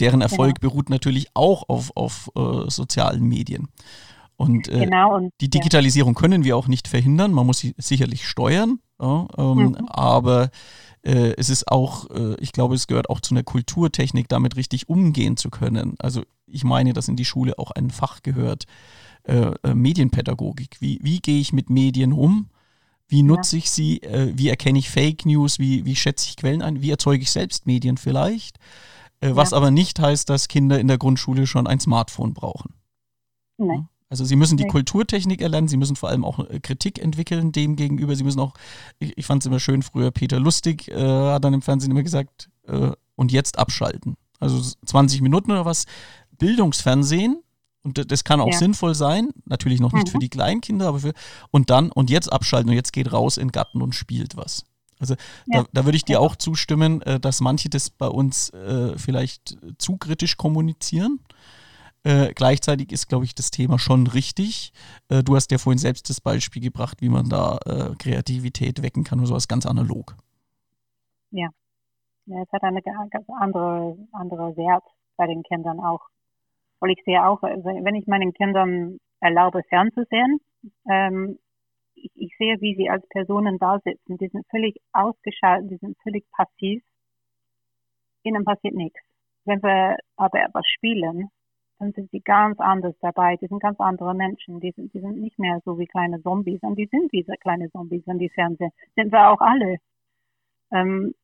Deren 0.00 0.20
Erfolg 0.20 0.60
genau. 0.60 0.70
beruht 0.70 0.90
natürlich 0.90 1.28
auch 1.34 1.68
auf, 1.68 1.92
auf 1.94 2.30
äh, 2.36 2.70
sozialen 2.70 3.24
Medien. 3.24 3.68
Und, 4.36 4.68
äh, 4.68 4.86
genau, 4.86 5.16
und 5.16 5.32
die 5.40 5.50
Digitalisierung 5.50 6.14
ja. 6.14 6.20
können 6.20 6.44
wir 6.44 6.56
auch 6.56 6.68
nicht 6.68 6.88
verhindern. 6.88 7.32
Man 7.32 7.46
muss 7.46 7.58
sie 7.58 7.74
sicherlich 7.76 8.26
steuern, 8.26 8.80
ja, 9.00 9.26
ähm, 9.36 9.56
mhm. 9.56 9.76
aber 9.88 10.50
äh, 11.02 11.34
es 11.36 11.50
ist 11.50 11.68
auch, 11.68 12.10
äh, 12.10 12.36
ich 12.40 12.52
glaube, 12.52 12.74
es 12.74 12.86
gehört 12.86 13.10
auch 13.10 13.20
zu 13.20 13.34
einer 13.34 13.42
Kulturtechnik, 13.42 14.28
damit 14.28 14.56
richtig 14.56 14.88
umgehen 14.88 15.36
zu 15.36 15.50
können. 15.50 15.94
Also 15.98 16.22
ich 16.46 16.64
meine, 16.64 16.92
dass 16.92 17.08
in 17.08 17.16
die 17.16 17.24
Schule 17.24 17.58
auch 17.58 17.70
ein 17.70 17.90
Fach 17.90 18.22
gehört, 18.22 18.64
äh, 19.24 19.52
äh 19.62 19.74
Medienpädagogik. 19.74 20.80
Wie, 20.80 20.98
wie 21.02 21.20
gehe 21.20 21.40
ich 21.40 21.52
mit 21.52 21.70
Medien 21.70 22.12
um? 22.12 22.48
Wie 23.08 23.22
nutze 23.22 23.56
ich 23.56 23.70
sie? 23.70 24.02
Äh, 24.02 24.32
wie 24.36 24.48
erkenne 24.48 24.78
ich 24.78 24.90
Fake 24.90 25.26
News? 25.26 25.58
Wie, 25.58 25.84
wie 25.84 25.96
schätze 25.96 26.28
ich 26.28 26.36
Quellen 26.36 26.62
ein? 26.62 26.80
Wie 26.80 26.90
erzeuge 26.90 27.22
ich 27.22 27.30
selbst 27.30 27.66
Medien 27.66 27.96
vielleicht? 27.96 28.58
Äh, 29.20 29.34
was 29.34 29.50
ja. 29.50 29.56
aber 29.56 29.70
nicht 29.70 29.98
heißt, 29.98 30.28
dass 30.28 30.48
Kinder 30.48 30.78
in 30.78 30.88
der 30.88 30.98
Grundschule 30.98 31.46
schon 31.46 31.66
ein 31.66 31.80
Smartphone 31.80 32.34
brauchen. 32.34 32.74
Nein. 33.58 33.88
Also 34.10 34.24
sie 34.24 34.36
müssen 34.36 34.56
die 34.56 34.64
okay. 34.64 34.72
Kulturtechnik 34.72 35.40
erlernen, 35.40 35.68
sie 35.68 35.76
müssen 35.76 35.96
vor 35.96 36.08
allem 36.08 36.24
auch 36.24 36.40
äh, 36.50 36.58
Kritik 36.60 36.98
entwickeln 36.98 37.52
dem 37.52 37.76
gegenüber. 37.76 38.16
Sie 38.16 38.24
müssen 38.24 38.40
auch, 38.40 38.54
ich, 38.98 39.16
ich 39.16 39.24
fand 39.24 39.42
es 39.42 39.46
immer 39.46 39.60
schön, 39.60 39.82
früher 39.82 40.10
Peter 40.10 40.40
Lustig 40.40 40.88
äh, 40.88 40.94
hat 40.94 41.44
dann 41.44 41.54
im 41.54 41.62
Fernsehen 41.62 41.92
immer 41.92 42.02
gesagt, 42.02 42.50
äh, 42.66 42.90
und 43.14 43.32
jetzt 43.32 43.58
abschalten. 43.58 44.16
Also 44.40 44.60
20 44.84 45.20
Minuten 45.20 45.52
oder 45.52 45.64
was. 45.64 45.84
Bildungsfernsehen, 46.38 47.40
und 47.82 48.10
das 48.10 48.24
kann 48.24 48.40
auch 48.40 48.52
ja. 48.52 48.58
sinnvoll 48.58 48.94
sein, 48.94 49.30
natürlich 49.46 49.80
noch 49.80 49.92
nicht 49.92 50.08
mhm. 50.08 50.10
für 50.10 50.18
die 50.18 50.28
Kleinkinder, 50.28 50.88
aber 50.88 51.00
für, 51.00 51.12
und 51.50 51.70
dann, 51.70 51.90
und 51.90 52.10
jetzt 52.10 52.30
abschalten 52.30 52.70
und 52.70 52.76
jetzt 52.76 52.92
geht 52.92 53.12
raus 53.12 53.36
in 53.36 53.52
Garten 53.52 53.80
und 53.80 53.94
spielt 53.94 54.36
was. 54.36 54.64
Also 54.98 55.14
ja. 55.46 55.62
da, 55.62 55.68
da, 55.72 55.84
würde 55.86 55.96
ich 55.96 56.04
dir 56.04 56.20
auch 56.20 56.36
zustimmen, 56.36 57.00
äh, 57.02 57.18
dass 57.18 57.40
manche 57.40 57.70
das 57.70 57.88
bei 57.88 58.06
uns 58.06 58.50
äh, 58.50 58.98
vielleicht 58.98 59.56
zu 59.78 59.96
kritisch 59.96 60.36
kommunizieren. 60.36 61.20
Äh, 62.02 62.32
gleichzeitig 62.34 62.92
ist, 62.92 63.08
glaube 63.08 63.26
ich, 63.26 63.34
das 63.34 63.50
Thema 63.50 63.78
schon 63.78 64.06
richtig. 64.06 64.72
Äh, 65.10 65.22
du 65.22 65.36
hast 65.36 65.50
ja 65.50 65.58
vorhin 65.58 65.78
selbst 65.78 66.08
das 66.08 66.20
Beispiel 66.20 66.62
gebracht, 66.62 67.02
wie 67.02 67.10
man 67.10 67.28
da 67.28 67.58
äh, 67.66 67.94
Kreativität 67.98 68.82
wecken 68.82 69.04
kann, 69.04 69.18
oder 69.18 69.28
sowas 69.28 69.48
ganz 69.48 69.66
analog. 69.66 70.16
Ja, 71.30 71.48
Ja, 72.26 72.42
es 72.42 72.52
hat 72.52 72.62
eine 72.62 72.80
ganz 72.82 73.12
andere, 73.28 73.98
andere 74.12 74.56
Wert 74.56 74.84
bei 75.16 75.26
den 75.26 75.42
Kindern 75.42 75.80
auch. 75.80 76.00
Weil 76.80 76.92
ich 76.92 77.02
sehe 77.04 77.26
auch, 77.26 77.42
wenn 77.42 77.94
ich 77.94 78.06
meinen 78.06 78.32
Kindern 78.32 78.98
erlaube, 79.20 79.62
fernzusehen, 79.68 80.40
ähm, 80.88 81.38
ich, 81.94 82.10
ich 82.14 82.36
sehe, 82.38 82.60
wie 82.60 82.74
sie 82.76 82.88
als 82.88 83.06
Personen 83.08 83.58
da 83.58 83.78
sitzen. 83.84 84.16
Die 84.16 84.28
sind 84.28 84.46
völlig 84.50 84.80
ausgeschaltet, 84.92 85.70
die 85.70 85.76
sind 85.76 85.98
völlig 86.02 86.24
passiv. 86.32 86.82
Ihnen 88.22 88.44
passiert 88.44 88.74
nichts. 88.74 88.98
Wenn 89.44 89.62
wir 89.62 89.96
aber 90.16 90.42
etwas 90.42 90.66
spielen, 90.66 91.30
dann 91.80 91.92
sind 91.92 92.10
sie 92.10 92.20
ganz 92.20 92.60
anders 92.60 92.94
dabei. 93.00 93.36
Die 93.36 93.46
sind 93.46 93.60
ganz 93.60 93.80
andere 93.80 94.14
Menschen. 94.14 94.60
Die 94.60 94.70
sind, 94.72 94.92
die 94.92 95.00
sind 95.00 95.18
nicht 95.20 95.38
mehr 95.38 95.60
so 95.64 95.78
wie 95.78 95.86
kleine 95.86 96.22
Zombies. 96.22 96.60
Und 96.62 96.78
die 96.78 96.86
sind 96.86 97.10
diese 97.10 97.32
kleine 97.38 97.70
Zombies, 97.70 98.02
wenn 98.06 98.18
die 98.18 98.28
Fernsehen. 98.28 98.70
Sind 98.94 99.10
wir 99.10 99.30
auch 99.30 99.40
alle. 99.40 99.78
Ähm, 100.72 101.14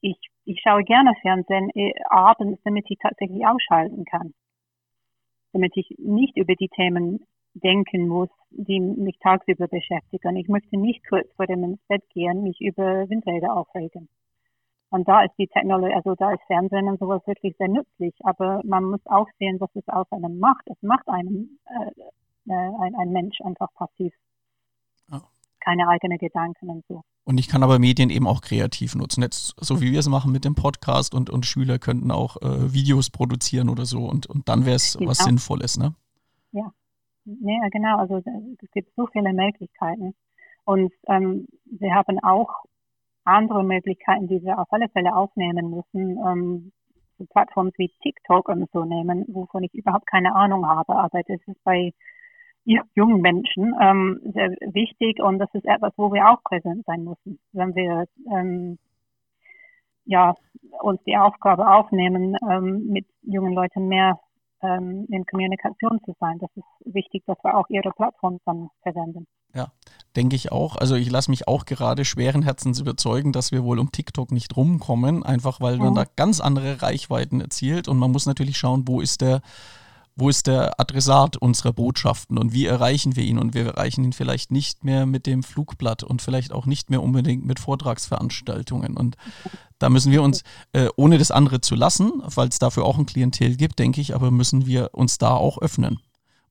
ich, 0.00 0.18
ich 0.44 0.60
schaue 0.60 0.82
gerne 0.82 1.14
Fernsehen 1.22 1.70
äh, 1.74 1.92
abends, 2.10 2.60
damit 2.64 2.86
ich 2.88 2.98
tatsächlich 2.98 3.46
ausschalten 3.46 4.04
kann. 4.04 4.34
Damit 5.52 5.76
ich 5.76 5.94
nicht 5.98 6.36
über 6.36 6.56
die 6.56 6.68
Themen 6.68 7.24
denken 7.54 8.08
muss, 8.08 8.30
die 8.50 8.80
mich 8.80 9.18
tagsüber 9.20 9.68
beschäftigen. 9.68 10.34
Ich 10.36 10.48
möchte 10.48 10.76
nicht 10.76 11.06
kurz 11.08 11.32
vor 11.36 11.46
dem 11.46 11.62
ins 11.62 11.80
Bett 11.86 12.02
gehen, 12.10 12.42
mich 12.42 12.60
über 12.60 13.08
Windräder 13.08 13.56
aufregen. 13.56 14.08
Und 14.92 15.08
da 15.08 15.22
ist 15.24 15.32
die 15.38 15.46
Technologie, 15.46 15.94
also 15.94 16.14
da 16.14 16.32
ist 16.32 16.42
Fernsehen 16.46 16.86
und 16.86 17.00
sowas 17.00 17.26
wirklich 17.26 17.56
sehr 17.56 17.68
nützlich. 17.68 18.14
Aber 18.24 18.60
man 18.62 18.84
muss 18.84 19.00
auch 19.06 19.26
sehen, 19.38 19.58
was 19.58 19.70
es 19.74 19.88
aus 19.88 20.06
einem 20.10 20.38
macht. 20.38 20.66
Es 20.66 20.76
macht 20.82 21.08
einem 21.08 21.58
äh, 21.64 22.50
äh, 22.50 22.52
ein, 22.52 22.94
ein 22.94 23.10
Mensch 23.10 23.40
einfach 23.40 23.72
passiv. 23.72 24.12
Ja. 25.10 25.22
Keine 25.60 25.88
eigenen 25.88 26.18
Gedanken 26.18 26.68
und 26.68 26.84
so. 26.88 27.00
Und 27.24 27.40
ich 27.40 27.48
kann 27.48 27.62
aber 27.62 27.78
Medien 27.78 28.10
eben 28.10 28.26
auch 28.26 28.42
kreativ 28.42 28.94
nutzen. 28.94 29.22
Jetzt, 29.22 29.54
so 29.58 29.80
wie 29.80 29.92
wir 29.92 29.98
es 29.98 30.10
machen 30.10 30.30
mit 30.30 30.44
dem 30.44 30.54
Podcast 30.54 31.14
und, 31.14 31.30
und 31.30 31.46
Schüler 31.46 31.78
könnten 31.78 32.10
auch 32.10 32.36
äh, 32.42 32.74
Videos 32.74 33.08
produzieren 33.08 33.70
oder 33.70 33.86
so 33.86 34.04
und, 34.04 34.26
und 34.26 34.46
dann 34.50 34.66
wäre 34.66 34.76
es 34.76 34.98
genau. 34.98 35.10
was 35.10 35.18
Sinnvolles, 35.20 35.78
ne? 35.78 35.94
Ja. 36.50 36.70
Ja, 37.24 37.68
genau. 37.70 37.96
Also 37.96 38.16
es 38.18 38.70
gibt 38.72 38.94
so 38.94 39.06
viele 39.06 39.32
Möglichkeiten. 39.32 40.14
Und 40.64 40.92
ähm, 41.06 41.46
wir 41.64 41.94
haben 41.94 42.18
auch 42.18 42.50
andere 43.24 43.64
Möglichkeiten, 43.64 44.28
die 44.28 44.42
wir 44.42 44.58
auf 44.58 44.68
alle 44.70 44.88
Fälle 44.88 45.14
aufnehmen 45.14 45.70
müssen. 45.70 46.18
Ähm, 46.26 46.72
so 47.18 47.26
Plattformen 47.26 47.72
wie 47.76 47.90
TikTok 48.02 48.48
und 48.48 48.70
so 48.72 48.84
nehmen, 48.84 49.24
wovon 49.28 49.64
ich 49.64 49.74
überhaupt 49.74 50.06
keine 50.06 50.34
Ahnung 50.34 50.66
habe. 50.66 50.96
Aber 50.96 51.22
das 51.22 51.40
ist 51.46 51.62
bei 51.64 51.92
jungen 52.64 53.20
Menschen 53.20 53.74
ähm, 53.80 54.20
sehr 54.32 54.50
wichtig 54.72 55.20
und 55.20 55.38
das 55.38 55.52
ist 55.52 55.64
etwas, 55.66 55.92
wo 55.96 56.12
wir 56.12 56.30
auch 56.30 56.42
präsent 56.44 56.84
sein 56.86 57.04
müssen, 57.04 57.40
wenn 57.52 57.74
wir 57.74 58.06
ähm, 58.32 58.78
ja, 60.04 60.34
uns 60.80 61.02
die 61.04 61.16
Aufgabe 61.16 61.68
aufnehmen, 61.68 62.36
ähm, 62.48 62.86
mit 62.88 63.06
jungen 63.22 63.52
Leuten 63.52 63.88
mehr 63.88 64.18
ähm, 64.62 65.06
in 65.10 65.26
Kommunikation 65.26 66.00
zu 66.04 66.14
sein. 66.20 66.38
Das 66.38 66.50
ist 66.56 66.94
wichtig, 66.94 67.24
dass 67.26 67.42
wir 67.42 67.56
auch 67.56 67.68
ihre 67.68 67.90
Plattform 67.90 68.38
dann 68.44 68.68
verwenden. 68.82 69.26
Ja, 69.54 69.72
denke 70.16 70.36
ich 70.36 70.52
auch. 70.52 70.76
Also 70.76 70.94
ich 70.94 71.10
lasse 71.10 71.30
mich 71.30 71.48
auch 71.48 71.64
gerade 71.64 72.04
schweren 72.04 72.42
Herzens 72.42 72.80
überzeugen, 72.80 73.32
dass 73.32 73.52
wir 73.52 73.64
wohl 73.64 73.78
um 73.78 73.92
TikTok 73.92 74.32
nicht 74.32 74.56
rumkommen, 74.56 75.22
einfach 75.22 75.60
weil 75.60 75.76
mhm. 75.76 75.84
man 75.84 75.94
da 75.94 76.04
ganz 76.16 76.40
andere 76.40 76.82
Reichweiten 76.82 77.40
erzielt 77.40 77.88
und 77.88 77.98
man 77.98 78.10
muss 78.10 78.26
natürlich 78.26 78.58
schauen, 78.58 78.86
wo 78.86 79.00
ist 79.00 79.20
der 79.20 79.42
wo 80.14 80.28
ist 80.28 80.46
der 80.46 80.78
Adressat 80.78 81.38
unserer 81.38 81.72
Botschaften 81.72 82.36
und 82.36 82.52
wie 82.52 82.66
erreichen 82.66 83.16
wir 83.16 83.24
ihn? 83.24 83.38
Und 83.38 83.54
wir 83.54 83.64
erreichen 83.64 84.04
ihn 84.04 84.12
vielleicht 84.12 84.50
nicht 84.50 84.84
mehr 84.84 85.06
mit 85.06 85.26
dem 85.26 85.42
Flugblatt 85.42 86.02
und 86.02 86.20
vielleicht 86.20 86.52
auch 86.52 86.66
nicht 86.66 86.90
mehr 86.90 87.02
unbedingt 87.02 87.46
mit 87.46 87.58
Vortragsveranstaltungen. 87.58 88.96
Und 88.96 89.16
da 89.78 89.88
müssen 89.88 90.12
wir 90.12 90.22
uns, 90.22 90.42
äh, 90.74 90.88
ohne 90.96 91.16
das 91.16 91.30
andere 91.30 91.62
zu 91.62 91.74
lassen, 91.74 92.12
weil 92.26 92.48
es 92.48 92.58
dafür 92.58 92.84
auch 92.84 92.98
ein 92.98 93.06
Klientel 93.06 93.56
gibt, 93.56 93.78
denke 93.78 94.02
ich, 94.02 94.14
aber 94.14 94.30
müssen 94.30 94.66
wir 94.66 94.90
uns 94.92 95.16
da 95.16 95.34
auch 95.34 95.56
öffnen 95.58 95.98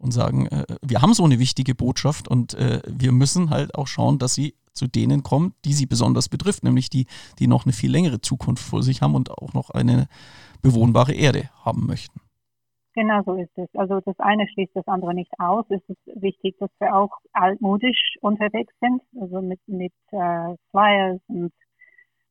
und 0.01 0.11
sagen, 0.11 0.47
äh, 0.47 0.65
wir 0.81 1.01
haben 1.01 1.13
so 1.13 1.23
eine 1.23 1.39
wichtige 1.39 1.75
Botschaft 1.75 2.27
und 2.27 2.53
äh, 2.55 2.81
wir 2.87 3.11
müssen 3.11 3.49
halt 3.49 3.75
auch 3.75 3.87
schauen, 3.87 4.19
dass 4.19 4.33
sie 4.33 4.55
zu 4.73 4.87
denen 4.87 5.23
kommt, 5.23 5.53
die 5.65 5.73
sie 5.73 5.85
besonders 5.85 6.29
betrifft, 6.29 6.63
nämlich 6.63 6.89
die, 6.89 7.05
die 7.39 7.47
noch 7.47 7.65
eine 7.65 7.73
viel 7.73 7.91
längere 7.91 8.21
Zukunft 8.21 8.63
vor 8.63 8.83
sich 8.83 9.01
haben 9.01 9.15
und 9.15 9.29
auch 9.29 9.53
noch 9.53 9.69
eine 9.69 10.07
bewohnbare 10.61 11.13
Erde 11.13 11.49
haben 11.63 11.85
möchten. 11.85 12.21
Genau 12.93 13.21
so 13.25 13.35
ist 13.35 13.57
es. 13.57 13.69
Also 13.73 14.01
das 14.01 14.19
eine 14.19 14.47
schließt 14.49 14.75
das 14.75 14.87
andere 14.87 15.13
nicht 15.13 15.31
aus. 15.39 15.65
Es 15.69 15.81
ist 15.87 16.21
wichtig, 16.21 16.57
dass 16.59 16.69
wir 16.79 16.93
auch 16.95 17.11
altmodisch 17.31 18.17
unterwegs 18.19 18.73
sind, 18.81 19.01
also 19.19 19.41
mit, 19.41 19.61
mit 19.67 19.93
äh, 20.11 20.55
Flyers 20.71 21.21
und 21.27 21.53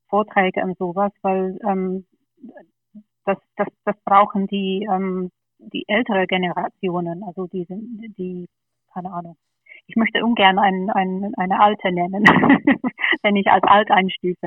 Vorträge 0.08 0.62
und 0.62 0.76
sowas, 0.76 1.12
weil 1.22 1.58
ähm, 1.66 2.04
das, 3.24 3.38
das, 3.56 3.68
das 3.84 3.96
brauchen 4.04 4.48
die, 4.48 4.86
ähm, 4.90 5.30
die 5.72 5.84
ältere 5.88 6.26
Generationen, 6.26 7.22
also 7.24 7.46
die 7.46 7.64
sind, 7.64 8.14
die, 8.16 8.46
keine 8.92 9.12
Ahnung, 9.12 9.36
ich 9.86 9.96
möchte 9.96 10.24
ungern 10.24 10.58
ein, 10.58 10.88
ein, 10.90 11.32
eine 11.36 11.60
alte 11.60 11.90
nennen, 11.92 12.24
wenn 13.22 13.36
ich 13.36 13.48
als 13.48 13.64
alt 13.64 13.90
einstufe. 13.90 14.46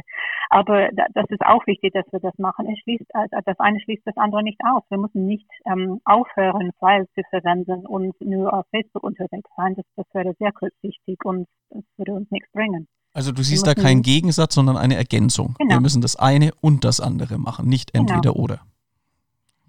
Aber 0.49 0.89
das 0.93 1.25
ist 1.29 1.41
auch 1.41 1.65
wichtig, 1.67 1.93
dass 1.93 2.05
wir 2.11 2.19
das 2.19 2.37
machen. 2.37 2.67
Es 2.71 2.79
schließt, 2.79 3.05
äh, 3.13 3.41
das 3.45 3.59
eine 3.59 3.79
schließt 3.81 4.03
das 4.05 4.15
andere 4.17 4.43
nicht 4.43 4.59
aus. 4.65 4.83
Wir 4.89 4.97
müssen 4.97 5.25
nicht 5.25 5.49
ähm, 5.65 5.99
aufhören, 6.05 6.71
Files 6.79 7.07
zu 7.13 7.21
verwenden 7.29 7.85
und 7.85 8.19
nur 8.21 8.53
auf 8.53 8.65
Facebook 8.71 9.03
unterwegs 9.03 9.49
sein. 9.57 9.75
Das, 9.75 9.85
das 9.95 10.05
wäre 10.13 10.33
sehr 10.39 10.51
kurzsichtig 10.53 11.17
und 11.25 11.47
das 11.71 11.83
würde 11.97 12.13
uns 12.13 12.31
nichts 12.31 12.49
bringen. 12.53 12.87
Also 13.13 13.31
du 13.31 13.43
siehst 13.43 13.67
da 13.67 13.75
keinen 13.75 14.01
Gegensatz, 14.01 14.55
sondern 14.55 14.75
eine 14.75 14.95
Ergänzung. 14.95 15.55
Genau. 15.59 15.75
Wir 15.75 15.81
müssen 15.81 16.01
das 16.01 16.15
eine 16.15 16.51
und 16.61 16.83
das 16.83 16.99
andere 16.99 17.37
machen, 17.37 17.67
nicht 17.67 17.93
genau. 17.93 18.03
entweder 18.03 18.33
genau. 18.33 18.43
oder. 18.43 18.59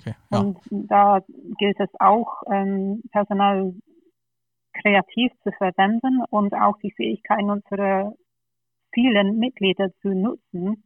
Okay, 0.04 0.14
ja. 0.30 0.40
Und 0.40 0.58
da 0.70 1.20
gilt 1.58 1.80
es 1.80 1.90
auch, 1.98 2.42
ähm, 2.50 3.02
Personal 3.10 3.74
kreativ 4.74 5.32
zu 5.42 5.52
verwenden 5.52 6.22
und 6.30 6.52
auch 6.54 6.78
die 6.78 6.92
Fähigkeiten 6.92 7.50
unserer 7.50 8.12
vielen 8.92 9.38
Mitglieder 9.38 9.90
zu 10.02 10.08
nutzen, 10.08 10.84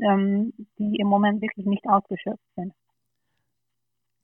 ähm, 0.00 0.52
die 0.78 0.96
im 0.96 1.06
Moment 1.06 1.42
wirklich 1.42 1.66
nicht 1.66 1.86
ausgeschöpft 1.86 2.44
sind. 2.56 2.72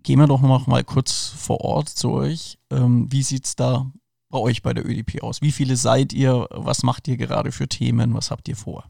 Gehen 0.02 0.18
wir 0.18 0.26
doch 0.26 0.42
noch 0.42 0.66
mal 0.66 0.84
kurz 0.84 1.28
vor 1.28 1.60
Ort 1.62 1.88
zu 1.88 2.12
euch. 2.12 2.58
Ähm, 2.70 3.08
wie 3.10 3.22
sieht 3.22 3.44
es 3.44 3.56
da 3.56 3.90
bei 4.30 4.38
euch 4.38 4.62
bei 4.62 4.72
der 4.72 4.86
ÖDP 4.86 5.22
aus? 5.22 5.42
Wie 5.42 5.50
viele 5.50 5.76
seid 5.76 6.12
ihr? 6.12 6.46
Was 6.50 6.82
macht 6.82 7.08
ihr 7.08 7.16
gerade 7.16 7.52
für 7.52 7.68
Themen? 7.68 8.14
Was 8.14 8.30
habt 8.30 8.48
ihr 8.48 8.56
vor? 8.56 8.84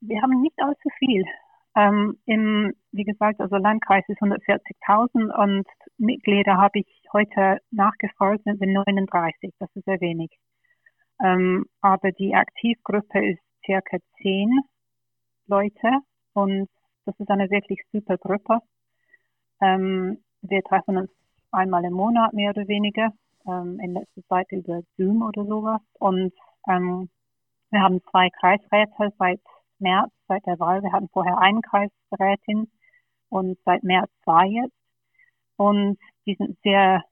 Wir 0.00 0.22
haben 0.22 0.40
nicht 0.40 0.58
allzu 0.58 0.88
viel. 0.98 1.24
Ähm, 1.76 2.18
Im, 2.24 2.72
wie 2.92 3.04
gesagt, 3.04 3.40
also 3.40 3.56
Landkreis 3.56 4.04
ist 4.08 4.22
140.000 4.22 5.30
und 5.44 5.66
Mitglieder 5.98 6.56
habe 6.56 6.80
ich 6.80 6.86
heute 7.12 7.58
nachgefragt, 7.70 8.44
sind 8.44 8.60
wir 8.60 8.66
39. 8.66 9.52
Das 9.58 9.68
ist 9.74 9.84
sehr 9.84 10.00
wenig. 10.00 10.30
Ähm, 11.22 11.66
aber 11.82 12.12
die 12.12 12.34
Aktivgruppe 12.34 13.32
ist 13.32 13.42
circa 13.64 13.98
10 14.22 14.50
Leute 15.48 16.00
und 16.32 16.68
das 17.04 17.14
ist 17.18 17.30
eine 17.30 17.50
wirklich 17.50 17.80
super 17.92 18.16
Gruppe. 18.16 18.60
Ähm, 19.60 20.18
wir 20.42 20.62
treffen 20.62 20.96
uns 20.96 21.10
einmal 21.52 21.84
im 21.84 21.92
Monat 21.92 22.32
mehr 22.32 22.50
oder 22.50 22.66
weniger, 22.68 23.10
ähm, 23.46 23.78
in 23.80 23.92
letzter 23.92 24.22
Zeit 24.28 24.50
über 24.50 24.80
Zoom 24.96 25.22
oder 25.22 25.44
sowas. 25.44 25.80
Und 25.98 26.32
ähm, 26.68 27.10
wir 27.70 27.80
haben 27.80 28.00
zwei 28.10 28.30
Kreisräte 28.30 29.12
seit 29.18 29.40
März, 29.78 30.10
seit 30.28 30.44
der 30.46 30.58
Wahl. 30.58 30.82
Wir 30.82 30.92
hatten 30.92 31.08
vorher 31.08 31.38
einen 31.38 31.62
Kreisrätin 31.62 32.70
und 33.28 33.58
seit 33.64 33.82
März 33.82 34.10
zwei 34.24 34.46
jetzt. 34.46 34.74
Und 35.56 35.98
die 36.26 36.34
sind 36.34 36.58
sehr 36.62 37.02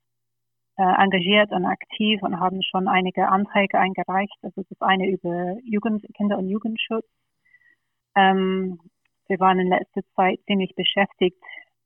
äh, 0.77 1.03
engagiert 1.03 1.53
und 1.53 1.65
aktiv 1.67 2.23
und 2.23 2.41
haben 2.41 2.63
schon 2.63 2.89
einige 2.89 3.29
Anträge 3.29 3.79
eingereicht. 3.79 4.37
Also 4.43 4.63
das 4.69 4.81
eine 4.81 5.09
über 5.09 5.57
Jugend, 5.65 6.05
Kinder- 6.15 6.39
und 6.39 6.49
Jugendschutz. 6.49 7.07
Ähm, 8.17 8.81
wir 9.29 9.41
waren 9.41 9.59
in 9.59 9.69
letzter 9.69 10.03
Zeit 10.15 10.41
ziemlich 10.47 10.75
beschäftigt 10.75 11.43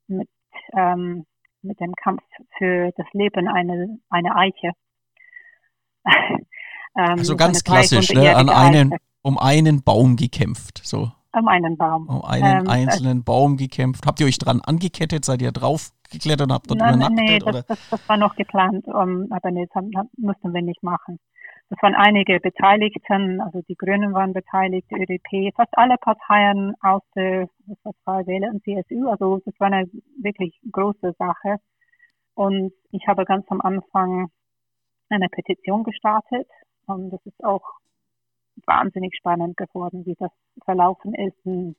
mit, 0.07 0.29
ähm, 0.73 1.27
mit 1.63 1.79
dem 1.81 1.95
Kampf 1.95 2.23
für 2.57 2.91
das 2.97 3.07
Leben 3.13 3.49
einer 3.49 3.89
eine 4.11 4.37
Eiche. 4.37 4.73
ähm, 6.05 6.41
also 6.95 7.37
ganz 7.37 7.63
klassisch, 7.63 8.11
ne? 8.11 8.35
An 8.35 8.49
einen, 8.49 8.95
um 9.29 9.37
einen 9.37 9.83
Baum 9.83 10.17
gekämpft. 10.17 10.81
So. 10.83 11.11
Um 11.39 11.49
einen 11.49 11.77
Baum. 11.77 12.09
Um 12.09 12.25
einen 12.25 12.63
ähm, 12.63 12.69
einzelnen 12.69 13.25
Baum 13.25 13.59
gekämpft. 13.59 14.07
Habt 14.07 14.21
ihr 14.21 14.27
euch 14.27 14.39
dran 14.39 14.63
angekettet? 14.65 15.27
Seid 15.27 15.43
ihr 15.43 15.53
drauf 15.53 15.91
geklettert 16.11 16.49
und 16.49 16.55
habt 16.55 16.71
dort 16.71 16.81
nein, 16.81 16.95
übernachtet? 16.95 17.19
Nee, 17.19 17.39
das, 17.39 17.67
das, 17.67 17.91
das, 17.91 18.09
war 18.09 18.17
noch 18.17 18.35
geplant, 18.37 18.87
um, 18.87 19.31
aber 19.31 19.51
nee, 19.51 19.69
das 19.73 19.85
mussten 20.17 20.55
wir 20.55 20.63
nicht 20.63 20.83
machen. 20.83 21.19
Das 21.69 21.79
waren 21.83 21.95
einige 21.95 22.41
Beteiligten, 22.41 23.43
also 23.43 23.61
die 23.69 23.75
Grünen 23.75 24.15
waren 24.15 24.33
beteiligt, 24.33 24.87
die 24.91 24.95
ÖDP, 24.95 25.55
fast 25.55 25.77
alle 25.77 25.97
Parteien 25.99 26.75
aus 26.81 27.03
der 27.15 27.51
Wähler 28.07 28.49
und 28.49 28.65
CSU. 28.65 29.11
Also 29.11 29.43
das 29.45 29.53
war 29.59 29.67
eine 29.67 29.85
wirklich 30.23 30.59
große 30.73 31.13
Sache. 31.19 31.57
Und 32.33 32.73
ich 32.91 33.07
habe 33.07 33.27
ganz 33.27 33.45
am 33.51 33.61
Anfang 33.61 34.31
eine 35.11 35.29
Petition 35.29 35.85
gestartet. 35.85 36.49
Und 36.87 37.11
das 37.11 37.21
ist 37.27 37.45
auch 37.45 37.61
wahnsinnig 38.67 39.15
spannend 39.17 39.57
geworden, 39.57 40.05
wie 40.07 40.15
das 40.19 40.31
verlaufen 40.65 41.15
ist. 41.15 41.37
Und 41.45 41.77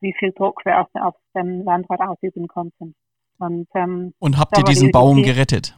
wie 0.00 0.14
viel 0.18 0.32
Druck 0.32 0.64
wir 0.64 0.80
auf, 0.80 0.88
auf 0.94 1.14
dem 1.34 1.62
Landrat 1.62 2.00
ausüben 2.00 2.48
konnten. 2.48 2.94
Und, 3.38 3.68
ähm, 3.74 4.14
und 4.18 4.38
habt 4.38 4.56
ihr 4.56 4.64
diesen 4.64 4.90
Baum 4.90 5.22
gerettet? 5.22 5.76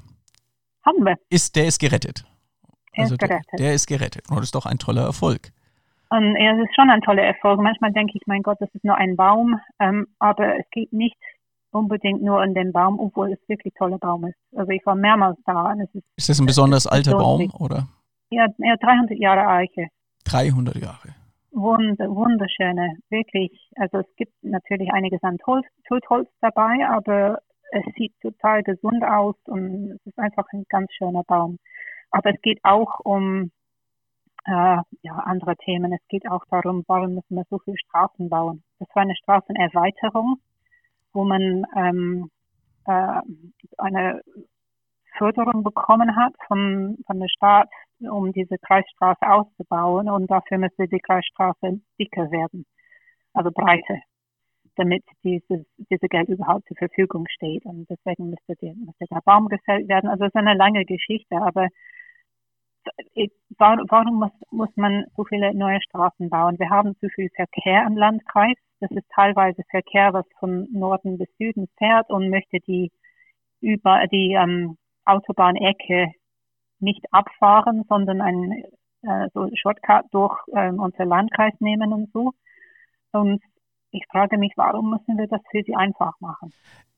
Haben 0.85 1.05
wir. 1.05 1.17
Ist, 1.31 1.57
der 1.57 1.67
ist 1.67 1.79
gerettet. 1.79 2.25
Er 2.93 3.05
also 3.05 3.15
ist 3.15 3.21
gerettet. 3.21 3.47
Der, 3.53 3.59
der, 3.59 3.75
ist 3.75 3.87
gerettet. 3.87 4.31
Und 4.31 4.37
das 4.37 4.45
ist 4.47 4.55
doch 4.55 4.67
ein 4.67 4.79
toller 4.79 5.03
Erfolg. 5.03 5.51
Und 6.11 6.37
ja, 6.37 6.53
es 6.53 6.69
ist 6.69 6.75
schon 6.75 6.91
ein 6.91 7.01
toller 7.01 7.23
Erfolg. 7.23 7.61
Manchmal 7.61 7.93
denke 7.93 8.13
ich, 8.17 8.23
mein 8.27 8.43
Gott, 8.43 8.59
das 8.61 8.69
ist 8.75 8.85
nur 8.85 8.97
ein 8.97 9.17
Baum. 9.17 9.59
Ähm, 9.81 10.07
aber 10.19 10.59
es 10.59 10.67
geht 10.71 10.93
nicht 10.93 11.17
unbedingt 11.71 12.23
nur 12.23 12.41
an 12.41 12.55
den 12.55 12.73
Baum, 12.73 13.01
obwohl 13.01 13.33
es 13.33 13.49
wirklich 13.49 13.75
ein 13.75 13.79
toller 13.79 13.99
Baum 13.99 14.27
ist. 14.27 14.39
Also 14.55 14.71
ich 14.71 14.85
war 14.87 14.95
mehrmals 14.95 15.39
da. 15.45 15.73
Und 15.73 15.81
es 15.81 15.95
ist, 15.95 16.05
ist 16.17 16.29
das 16.29 16.41
ein 16.41 16.47
besonders 16.47 16.87
alter 16.87 17.17
Baum, 17.17 17.51
oder? 17.59 17.89
Ja, 18.31 18.47
ja, 18.59 18.77
300 18.77 19.19
Jahre 19.19 19.47
Eiche. 19.49 19.89
300 20.25 20.77
Jahre. 20.77 21.15
Wund 21.53 22.01
wunderschöne, 22.01 22.97
wirklich. 23.11 23.71
Also 23.77 23.99
es 23.99 24.17
gibt 24.17 24.33
natürlich 24.43 24.93
einiges 24.93 25.23
an 25.23 25.39
Holz, 25.47 25.67
Totholz 25.87 26.29
dabei, 26.41 26.87
aber 26.89 27.39
es 27.71 27.85
sieht 27.97 28.13
total 28.21 28.63
gesund 28.63 29.05
aus 29.05 29.37
und 29.47 29.93
es 29.93 30.07
ist 30.07 30.19
einfach 30.19 30.47
ein 30.53 30.65
ganz 30.69 30.93
schöner 30.93 31.23
Baum. 31.25 31.59
Aber 32.11 32.31
es 32.31 32.41
geht 32.43 32.59
auch 32.65 33.01
um 33.01 33.51
äh, 34.47 34.79
ja, 35.03 35.15
andere 35.25 35.57
Themen. 35.57 35.93
Es 35.93 36.07
geht 36.09 36.29
auch 36.31 36.45
darum, 36.51 36.85
warum 36.87 37.15
müssen 37.15 37.37
wir 37.37 37.45
so 37.51 37.59
viele 37.59 37.79
Straßen 37.79 38.29
bauen. 38.29 38.63
Das 38.79 38.89
war 38.95 39.03
eine 39.03 39.17
Straßenerweiterung, 39.17 40.41
wo 41.13 41.25
man 41.25 41.65
ähm, 41.77 42.31
äh, 42.87 43.21
eine 43.79 44.23
Förderung 45.17 45.63
bekommen 45.63 46.17
hat 46.17 46.35
von, 46.47 46.99
von 47.07 47.21
der 47.21 47.29
Staat, 47.29 47.69
um 48.09 48.33
diese 48.33 48.59
Kreisstraße 48.59 49.29
auszubauen 49.29 50.09
und 50.09 50.31
dafür 50.31 50.59
müsste 50.59 50.89
die 50.89 50.99
Kreisstraße 50.99 51.81
dicker 51.99 52.31
werden, 52.31 52.67
also 53.33 53.51
breiter, 53.51 53.99
damit 54.77 55.05
dieses, 55.23 55.67
diese 55.91 56.09
Geld 56.09 56.29
überhaupt 56.29 56.67
zur 56.67 56.77
Verfügung 56.77 57.27
steht 57.29 57.65
und 57.65 57.89
deswegen 57.89 58.31
müsste, 58.31 58.55
die, 58.61 58.75
müsste 58.75 59.07
der 59.11 59.21
Baum 59.25 59.49
gefällt 59.49 59.89
werden. 59.89 60.09
Also 60.09 60.25
es 60.25 60.29
ist 60.29 60.37
eine 60.37 60.55
lange 60.55 60.85
Geschichte, 60.85 61.37
aber 61.37 61.69
warum 63.59 64.19
muss, 64.19 64.33
muss 64.51 64.77
man 64.77 65.05
so 65.17 65.25
viele 65.25 65.55
neue 65.55 65.81
Straßen 65.83 66.29
bauen? 66.29 66.59
Wir 66.59 66.71
haben 66.71 66.97
zu 66.99 67.09
viel 67.09 67.31
Verkehr 67.35 67.87
im 67.87 67.97
Landkreis. 67.97 68.57
Das 68.81 68.91
ist 68.91 69.09
teilweise 69.15 69.63
Verkehr, 69.71 70.13
was 70.13 70.27
von 70.39 70.69
Norden 70.73 71.19
bis 71.19 71.29
Süden 71.39 71.69
fährt 71.79 72.11
und 72.11 72.31
möchte 72.31 72.59
die 72.61 72.91
über 73.61 74.07
die 74.09 74.35
ähm, 74.35 74.77
Autobahnecke 75.07 76.13
nicht 76.85 77.05
abfahren, 77.13 77.85
sondern 77.89 78.21
ein 78.21 78.65
äh, 79.03 79.29
so 79.35 79.49
Shortcut 79.55 80.07
durch 80.13 80.37
äh, 80.53 80.71
unser 80.71 81.05
Landkreis 81.05 81.55
nehmen 81.61 81.93
und 81.93 82.13
so. 82.13 82.33
Und 83.13 83.43
ich 83.91 84.05
frage 84.11 84.39
mich, 84.39 84.53
warum 84.57 84.91
müssen 84.91 85.19
wir 85.19 85.27
das 85.27 85.41
für 85.51 85.63
sie 85.65 85.75
einfach 85.75 86.13
machen? 86.21 86.53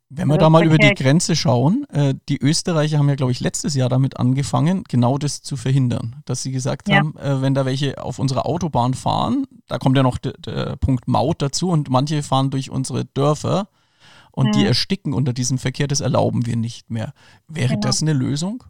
Wenn 0.09 0.29
wir 0.29 0.39
da 0.39 0.49
mal 0.49 0.65
über 0.65 0.79
die 0.79 0.95
Grenze 0.95 1.35
schauen, 1.35 1.85
äh, 1.91 2.15
die 2.29 2.41
Österreicher 2.41 2.99
haben 2.99 3.09
ja, 3.09 3.17
glaube 3.17 3.33
ich, 3.33 3.41
letztes 3.41 3.75
Jahr 3.75 3.89
damit 3.89 4.21
angefangen, 4.21 4.85
genau 4.89 5.19
das 5.19 5.43
zu 5.43 5.57
verhindern. 5.57 6.23
Dass 6.27 6.45
sie 6.45 6.53
gesagt 6.53 6.89
ja. 6.89 6.99
haben, 6.99 7.17
äh, 7.17 7.43
wenn 7.43 7.55
da 7.55 7.67
welche 7.67 8.03
auf 8.03 8.21
unserer 8.21 8.47
Autobahn 8.47 8.95
fahren, 8.95 9.47
da 9.67 9.79
kommt 9.79 9.97
ja 9.97 10.05
noch 10.05 10.19
der 10.19 10.77
Punkt 10.77 11.09
Maut 11.09 11.43
dazu 11.43 11.71
und 11.71 11.91
manche 11.91 12.23
fahren 12.23 12.51
durch 12.51 12.71
unsere 12.71 13.05
Dörfer 13.05 13.69
und 14.31 14.49
mhm. 14.49 14.53
die 14.53 14.67
ersticken 14.67 15.13
unter 15.13 15.33
diesem 15.33 15.59
Verkehr, 15.59 15.89
das 15.89 16.01
erlauben 16.01 16.47
wir 16.47 16.57
nicht 16.57 16.89
mehr. 16.89 17.13
Wäre 17.49 17.71
genau. 17.71 17.81
das 17.81 18.01
eine 18.01 18.13
Lösung? 18.13 18.63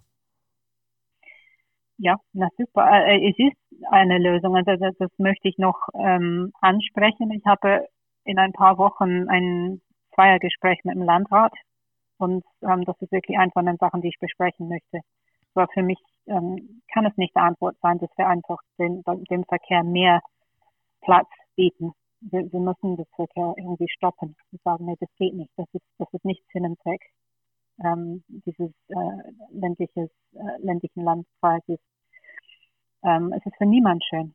Ja, 1.98 2.16
na 2.32 2.48
super. 2.58 2.86
Äh, 3.06 3.30
es 3.30 3.38
ist 3.38 3.56
eine 3.90 4.18
Lösung. 4.18 4.56
Also 4.56 4.76
das, 4.76 4.94
das 4.98 5.10
möchte 5.18 5.48
ich 5.48 5.58
noch 5.58 5.88
ähm, 5.94 6.52
ansprechen. 6.60 7.30
Ich 7.32 7.44
habe 7.46 7.86
in 8.24 8.38
ein 8.38 8.52
paar 8.52 8.78
Wochen 8.78 9.28
ein 9.28 9.80
Zweiergespräch 10.14 10.80
mit 10.84 10.96
dem 10.96 11.04
Landrat. 11.04 11.52
Und 12.18 12.44
ähm, 12.62 12.84
das 12.84 12.96
ist 13.00 13.12
wirklich 13.12 13.38
eine 13.38 13.50
von 13.52 13.66
den 13.66 13.76
Sachen, 13.78 14.02
die 14.02 14.08
ich 14.08 14.18
besprechen 14.20 14.68
möchte. 14.68 15.00
Aber 15.54 15.68
für 15.72 15.82
mich 15.82 15.98
ähm, 16.26 16.82
kann 16.92 17.06
es 17.06 17.16
nicht 17.16 17.34
die 17.34 17.40
Antwort 17.40 17.76
sein, 17.80 17.98
dass 17.98 18.10
wir 18.16 18.28
einfach 18.28 18.58
den, 18.78 19.02
dem 19.30 19.44
Verkehr 19.44 19.82
mehr 19.82 20.20
Platz 21.02 21.28
bieten. 21.56 21.92
Wir, 22.20 22.50
wir 22.52 22.60
müssen 22.60 22.96
das 22.96 23.08
Verkehr 23.14 23.54
irgendwie 23.56 23.88
stoppen 23.88 24.36
und 24.52 24.62
sagen, 24.62 24.86
nee, 24.86 24.96
das 25.00 25.08
geht 25.18 25.34
nicht. 25.34 25.50
Das 25.56 25.66
ist, 25.72 25.84
das 25.98 26.08
ist 26.12 26.24
nicht 26.24 26.42
Sinn 26.52 26.66
und 26.66 26.78
Zweck 26.82 27.00
ähm, 27.84 28.22
dieses 28.28 28.70
äh, 28.88 28.94
ländliches, 29.52 30.10
äh, 30.32 30.62
ländlichen 30.62 31.04
Landkreises. 31.04 31.78
Ähm, 33.04 33.32
es 33.36 33.44
ist 33.46 33.56
für 33.58 33.66
niemand 33.66 34.02
schön. 34.04 34.34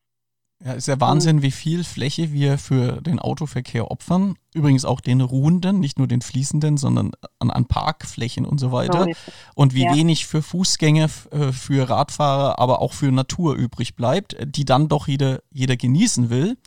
Ja, 0.64 0.74
ist 0.74 0.88
ja 0.88 1.00
Wahnsinn, 1.00 1.42
wie 1.42 1.52
viel 1.52 1.84
Fläche 1.84 2.32
wir 2.32 2.60
für 2.60 3.02
den 3.02 3.18
Autoverkehr 3.18 3.90
opfern. 3.90 4.36
Übrigens 4.54 4.86
auch 4.86 5.02
den 5.02 5.22
ruhenden, 5.22 5.80
nicht 5.80 5.98
nur 5.98 6.08
den 6.08 6.22
fließenden, 6.22 6.78
sondern 6.78 7.12
an, 7.40 7.50
an 7.50 7.66
Parkflächen 7.66 8.46
und 8.46 8.60
so 8.60 8.72
weiter. 8.72 9.08
und 9.56 9.74
wie 9.74 9.86
ja. 9.86 9.96
wenig 9.96 10.28
für 10.28 10.44
Fußgänger, 10.44 11.10
äh, 11.32 11.52
für 11.52 11.90
Radfahrer, 11.90 12.60
aber 12.60 12.82
auch 12.82 12.94
für 12.94 13.12
Natur 13.12 13.56
übrig 13.56 13.96
bleibt, 13.96 14.36
die 14.44 14.66
dann 14.66 14.88
doch 14.88 15.08
jeder, 15.08 15.42
jeder 15.50 15.78
genießen 15.78 16.30
will. 16.30 16.58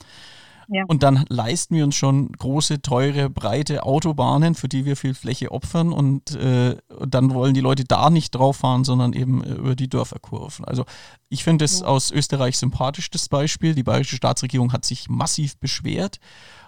Ja. 0.68 0.84
Und 0.86 1.02
dann 1.02 1.24
leisten 1.28 1.74
wir 1.74 1.84
uns 1.84 1.94
schon 1.94 2.32
große, 2.32 2.82
teure, 2.82 3.30
breite 3.30 3.84
Autobahnen, 3.84 4.54
für 4.54 4.68
die 4.68 4.84
wir 4.84 4.96
viel 4.96 5.14
Fläche 5.14 5.52
opfern. 5.52 5.92
Und 5.92 6.34
äh, 6.36 6.76
dann 7.06 7.34
wollen 7.34 7.54
die 7.54 7.60
Leute 7.60 7.84
da 7.84 8.10
nicht 8.10 8.34
drauf 8.34 8.58
fahren, 8.58 8.84
sondern 8.84 9.12
eben 9.12 9.42
äh, 9.44 9.52
über 9.54 9.76
die 9.76 9.88
Dörferkurven. 9.88 10.64
Also 10.64 10.84
ich 11.28 11.44
finde 11.44 11.64
es 11.64 11.80
ja. 11.80 11.86
aus 11.86 12.10
Österreich 12.10 12.58
sympathisch, 12.58 13.10
das 13.10 13.28
Beispiel. 13.28 13.74
Die 13.74 13.82
bayerische 13.82 14.16
Staatsregierung 14.16 14.72
hat 14.72 14.84
sich 14.84 15.08
massiv 15.08 15.58
beschwert. 15.58 16.18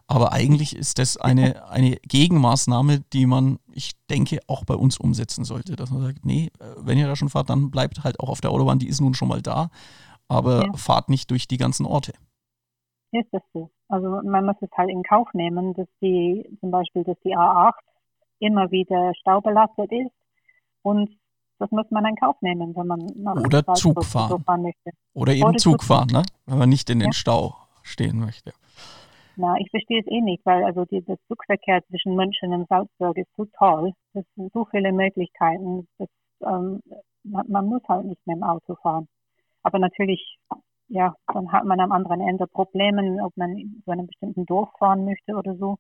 Aber 0.09 0.33
eigentlich 0.33 0.77
ist 0.77 0.99
das 0.99 1.17
eine, 1.17 1.69
eine 1.69 1.97
Gegenmaßnahme, 1.97 3.01
die 3.13 3.27
man, 3.27 3.59
ich 3.73 3.93
denke, 4.09 4.39
auch 4.47 4.65
bei 4.65 4.75
uns 4.75 4.99
umsetzen 4.99 5.45
sollte. 5.45 5.75
Dass 5.75 5.91
man 5.91 6.03
sagt, 6.03 6.25
nee, 6.25 6.51
äh, 6.61 6.65
wenn 6.79 6.99
ihr 6.99 7.07
da 7.07 7.17
schon 7.17 7.31
fahrt, 7.31 7.51
dann 7.51 7.71
bleibt 7.71 8.05
halt 8.05 8.21
auch 8.21 8.29
auf 8.29 8.41
der 8.41 8.51
Autobahn, 8.51 8.79
die 8.79 8.89
ist 8.89 9.01
nun 9.01 9.15
schon 9.15 9.29
mal 9.29 9.43
da. 9.43 9.71
Aber 10.29 10.67
ja. 10.67 10.73
fahrt 10.77 11.09
nicht 11.09 11.31
durch 11.31 11.49
die 11.49 11.57
ganzen 11.57 11.87
Orte 11.87 12.13
ist 13.17 13.33
das 13.33 13.43
so. 13.53 13.71
Also 13.89 14.21
man 14.23 14.47
muss 14.47 14.57
es 14.61 14.71
halt 14.77 14.91
in 14.91 15.03
Kauf 15.03 15.29
nehmen, 15.33 15.75
dass 15.75 15.89
die 16.01 16.49
zum 16.61 16.71
Beispiel, 16.71 17.05
dass 17.05 17.19
die 17.25 17.37
A8 17.37 17.73
immer 18.39 18.71
wieder 18.71 19.15
staubelastet 19.15 19.91
ist 19.93 20.13
und 20.83 21.11
das 21.59 21.71
muss 21.71 21.91
man 21.91 22.05
in 22.05 22.17
Kauf 22.17 22.37
nehmen, 22.43 22.75
wenn 22.77 22.87
man 22.87 23.01
oder 23.45 23.65
Zug 23.75 24.05
fahren. 24.05 24.43
fahren 24.45 24.63
möchte. 24.63 24.91
Oder 25.15 25.33
eben 25.33 25.49
oder 25.49 25.59
Zug, 25.59 25.81
Zug 25.81 25.85
fahren, 25.85 26.09
ne? 26.13 26.23
wenn 26.47 26.59
man 26.59 26.69
nicht 26.69 26.91
in 26.91 26.99
den 26.99 27.09
ja. 27.09 27.13
Stau 27.13 27.55
stehen 27.83 28.19
möchte. 28.19 28.53
Na, 29.37 29.57
ich 29.59 29.71
verstehe 29.71 30.01
es 30.01 30.07
eh 30.07 30.21
nicht, 30.21 30.45
weil 30.47 30.65
also 30.65 30.85
die, 30.87 31.05
das 31.05 31.19
Zugverkehr 31.29 31.83
zwischen 31.89 32.15
München 32.15 32.53
und 32.53 32.69
Salzburg 32.69 33.17
ist 33.19 33.29
so 33.37 33.47
toll. 33.59 33.93
Es 34.15 34.25
sind 34.35 34.53
so 34.53 34.67
viele 34.71 34.93
Möglichkeiten. 34.93 35.87
Das, 35.99 36.09
ähm, 36.43 36.81
man, 37.23 37.45
man 37.49 37.67
muss 37.67 37.83
halt 37.89 38.07
nicht 38.07 38.27
mit 38.27 38.37
dem 38.37 38.43
Auto 38.43 38.77
fahren. 38.77 39.09
Aber 39.63 39.79
natürlich 39.79 40.39
ja, 40.89 41.15
dann 41.33 41.53
hat 41.53 41.65
man 41.65 41.81
am 41.81 41.93
anderen 41.93 42.21
Ende 42.21 42.47
Probleme, 42.47 43.19
ob 43.25 43.37
man 43.37 43.83
so 43.85 43.93
einem 43.93 44.07
bestimmten 44.07 44.47
Dorf 44.47 44.71
fahren 44.79 45.05
möchte 45.05 45.35
oder 45.35 45.57
so. 45.57 45.79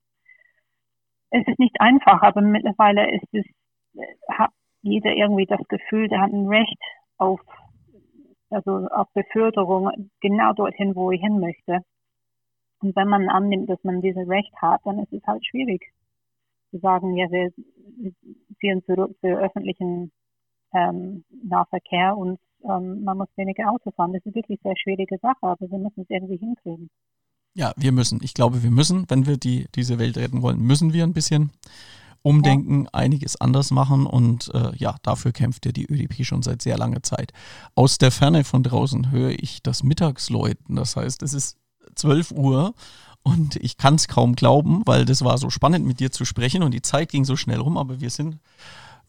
Es 1.31 1.47
ist 1.47 1.59
nicht 1.59 1.81
einfach, 1.81 2.23
aber 2.23 2.41
mittlerweile 2.41 3.11
ist 3.15 3.29
es, 3.33 3.45
hat 4.29 4.51
jeder 4.83 5.13
irgendwie 5.13 5.47
das 5.47 5.61
Gefühl, 5.69 6.09
der 6.09 6.21
hat 6.21 6.33
ein 6.33 6.49
Recht 6.49 6.79
auf, 7.19 7.41
also 8.51 8.89
auf 8.89 9.09
Beförderung 9.15 9.91
genau 10.21 10.53
dorthin, 10.53 10.95
wo 10.95 11.11
er 11.11 11.19
hin 11.19 11.41
möchte. 11.41 11.81
Und 12.81 12.95
wenn 12.95 13.09
man 13.09 13.29
annimmt, 13.29 13.69
dass 13.69 13.83
man 13.85 14.01
dieses 14.01 14.29
Recht 14.29 14.55
hat, 14.61 14.81
dann 14.85 14.99
ist 15.01 15.13
es 15.13 15.27
halt 15.27 15.45
schwierig 15.47 15.83
zu 16.71 16.79
sagen, 16.79 17.17
ja, 17.17 17.31
wir 17.31 17.53
ziehen 18.61 18.83
zurück 18.85 19.17
zu 19.21 19.29
öffentlichen 19.29 20.13
ähm, 20.75 21.25
Nahverkehr 21.43 22.17
und 22.17 22.39
ähm, 22.65 23.05
man 23.05 23.19
muss 23.19 23.29
weniger 23.37 23.71
Auto 23.71 23.91
fahren. 23.91 24.13
Das 24.13 24.25
ist 24.25 24.35
wirklich 24.35 24.59
eine 24.65 24.73
sehr 24.73 24.79
schwierige 24.83 25.19
Sache, 25.19 25.43
aber 25.43 25.71
wir 25.71 25.79
müssen 25.79 26.03
es 26.03 26.11
irgendwie 26.11 26.37
hinkriegen. 26.37 26.91
Ja, 27.55 27.73
wir 27.77 27.93
müssen. 27.93 28.21
Ich 28.23 28.35
glaube, 28.35 28.63
wir 28.63 28.71
müssen, 28.71 29.07
wenn 29.09 29.27
wir 29.27 29.39
die, 29.39 29.67
diese 29.75 29.99
Welt 29.99 30.19
retten 30.19 30.43
wollen, 30.43 30.61
müssen 30.61 30.93
wir 30.93 31.05
ein 31.05 31.15
bisschen 31.15 31.53
umdenken, 32.27 32.85
ja. 32.85 32.91
einiges 32.93 33.41
anders 33.41 33.71
machen 33.71 34.05
und 34.05 34.53
äh, 34.53 34.73
ja, 34.77 34.97
dafür 35.03 35.31
kämpft 35.33 35.65
ja 35.65 35.73
die 35.73 35.87
ÖDP 35.87 36.25
schon 36.25 36.43
seit 36.43 36.61
sehr 36.61 36.77
langer 36.77 37.03
Zeit. 37.03 37.33
Aus 37.77 37.99
der 37.99 38.11
Ferne 38.11 38.43
von 38.43 38.65
draußen 38.65 39.13
höre 39.13 39.31
ich 39.31 39.63
das 39.63 39.85
Mittagsläuten. 39.85 40.75
Das 40.75 40.97
heißt, 40.97 41.23
es 41.23 41.35
ist 41.35 41.57
12 41.95 42.33
Uhr 42.33 42.75
und 43.23 43.57
ich 43.57 43.77
kann 43.77 43.95
es 43.95 44.09
kaum 44.09 44.35
glauben, 44.35 44.83
weil 44.87 45.05
das 45.05 45.25
war 45.25 45.39
so 45.39 45.51
spannend 45.51 45.87
mit 45.87 46.01
dir 46.01 46.11
zu 46.11 46.25
sprechen 46.25 46.63
und 46.63 46.75
die 46.75 46.83
Zeit 46.83 47.11
ging 47.11 47.25
so 47.25 47.37
schnell 47.37 47.61
rum, 47.61 47.79
aber 47.79 48.01
wir 48.01 48.11
sind 48.11 48.39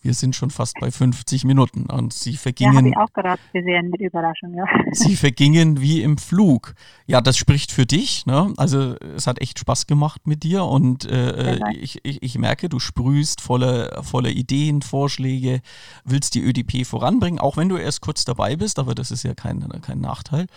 Wir 0.01 0.13
sind 0.13 0.35
schon 0.35 0.51
fast 0.51 0.75
bei 0.79 0.91
50 0.91 1.43
Minuten 1.43 1.87
und 1.87 2.13
sie 2.13 2.37
vergingen. 2.37 2.85
Ja, 2.85 2.91
ich 2.91 2.97
auch 2.97 3.13
gerade 3.13 3.41
gesehen 3.53 3.89
mit 3.89 4.01
Überraschung, 4.01 4.53
ja. 4.53 4.65
Sie 4.91 5.15
vergingen 5.15 5.81
wie 5.81 6.01
im 6.01 6.17
Flug. 6.17 6.75
Ja, 7.07 7.21
das 7.21 7.37
spricht 7.37 7.71
für 7.71 7.85
dich. 7.85 8.25
Ne? 8.25 8.53
Also 8.57 8.95
es 9.15 9.27
hat 9.27 9.41
echt 9.41 9.59
Spaß 9.59 9.87
gemacht 9.87 10.27
mit 10.27 10.43
dir 10.43 10.63
und 10.65 11.05
äh, 11.05 11.59
ich, 11.73 11.99
ich, 12.03 12.21
ich, 12.21 12.37
merke, 12.37 12.69
du 12.69 12.79
sprühst 12.79 13.41
voller 13.41 14.03
volle 14.03 14.31
Ideen, 14.31 14.81
Vorschläge, 14.81 15.61
willst 16.03 16.35
die 16.35 16.41
ÖDP 16.41 16.85
voranbringen, 16.85 17.39
auch 17.39 17.57
wenn 17.57 17.69
du 17.69 17.77
erst 17.77 18.01
kurz 18.01 18.25
dabei 18.25 18.55
bist, 18.55 18.79
aber 18.79 18.95
das 18.95 19.11
ist 19.11 19.23
ja 19.23 19.33
kein, 19.33 19.67
kein 19.81 19.99
Nachteil. 19.99 20.47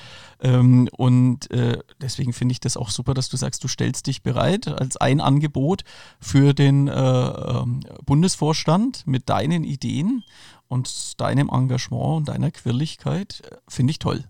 Ähm, 0.43 0.89
und 0.97 1.51
äh, 1.51 1.79
deswegen 2.01 2.33
finde 2.33 2.53
ich 2.53 2.61
das 2.61 2.77
auch 2.77 2.91
super, 2.91 3.15
dass 3.15 3.29
du 3.29 3.37
sagst, 3.37 3.65
du 3.65 3.69
stellst 3.69 4.07
dich 4.07 4.23
bereit 4.23 4.69
als 4.69 4.97
ein 4.97 5.21
Angebot 5.21 5.83
für 6.21 6.55
den 6.55 6.89
äh, 6.89 6.93
ähm, 6.93 7.81
Bundesvorstand 8.05 9.07
mit 9.07 9.29
deinen 9.31 9.65
Ideen 9.65 10.25
und 10.69 11.21
deinem 11.21 11.49
Engagement 11.49 12.17
und 12.17 12.29
deiner 12.29 12.51
Quirligkeit. 12.51 13.43
Finde 13.69 13.93
ich 13.93 13.99
toll. 13.99 14.25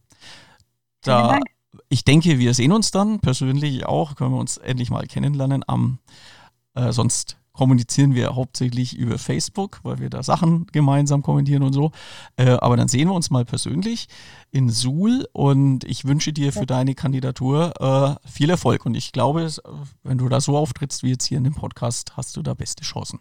Da, 1.03 1.41
ich 1.89 2.05
denke, 2.05 2.39
wir 2.39 2.55
sehen 2.55 2.73
uns 2.73 2.91
dann 2.91 3.21
persönlich 3.21 3.87
auch, 3.87 4.15
können 4.15 4.33
wir 4.33 4.41
uns 4.41 4.59
endlich 4.59 4.91
mal 4.91 5.07
kennenlernen 5.07 5.65
am 5.67 5.99
äh, 6.75 6.93
sonst 6.93 7.37
kommunizieren 7.53 8.15
wir 8.15 8.37
hauptsächlich 8.37 8.97
über 8.97 9.19
Facebook, 9.19 9.81
weil 9.83 9.99
wir 9.99 10.09
da 10.09 10.23
Sachen 10.23 10.67
gemeinsam 10.69 11.23
kommentieren 11.23 11.63
und 11.63 11.73
so. 11.73 11.91
Äh, 12.37 12.53
aber 12.53 12.77
dann 12.77 12.89
sehen 12.89 13.09
wir 13.09 13.15
uns 13.15 13.31
mal 13.31 13.45
persönlich 13.45 14.09
in 14.51 14.71
Suhl 14.71 15.27
und 15.33 15.85
ich 15.85 16.07
wünsche 16.07 16.33
dir 16.33 16.53
für 16.53 16.65
deine 16.65 16.95
Kandidatur 16.95 17.75
äh, 17.81 18.29
viel 18.29 18.51
Erfolg. 18.51 18.87
Und 18.87 18.95
ich 18.95 19.13
glaube, 19.13 19.51
wenn 20.03 20.19
du 20.19 20.29
da 20.29 20.41
so 20.41 20.57
auftrittst 20.57 21.03
wie 21.03 21.11
jetzt 21.11 21.25
hier 21.27 21.39
in 21.39 21.45
dem 21.45 21.55
Podcast, 21.55 22.17
hast 22.17 22.37
du 22.37 22.43
da 22.43 22.55
beste 22.55 22.85
Chancen. 22.85 23.21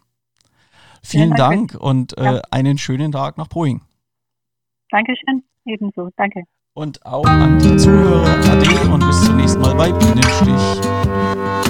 Vielen 1.02 1.34
Dank 1.34 1.74
und 1.74 2.16
äh, 2.18 2.24
ja. 2.24 2.42
einen 2.50 2.78
schönen 2.78 3.12
Tag 3.12 3.38
nach 3.38 3.48
Boeing. 3.48 3.80
Dankeschön, 4.90 5.42
ebenso. 5.64 6.10
Danke. 6.16 6.44
Und 6.74 7.04
auch 7.04 7.26
an 7.26 7.58
die 7.58 7.76
Zuhörer, 7.76 8.26
ade 8.50 8.92
und 8.92 9.06
bis 9.06 9.24
zum 9.24 9.36
nächsten 9.36 9.60
Mal 9.60 9.74
bei 9.74 9.92
Bienenstich. 9.92 11.69